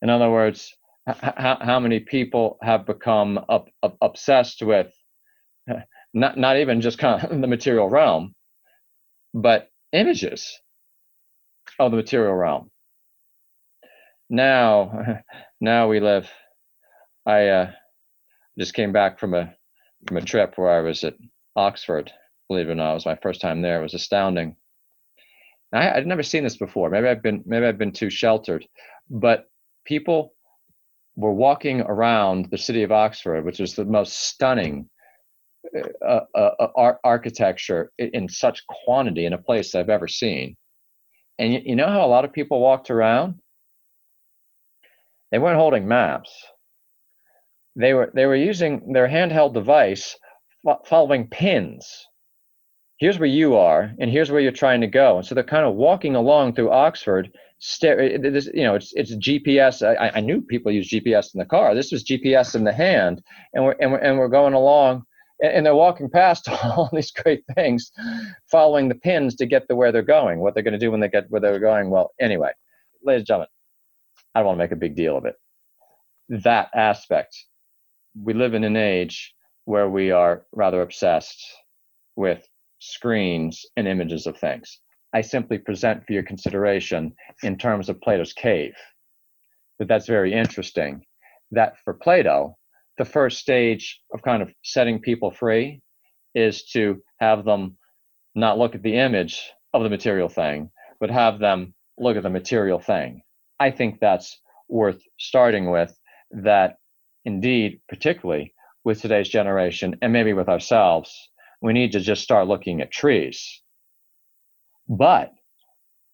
[0.02, 0.74] In other words,
[1.08, 1.16] h-
[1.62, 4.92] how many people have become up, up, obsessed with
[6.14, 8.34] not not even just kind of the material realm,
[9.34, 10.60] but images
[11.78, 12.70] of the material realm.
[14.30, 15.22] Now,
[15.60, 16.30] now we live.
[17.26, 17.72] I uh,
[18.58, 19.54] just came back from a
[20.06, 21.14] from a trip where I was at
[21.56, 22.12] Oxford.
[22.48, 23.80] Believe it or not, it was my first time there.
[23.80, 24.56] It was astounding.
[25.72, 26.90] I, I'd never seen this before.
[26.90, 28.66] Maybe I've been maybe I've been too sheltered,
[29.10, 29.46] but
[29.84, 30.34] people
[31.16, 34.88] were walking around the city of Oxford, which is the most stunning
[36.04, 40.56] uh, uh, uh architecture in such quantity in a place I've ever seen.
[41.38, 43.36] And you, you know how a lot of people walked around?
[45.30, 46.30] They weren't holding maps.
[47.76, 50.16] They were they were using their handheld device
[50.84, 52.06] following pins.
[52.98, 55.16] Here's where you are and here's where you're trying to go.
[55.16, 59.14] And so they're kind of walking along through oxford stare this, you know it's it's
[59.14, 61.74] gps I, I knew people use gps in the car.
[61.74, 63.22] This was gps in the hand.
[63.54, 65.04] And we're and we're, and we're going along
[65.42, 67.90] and they're walking past all these great things
[68.50, 71.00] following the pins to get to where they're going what they're going to do when
[71.00, 71.88] they get where they're going.
[71.88, 72.50] Well anyway
[73.02, 73.48] ladies and gentlemen
[74.34, 75.36] i don't want to make a big deal of it.
[76.28, 77.36] That aspect
[78.20, 79.34] we live in an age
[79.64, 81.44] where we are rather obsessed
[82.16, 82.46] with
[82.82, 84.80] screens, and images of things.
[85.14, 87.14] I simply present for your consideration
[87.44, 88.74] in terms of Plato's cave.
[89.78, 91.04] But that's very interesting.
[91.52, 92.56] That for Plato,
[92.98, 95.80] the first stage of kind of setting people free
[96.34, 97.76] is to have them
[98.34, 102.30] not look at the image of the material thing, but have them look at the
[102.30, 103.22] material thing.
[103.60, 105.96] I think that's worth starting with,
[106.32, 106.76] that
[107.24, 108.54] indeed, particularly
[108.84, 111.30] with today's generation and maybe with ourselves,
[111.60, 113.62] we need to just start looking at trees.
[114.88, 115.32] But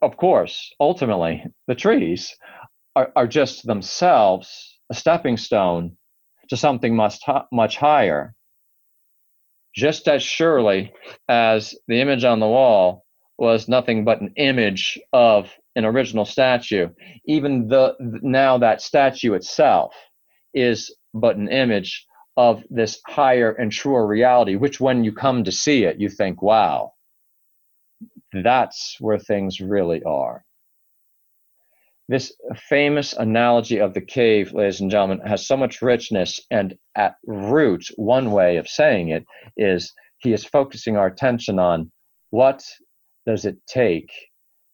[0.02, 2.36] of course, ultimately, the trees
[2.94, 5.96] are, are just themselves a stepping stone
[6.50, 7.18] to something much,
[7.52, 8.34] much higher.
[9.74, 10.92] Just as surely
[11.28, 13.04] as the image on the wall
[13.38, 16.88] was nothing but an image of an original statue,
[17.26, 19.94] even the now that statue itself
[20.54, 25.52] is but an image of this higher and truer reality, which when you come to
[25.52, 26.92] see it, you think, wow,
[28.32, 30.44] that's where things really are.
[32.08, 32.32] This
[32.68, 37.86] famous analogy of the cave, ladies and gentlemen, has so much richness, and at root,
[37.96, 39.26] one way of saying it
[39.56, 41.90] is he is focusing our attention on
[42.30, 42.64] what
[43.26, 44.10] does it take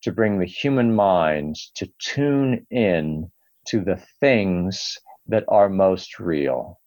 [0.03, 3.29] to bring the human mind to tune in
[3.67, 4.97] to the things
[5.27, 6.79] that are most real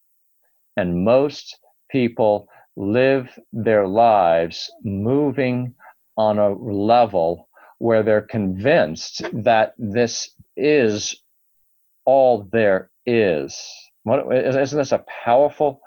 [0.76, 1.58] and most
[1.90, 5.74] people live their lives moving
[6.16, 7.48] on a level
[7.78, 11.20] where they're convinced that this is
[12.04, 13.60] all there is.
[14.04, 15.80] What, isn't this a powerful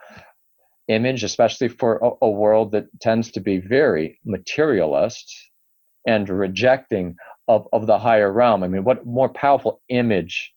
[0.88, 5.34] image, especially for a, a world that tends to be very materialist
[6.06, 7.16] and rejecting
[7.48, 8.64] of, of the higher realm?
[8.64, 10.54] I mean, what more powerful image,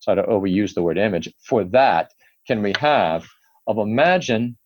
[0.00, 2.12] so I don't overuse the word image, for that
[2.46, 3.26] can we have
[3.66, 4.56] of imagine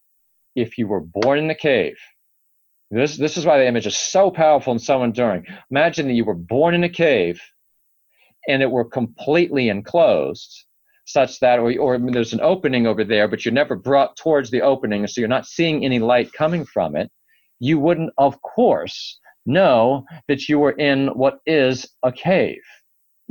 [0.54, 1.96] if you were born in the cave.
[2.90, 5.46] This, this is why the image is so powerful and so enduring.
[5.70, 7.40] Imagine that you were born in a cave
[8.48, 10.64] and it were completely enclosed,
[11.06, 14.60] such that, or, or there's an opening over there, but you're never brought towards the
[14.60, 17.10] opening, so you're not seeing any light coming from it.
[17.60, 22.62] You wouldn't, of course, know that you were in what is a cave.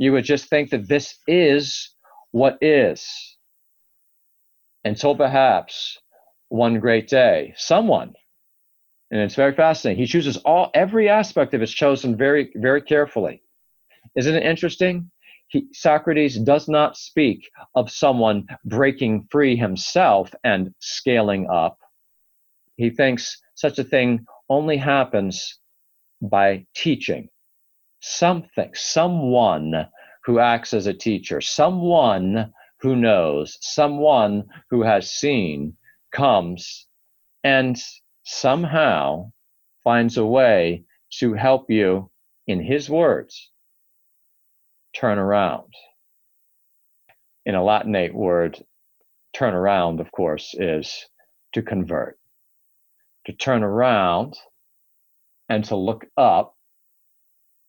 [0.02, 1.94] You would just think that this is
[2.32, 3.06] what is
[4.84, 5.96] until perhaps
[6.48, 8.12] one great day, someone,
[9.12, 10.00] and it's very fascinating.
[10.00, 13.44] He chooses all every aspect of his chosen very, very carefully.
[14.16, 15.08] Isn't it interesting?
[15.46, 21.78] He, Socrates does not speak of someone breaking free himself and scaling up.
[22.74, 25.60] He thinks such a thing only happens
[26.20, 27.28] by teaching
[28.02, 29.86] something, someone
[30.24, 35.76] who acts as a teacher, someone who knows, someone who has seen
[36.12, 36.86] comes
[37.44, 37.80] and
[38.24, 39.30] somehow
[39.84, 42.10] finds a way to help you,
[42.46, 43.50] in his words,
[44.94, 45.72] turn around.
[47.46, 48.64] In a Latinate word,
[49.32, 51.06] turn around, of course, is
[51.52, 52.18] to convert.
[53.26, 54.34] To turn around
[55.48, 56.56] and to look up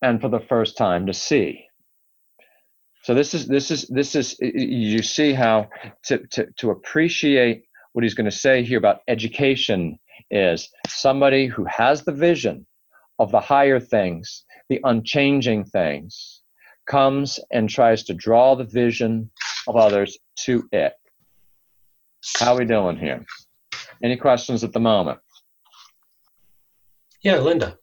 [0.04, 1.66] and for the first time to see.
[3.04, 5.70] So this is this is this is you see how
[6.06, 7.64] to to, to appreciate
[7.94, 9.98] what he's going to say here about education
[10.30, 12.66] is somebody who has the vision
[13.20, 16.42] of the higher things, the unchanging things,
[16.88, 19.30] comes and tries to draw the vision
[19.68, 20.94] of others to it.
[22.40, 23.24] How we doing here?
[24.04, 25.20] Any questions at the moment?
[27.22, 27.78] Yeah, Linda.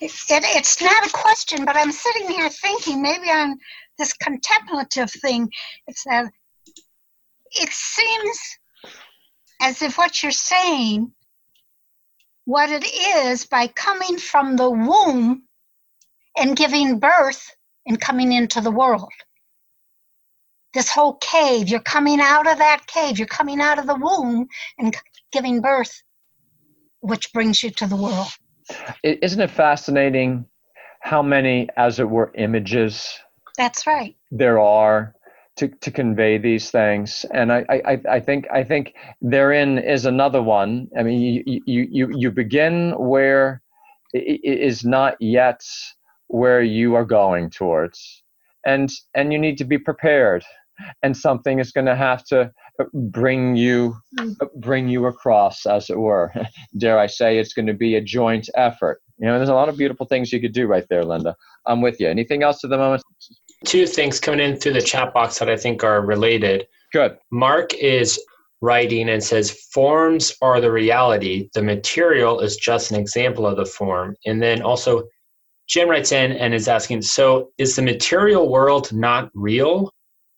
[0.00, 3.58] It, it's not a question, but I'm sitting here thinking maybe on
[3.98, 5.50] this contemplative thing.
[5.86, 6.30] It's that
[7.52, 8.38] it seems
[9.60, 11.12] as if what you're saying,
[12.44, 15.44] what it is by coming from the womb
[16.36, 17.56] and giving birth
[17.86, 19.10] and coming into the world.
[20.74, 24.46] This whole cave, you're coming out of that cave, you're coming out of the womb
[24.78, 24.94] and
[25.32, 26.02] giving birth,
[27.00, 28.28] which brings you to the world.
[29.02, 30.46] Isn't it fascinating
[31.00, 33.18] how many, as it were, images?
[33.56, 34.16] That's right.
[34.30, 35.14] There are
[35.56, 40.42] to, to convey these things, and I, I, I think I think therein is another
[40.42, 40.88] one.
[40.98, 43.62] I mean, you you you, you begin where
[44.12, 45.62] it is not yet
[46.28, 48.22] where you are going towards,
[48.66, 50.44] and and you need to be prepared,
[51.02, 52.52] and something is going to have to
[52.92, 54.32] bring you hmm.
[54.56, 56.32] bring you across, as it were.
[56.78, 59.00] Dare I say, it's going to be a joint effort.
[59.18, 61.34] You know, there's a lot of beautiful things you could do right there, Linda.
[61.66, 62.08] I'm with you.
[62.08, 63.02] Anything else at the moment?
[63.64, 66.66] Two things coming in through the chat box that I think are related.
[66.92, 67.16] Good.
[67.30, 68.20] Mark is
[68.60, 71.48] writing and says forms are the reality.
[71.54, 74.16] The material is just an example of the form.
[74.26, 75.04] And then also
[75.68, 79.92] Jim writes in and is asking, so is the material world not real?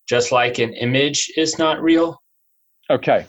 [0.09, 2.19] Just like an image is not real?
[2.91, 3.27] Okay.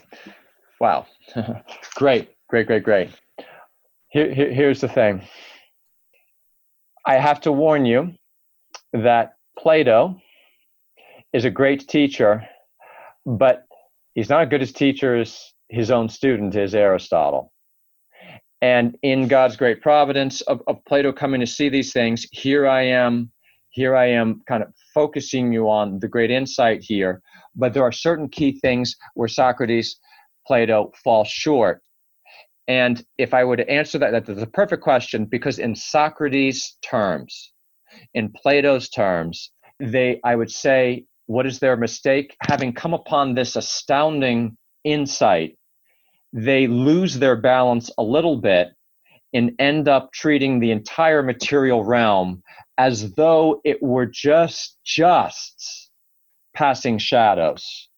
[0.80, 1.06] Wow.
[1.96, 3.10] great, great, great, great.
[4.08, 5.22] Here, here, here's the thing.
[7.06, 8.14] I have to warn you
[8.92, 10.16] that Plato
[11.32, 12.46] is a great teacher,
[13.26, 13.66] but
[14.14, 17.52] he's not as good as teacher as his own student is Aristotle.
[18.62, 22.82] And in God's great providence of, of Plato coming to see these things, here I
[22.82, 23.30] am,
[23.70, 27.22] here I am kind of focusing you on the great insight here.
[27.54, 29.98] But there are certain key things where Socrates,
[30.46, 31.82] Plato fall short.
[32.66, 37.52] And if I were to answer that, that's a perfect question because in Socrates' terms,
[38.14, 39.50] in Plato's terms,
[39.80, 42.36] they, I would say, what is their mistake?
[42.42, 45.56] Having come upon this astounding insight,
[46.32, 48.68] they lose their balance a little bit
[49.32, 52.42] and end up treating the entire material realm
[52.78, 55.89] as though it were just just
[56.54, 57.88] passing shadows.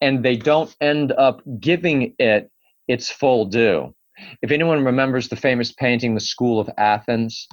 [0.00, 2.50] And they don't end up giving it
[2.86, 3.94] its full due.
[4.42, 7.46] If anyone remembers the famous painting the school of athens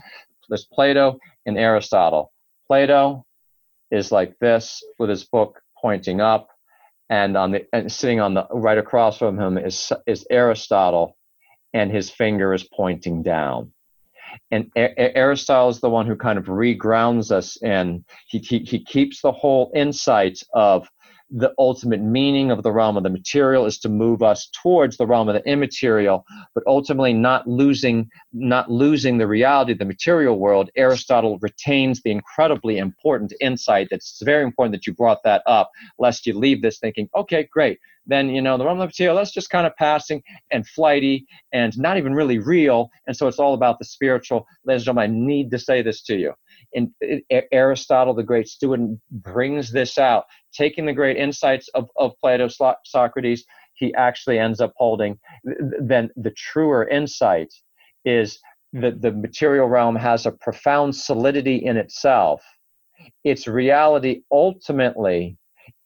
[0.49, 2.31] there's plato and aristotle.
[2.67, 3.25] Plato
[3.91, 6.49] is like this with his book pointing up
[7.09, 11.15] and on the and sitting on the right across from him is is aristotle
[11.73, 13.71] and his finger is pointing down.
[14.51, 19.21] And Aristotle is the one who kind of regrounds us and he, he, he keeps
[19.21, 20.87] the whole insight of
[21.31, 25.07] the ultimate meaning of the realm of the material is to move us towards the
[25.07, 26.23] realm of the immaterial
[26.53, 30.69] but ultimately not losing not losing the reality of the material world.
[30.75, 36.27] Aristotle retains the incredibly important insight that's very important that you brought that up lest
[36.27, 37.79] you leave this thinking okay great.
[38.05, 40.21] Then you know the realm of the material that's just kind of passing
[40.51, 44.45] and flighty and not even really real and so it's all about the spiritual.
[44.65, 46.33] Ladies and gentlemen i need to say this to you
[46.75, 46.91] and
[47.51, 52.49] Aristotle, the great student, brings this out, taking the great insights of, of Plato,
[52.85, 53.45] Socrates.
[53.73, 55.19] He actually ends up holding.
[55.79, 57.53] Then the truer insight
[58.05, 58.39] is
[58.73, 62.43] that the material realm has a profound solidity in itself.
[63.23, 65.37] Its reality ultimately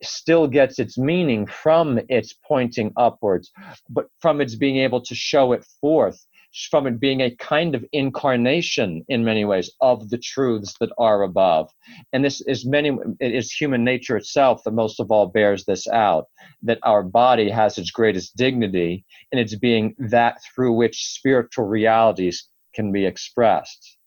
[0.02, 3.52] still gets its meaning from its pointing upwards,
[3.90, 6.26] but from its being able to show it forth
[6.72, 11.22] from it being a kind of incarnation in many ways of the truths that are
[11.24, 11.70] above.
[12.12, 15.88] And this is many it is human nature itself that most of all bears this
[15.88, 16.26] out,
[16.64, 22.48] that our body has its greatest dignity in its being that through which spiritual realities
[22.74, 23.98] can be expressed.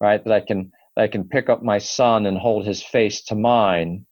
[0.00, 0.22] Right?
[0.24, 3.34] That I can that I can pick up my son and hold his face to
[3.34, 4.04] mine,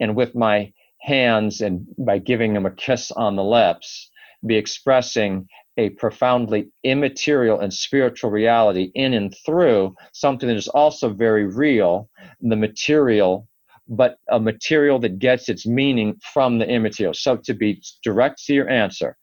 [0.00, 4.10] and with my hands and by giving him a kiss on the lips,
[4.46, 5.48] be expressing
[5.78, 12.10] a profoundly immaterial and spiritual reality in and through something that is also very real,
[12.40, 13.48] the material,
[13.86, 17.14] but a material that gets its meaning from the immaterial.
[17.14, 19.16] So, to be direct to your answer,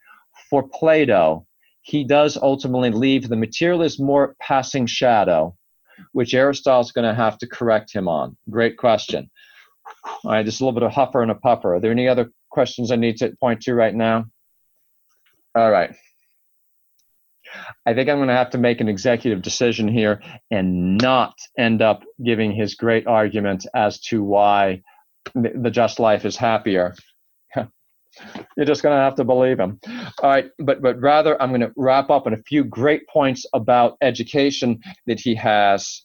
[0.49, 1.45] for Plato,
[1.81, 5.55] he does ultimately leave the material as more passing shadow,
[6.13, 8.35] which Aristotle is going to have to correct him on.
[8.49, 9.29] Great question.
[10.23, 11.75] All right, just a little bit of huffer and a puffer.
[11.75, 14.25] Are there any other questions I need to point to right now?
[15.53, 15.93] All right.
[17.85, 20.21] I think I'm going to have to make an executive decision here
[20.51, 24.81] and not end up giving his great argument as to why
[25.33, 26.95] the just life is happier.
[27.55, 29.79] You're just going to have to believe him.
[30.21, 33.45] All right, but but rather, I'm going to wrap up on a few great points
[33.53, 36.03] about education that he has.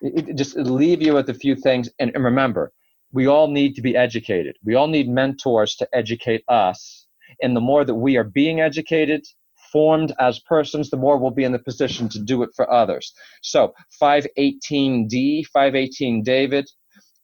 [0.00, 2.72] It, just leave you with a few things, and, and remember,
[3.12, 4.56] we all need to be educated.
[4.64, 7.06] We all need mentors to educate us,
[7.42, 9.24] and the more that we are being educated,
[9.74, 13.12] formed as persons, the more we'll be in the position to do it for others.
[13.42, 16.70] So 518D, 518 David.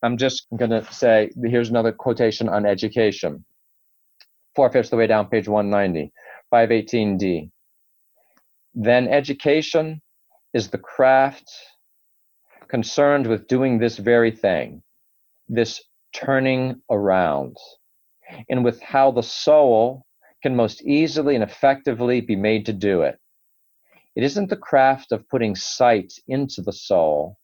[0.02, 3.44] I'm just going to say here's another quotation on education
[4.56, 6.12] four fifths of the way down, page 190,
[6.52, 7.50] 518D.
[8.74, 10.02] Then education
[10.52, 11.50] is the craft
[12.68, 14.82] concerned with doing this very thing,
[15.48, 15.82] this
[16.12, 17.56] turning around,
[18.48, 20.04] and with how the soul
[20.42, 23.18] can most easily and effectively be made to do it.
[24.16, 27.38] It isn't the craft of putting sight into the soul.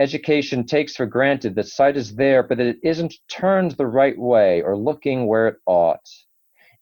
[0.00, 4.18] Education takes for granted that sight is there, but that it isn't turned the right
[4.18, 6.08] way or looking where it ought,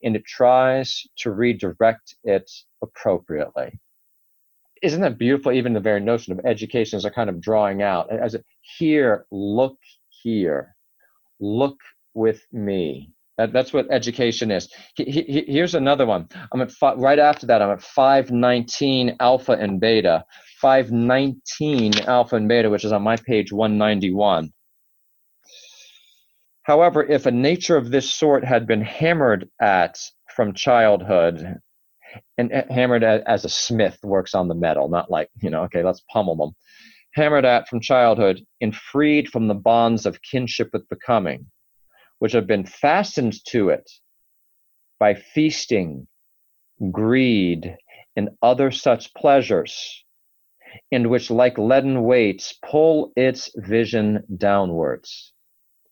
[0.03, 2.51] and it tries to redirect it
[2.83, 3.79] appropriately.
[4.83, 5.53] Isn't that beautiful?
[5.53, 9.27] Even the very notion of education is a kind of drawing out as a here,
[9.31, 9.79] look
[10.23, 10.77] here,
[11.41, 11.79] look
[12.13, 13.13] with me.
[13.39, 14.69] That, that's what education is.
[14.97, 16.29] He, he, here's another one.
[16.53, 17.61] I'm at right after that.
[17.61, 20.25] I'm at 519 alpha and beta.
[20.61, 24.51] 519 alpha and beta, which is on my page 191.
[26.63, 29.99] However, if a nature of this sort had been hammered at
[30.35, 31.61] from childhood,
[32.39, 35.83] and hammered at, as a smith works on the metal, not like, you know, okay,
[35.83, 36.51] let's pummel them.
[37.15, 41.47] Hammered at from childhood and freed from the bonds of kinship with becoming,
[42.19, 43.91] which have been fastened to it
[44.99, 46.07] by feasting,
[46.91, 47.77] greed,
[48.17, 50.05] and other such pleasures,
[50.91, 55.33] and which, like leaden weights, pull its vision downwards.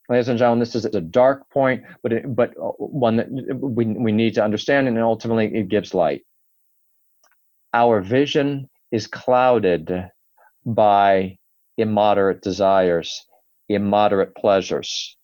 [0.09, 3.29] Ladies and gentlemen, this is a dark point, but it, but uh, one that
[3.61, 6.23] we, we need to understand, and ultimately it gives light.
[7.73, 10.11] Our vision is clouded
[10.65, 11.39] by
[11.77, 13.25] immoderate desires,
[13.69, 15.17] immoderate pleasures.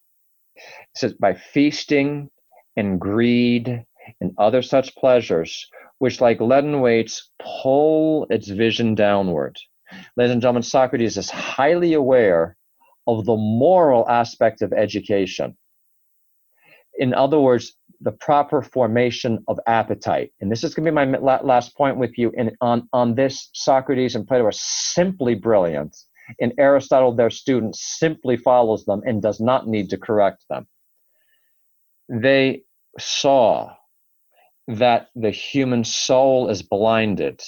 [0.56, 2.30] It says, by feasting
[2.76, 3.84] and greed
[4.20, 5.68] and other such pleasures,
[5.98, 7.30] which like leaden weights
[7.62, 9.56] pull its vision downward.
[10.16, 12.56] Ladies and gentlemen, Socrates is highly aware
[13.06, 15.56] of the moral aspect of education.
[16.98, 20.32] In other words, the proper formation of appetite.
[20.40, 22.32] And this is going to be my last point with you.
[22.36, 25.96] And on, on this, Socrates and Plato are simply brilliant.
[26.40, 30.66] And Aristotle, their student, simply follows them and does not need to correct them
[32.10, 32.62] they
[32.98, 33.72] saw
[34.66, 37.40] that the human soul is blinded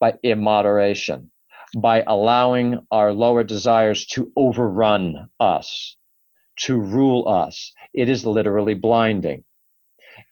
[0.00, 1.30] by immoderation,
[1.76, 5.96] by allowing our lower desires to overrun us,
[6.56, 7.72] to rule us.
[7.92, 9.44] It is literally blinding.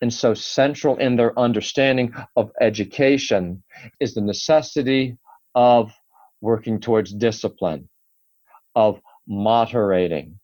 [0.00, 3.62] And so, central in their understanding of education
[4.00, 5.18] is the necessity
[5.54, 5.92] of
[6.40, 7.88] working towards discipline,
[8.74, 10.38] of moderating,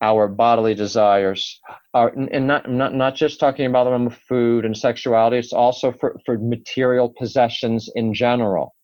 [0.00, 1.60] our bodily desires
[1.94, 5.90] are and not, not not just talking about them of food and sexuality it's also
[5.92, 8.74] for, for material possessions in general.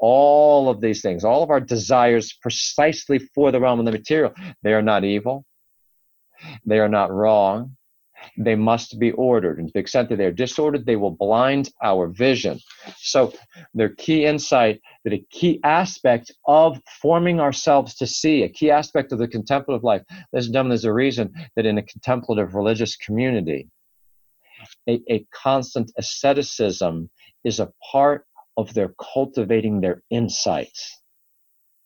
[0.00, 4.32] All of these things all of our desires precisely for the realm of the material
[4.62, 5.44] they are not evil.
[6.64, 7.76] They are not wrong
[8.36, 9.58] they must be ordered.
[9.58, 12.60] And to the extent that they're disordered, they will blind our vision.
[12.98, 13.32] So,
[13.74, 19.12] their key insight that a key aspect of forming ourselves to see, a key aspect
[19.12, 20.02] of the contemplative life,
[20.34, 23.68] gentlemen, there's a reason that in a contemplative religious community,
[24.88, 27.10] a, a constant asceticism
[27.44, 28.26] is a part
[28.56, 31.00] of their cultivating their insights.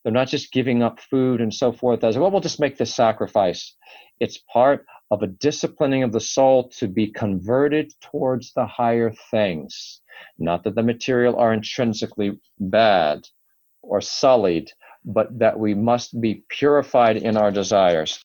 [0.02, 2.94] They're not just giving up food and so forth as, well, we'll just make this
[2.94, 3.74] sacrifice.
[4.18, 10.00] It's part of a disciplining of the soul to be converted towards the higher things.
[10.38, 13.28] Not that the material are intrinsically bad
[13.82, 14.72] or sullied,
[15.04, 18.24] but that we must be purified in our desires.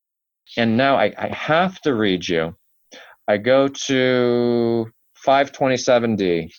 [0.56, 2.56] And now I, I have to read you.
[3.28, 4.90] I go to
[5.26, 6.54] 527D.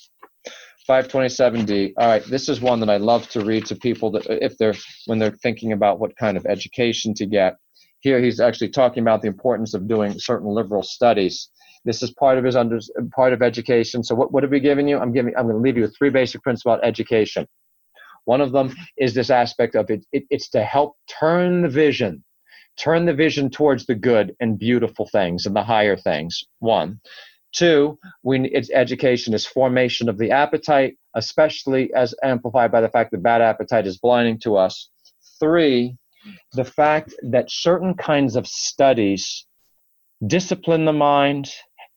[0.86, 1.94] 527D.
[1.96, 4.74] All right, this is one that I love to read to people that if they're
[5.06, 7.56] when they're thinking about what kind of education to get.
[8.00, 11.48] Here he's actually talking about the importance of doing certain liberal studies.
[11.84, 12.80] This is part of his under,
[13.14, 14.02] part of education.
[14.04, 14.98] So what, what have we given you?
[14.98, 17.46] I'm giving I'm going to leave you with three basic principles about education.
[18.24, 22.22] One of them is this aspect of it, it it's to help turn the vision,
[22.76, 26.44] turn the vision towards the good and beautiful things and the higher things.
[26.58, 27.00] One.
[27.54, 33.10] Two, we, it's education is formation of the appetite, especially as amplified by the fact
[33.10, 34.90] that bad appetite is blinding to us.
[35.40, 35.96] Three,
[36.52, 39.46] the fact that certain kinds of studies
[40.26, 41.50] discipline the mind,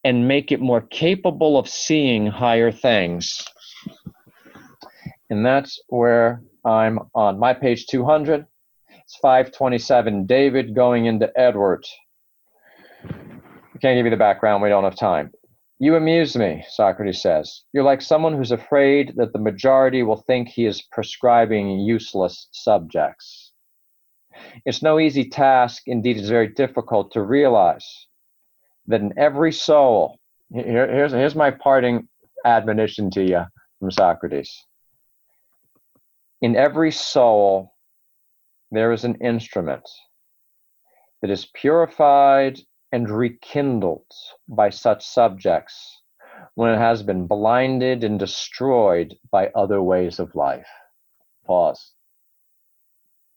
[0.03, 3.43] and make it more capable of seeing higher things.
[5.29, 8.45] And that's where I'm on my page 200.
[8.89, 10.25] It's 527.
[10.25, 11.85] David going into Edward.
[13.03, 15.31] I can't give you the background, we don't have time.
[15.79, 17.63] You amuse me, Socrates says.
[17.73, 23.50] You're like someone who's afraid that the majority will think he is prescribing useless subjects.
[24.65, 28.07] It's no easy task, indeed, it's very difficult to realize
[28.87, 30.19] that in every soul,
[30.53, 32.07] here, here's, here's my parting
[32.45, 33.45] admonition to you
[33.79, 34.65] from Socrates.
[36.41, 37.73] In every soul,
[38.71, 39.87] there is an instrument
[41.21, 42.59] that is purified
[42.91, 44.05] and rekindled
[44.47, 46.01] by such subjects
[46.55, 50.67] when it has been blinded and destroyed by other ways of life.
[51.45, 51.93] Pause.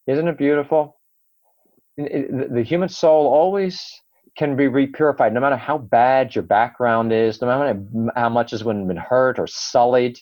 [0.06, 0.98] Isn't it beautiful?
[1.96, 3.82] The human soul always
[4.36, 8.62] can be repurified, no matter how bad your background is, no matter how much has
[8.62, 10.18] been hurt or sullied.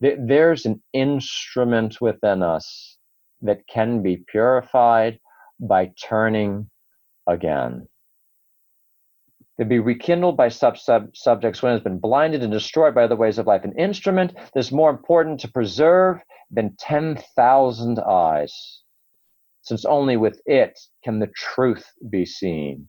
[0.00, 2.96] There's an instrument within us
[3.42, 5.20] that can be purified
[5.60, 6.70] by turning
[7.26, 7.86] again
[9.58, 13.02] to be rekindled by sub, sub subjects when it has been blinded and destroyed by
[13.04, 13.64] other ways of life.
[13.64, 16.20] An instrument that's more important to preserve
[16.50, 18.82] than 10,000 eyes,
[19.68, 22.88] since only with it can the truth be seen.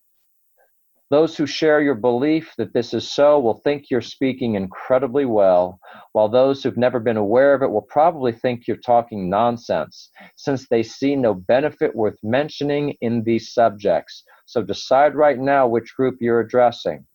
[1.12, 5.80] Those who share your belief that this is so will think you're speaking incredibly well,
[6.14, 10.68] while those who've never been aware of it will probably think you're talking nonsense, since
[10.70, 14.24] they see no benefit worth mentioning in these subjects.
[14.46, 17.06] So decide right now which group you're addressing.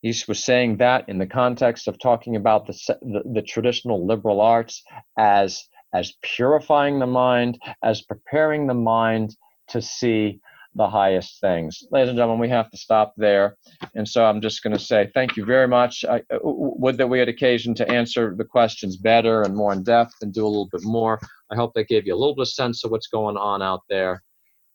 [0.00, 4.40] He was saying that in the context of talking about the, the, the traditional liberal
[4.40, 4.82] arts
[5.18, 5.62] as
[5.94, 9.36] as purifying the mind, as preparing the mind
[9.68, 10.40] to see
[10.76, 11.82] the highest things.
[11.90, 13.56] Ladies and gentlemen, we have to stop there.
[13.94, 16.04] And so I'm just going to say thank you very much.
[16.04, 19.82] I uh, would that we had occasion to answer the questions better and more in
[19.82, 21.18] depth and do a little bit more.
[21.50, 23.82] I hope that gave you a little bit of sense of what's going on out
[23.88, 24.22] there.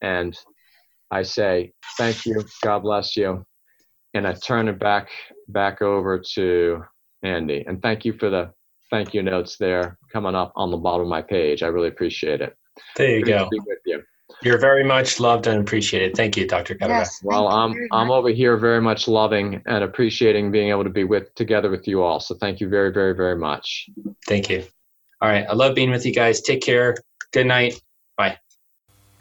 [0.02, 0.36] And
[1.12, 2.44] I say thank you.
[2.64, 3.46] God bless you.
[4.16, 5.10] And I turn it back
[5.50, 6.84] back over to
[7.22, 7.64] Andy.
[7.68, 8.52] And thank you for the
[8.92, 11.64] thank you notes there coming up on the bottom of my page.
[11.64, 12.56] I really appreciate it.
[12.96, 13.50] There you Great go.
[13.86, 14.04] You.
[14.44, 16.16] You're very much loved and appreciated.
[16.16, 16.76] Thank you, Dr.
[16.76, 16.90] Cutterback.
[16.90, 21.04] Yes, well, I'm I'm over here very much loving and appreciating being able to be
[21.04, 22.20] with together with you all.
[22.20, 23.90] So thank you very, very, very much.
[24.28, 24.64] Thank you.
[25.22, 25.46] All right.
[25.48, 26.42] I love being with you guys.
[26.42, 26.96] Take care.
[27.32, 27.82] Good night.
[28.18, 28.38] Bye.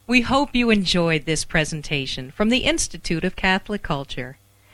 [0.06, 4.38] We hope you enjoyed this presentation from the Institute of Catholic Culture.